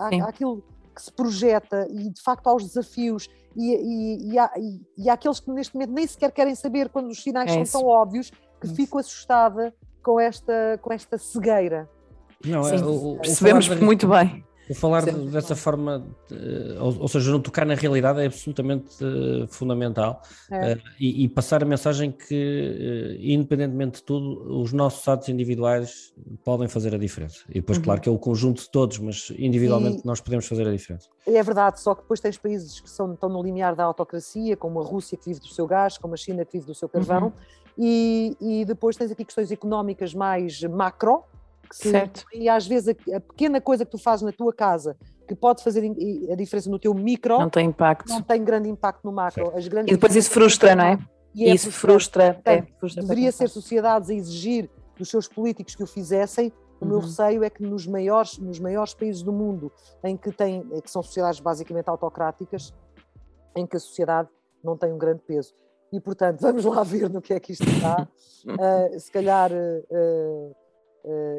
Sim. 0.10 0.22
a- 0.22 0.26
àquilo 0.28 0.62
que 0.94 1.02
se 1.02 1.12
projeta 1.14 1.88
e 1.90 2.10
de 2.10 2.22
facto 2.22 2.48
aos 2.48 2.66
desafios 2.66 3.30
e, 3.56 3.74
e, 3.74 4.34
e, 4.34 4.38
há- 4.40 4.52
e- 4.58 4.82
e 4.98 5.10
àqueles 5.10 5.40
que 5.40 5.50
neste 5.52 5.74
momento 5.74 5.94
nem 5.94 6.06
sequer 6.06 6.34
querem 6.34 6.54
saber 6.54 6.90
quando 6.90 7.08
os 7.10 7.24
sinais 7.24 7.50
É 7.50 7.54
são 7.54 7.62
isso. 7.64 7.72
tão 7.80 7.86
óbvios 7.88 8.30
que 8.60 8.66
Isso. 8.66 8.76
fico 8.76 8.98
assustada 9.00 9.74
com 10.04 10.20
esta, 10.20 10.80
com 10.82 10.92
esta 10.94 11.18
cegueira. 11.18 11.90
Não, 12.46 12.68
é, 12.68 12.78
Sim, 12.78 12.84
o, 12.84 13.14
o 13.14 13.18
Percebemos 13.20 13.68
falar 13.68 13.80
da- 13.80 13.86
muito 13.86 14.08
bem. 14.08 14.44
O 14.72 14.74
falar 14.74 15.04
Sempre. 15.04 15.26
dessa 15.32 15.54
forma, 15.54 16.08
ou, 16.80 17.02
ou 17.02 17.08
seja, 17.10 17.30
não 17.30 17.42
tocar 17.42 17.66
na 17.66 17.76
realidade 17.76 18.22
é 18.22 18.26
absolutamente 18.26 18.96
eh, 19.04 19.46
fundamental 19.50 20.22
É. 20.50 20.72
eh, 20.72 20.78
e, 20.98 21.26
e 21.26 21.28
passar 21.28 21.62
a 21.62 21.66
mensagem 21.66 22.10
que, 22.10 23.18
eh, 23.20 23.34
independentemente 23.34 23.98
de 24.00 24.04
tudo, 24.04 24.62
os 24.62 24.72
nossos 24.72 25.06
atos 25.10 25.28
individuais 25.28 26.14
podem 26.46 26.70
fazer 26.70 26.96
a 26.96 26.98
diferença. 26.98 27.40
E 27.50 27.56
depois, 27.56 27.78
Uhum. 27.80 27.84
claro, 27.84 28.00
que 28.02 28.08
é 28.08 28.12
o 28.12 28.18
conjunto 28.18 28.62
de 28.62 28.72
todos, 28.72 28.98
mas 29.00 29.30
individualmente 29.38 30.00
E- 30.00 30.06
nós 30.08 30.22
podemos 30.22 30.48
fazer 30.48 30.66
a 30.66 30.72
diferença. 30.72 31.10
É 31.28 31.44
verdade, 31.44 31.82
só 31.82 31.94
que 31.94 32.02
depois 32.04 32.22
tens 32.22 32.38
países 32.38 32.80
que 32.80 32.90
são, 32.90 33.14
estão 33.14 33.28
no 33.30 33.44
limiar 33.44 33.76
da 33.76 33.84
autocracia, 33.84 34.56
como 34.56 34.80
a 34.80 34.86
Rússia 34.86 35.18
que 35.18 35.26
vive 35.26 35.42
do 35.42 35.48
seu 35.48 35.68
gás, 35.68 35.98
como 35.98 36.14
a 36.14 36.18
China 36.18 36.46
que 36.46 36.54
vive 36.54 36.66
do 36.66 36.74
seu 36.74 36.88
carvão, 36.88 37.26
Uhum. 37.26 37.34
e, 37.78 38.38
e 38.40 38.66
depois 38.66 38.96
tens 38.96 39.12
aqui 39.12 39.26
questões 39.26 39.52
económicas 39.52 40.14
mais 40.14 40.62
macro, 40.64 41.24
que 41.80 41.90
Certo. 41.90 42.26
e 42.34 42.48
às 42.50 42.68
vezes 42.68 42.90
a, 42.90 43.18
a 43.18 43.20
pequena 43.20 43.60
coisa 43.62 43.86
que 43.86 43.92
tu 43.92 43.98
fazes 43.98 44.24
na 44.24 44.32
tua 44.32 44.54
casa, 44.54 44.96
que 45.28 45.36
pode 45.36 45.64
fazer 45.64 45.84
a 46.32 46.36
diferença 46.36 46.70
no 46.70 46.78
teu 46.80 46.94
micro, 46.94 47.34
Não 47.36 47.42
não, 47.44 47.50
tem 47.50 47.68
impacto. 47.68 48.24
tem 48.24 48.44
grande 48.44 48.70
impacto 48.70 49.04
no 49.06 49.12
macro. 49.12 49.56
As 49.56 49.68
grandes 49.68 49.92
E 49.92 49.96
depois 49.96 50.16
isso 50.16 50.30
frustra, 50.30 50.76
não 50.76 50.84
é? 50.86 51.00
E 51.34 51.46
é 51.50 51.54
Isso 51.56 51.72
frustrante. 51.72 51.80
frustra. 52.04 52.24
É, 52.26 52.34
Portanto, 52.62 52.80
frustra 52.80 53.02
Deveria 53.04 53.32
ser 53.32 53.48
sociedades 53.48 54.10
a 54.10 54.14
exigir 54.14 54.70
dos 54.98 55.10
seus 55.10 55.28
políticos 55.30 55.76
que 55.76 55.84
o 55.84 55.88
fizessem. 55.88 56.52
O 56.82 56.86
meu 56.86 56.98
Uhum. 56.98 57.04
receio 57.04 57.44
é 57.44 57.50
que 57.50 57.64
nos 57.64 57.88
maiores, 57.88 58.38
nos 58.38 58.60
maiores 58.60 58.94
países 58.94 59.22
do 59.24 59.32
mundo, 59.32 59.72
em 60.04 60.18
que, 60.18 60.32
tem, 60.32 60.62
que 60.82 60.92
são 60.92 61.02
sociedades 61.02 61.40
basicamente 61.40 61.88
autocráticas, 61.88 62.74
em 63.56 63.66
que 63.66 63.78
a 63.78 63.80
sociedade 63.80 64.28
não 64.64 64.76
tem 64.76 64.92
um 64.92 64.98
grande 64.98 65.22
peso. 65.26 65.54
E, 65.94 66.00
portanto, 66.02 66.40
vamos 66.42 66.66
lá 66.66 66.84
ver 66.84 67.10
no 67.10 67.22
que 67.22 67.34
é 67.34 67.40
que 67.40 67.54
isto 67.54 67.64
está. 67.70 68.08
Ah, 68.60 68.98
se 68.98 69.12
calhar 69.12 69.52
ah, 69.54 70.52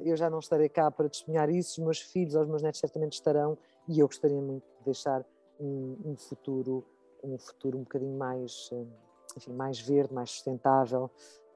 eu 0.04 0.16
já 0.16 0.28
não 0.30 0.38
estarei 0.38 0.68
cá 0.68 0.90
para 0.90 1.08
testemunhar 1.08 1.48
isso, 1.50 1.80
os 1.80 1.84
meus 1.84 1.98
filhos 2.00 2.34
ou 2.34 2.42
os 2.42 2.48
meus 2.48 2.62
netos 2.62 2.80
certamente 2.80 3.14
estarão, 3.14 3.56
e 3.88 3.98
eu 4.00 4.06
gostaria 4.06 4.40
muito 4.40 4.64
de 4.78 4.84
deixar 4.84 5.24
um, 5.60 5.96
um 6.04 6.16
futuro 6.16 6.84
um 7.24 7.38
futuro 7.38 7.78
um 7.78 7.82
bocadinho 7.82 8.18
mais, 8.18 8.68
ah, 8.72 8.84
enfim, 9.36 9.52
mais 9.52 9.78
verde, 9.78 10.12
mais 10.12 10.30
sustentável. 10.32 11.08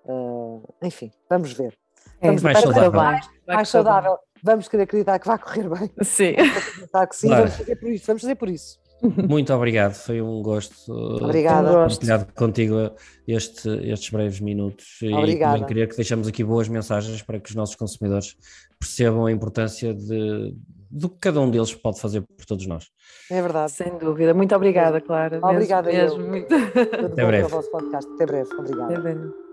ah, 0.08 0.60
enfim, 0.82 1.10
vamos 1.28 1.52
ver. 1.52 1.76
É, 2.20 2.28
Vamos 2.28 2.42
mais 2.42 2.60
saudável. 2.60 2.92
mais 2.92 3.26
bem. 3.46 3.64
saudável. 3.64 4.18
Vamos 4.44 4.68
querer 4.68 4.84
acreditar 4.84 5.18
que 5.18 5.26
vai 5.26 5.38
correr 5.38 5.68
bem. 5.68 5.90
Sim. 6.04 6.34
Acreditar 6.36 7.06
que 7.08 7.16
sim, 7.16 7.26
Claro. 7.26 7.42
vamos 7.44 7.56
fazer 7.58 7.76
por 7.76 7.90
isso. 7.90 8.06
Vamos 8.06 8.22
fazer 8.22 8.34
por 8.36 8.48
isso. 8.48 8.78
Muito 9.02 9.52
obrigado, 9.52 9.94
foi 9.94 10.22
um 10.22 10.42
gosto 10.42 10.92
uh, 10.92 11.24
Obrigada. 11.24 11.72
partilhado 11.72 12.26
contigo 12.34 12.90
este, 13.28 13.68
estes 13.90 14.10
breves 14.10 14.40
minutos 14.40 14.98
e 15.02 15.12
Obrigada. 15.12 15.52
também 15.54 15.68
queria 15.68 15.86
que 15.86 15.96
deixamos 15.96 16.26
aqui 16.26 16.42
boas 16.42 16.68
mensagens 16.68 17.20
para 17.22 17.38
que 17.38 17.50
os 17.50 17.54
nossos 17.54 17.76
consumidores 17.76 18.36
percebam 18.78 19.26
a 19.26 19.32
importância 19.32 19.92
de, 19.92 20.54
do 20.90 21.08
que 21.10 21.18
cada 21.20 21.40
um 21.40 21.50
deles 21.50 21.74
pode 21.74 22.00
fazer 22.00 22.22
por 22.22 22.46
todos 22.46 22.66
nós. 22.66 22.88
É 23.30 23.40
verdade. 23.42 23.72
Sem 23.72 23.98
dúvida. 23.98 24.32
Muito 24.32 24.54
obrigada, 24.54 25.00
Clara. 25.00 25.36
Mesmo, 25.36 25.50
Obrigada 25.50 25.92
eu. 25.92 26.02
mesmo. 26.02 26.26
Muito... 26.28 26.48
Tudo 26.48 27.08
bom 27.08 27.26
breve. 27.26 27.54
Até 28.14 28.26
breve. 28.26 28.54
Obrigada. 28.54 28.84
Até 28.84 29.00
breve. 29.00 29.45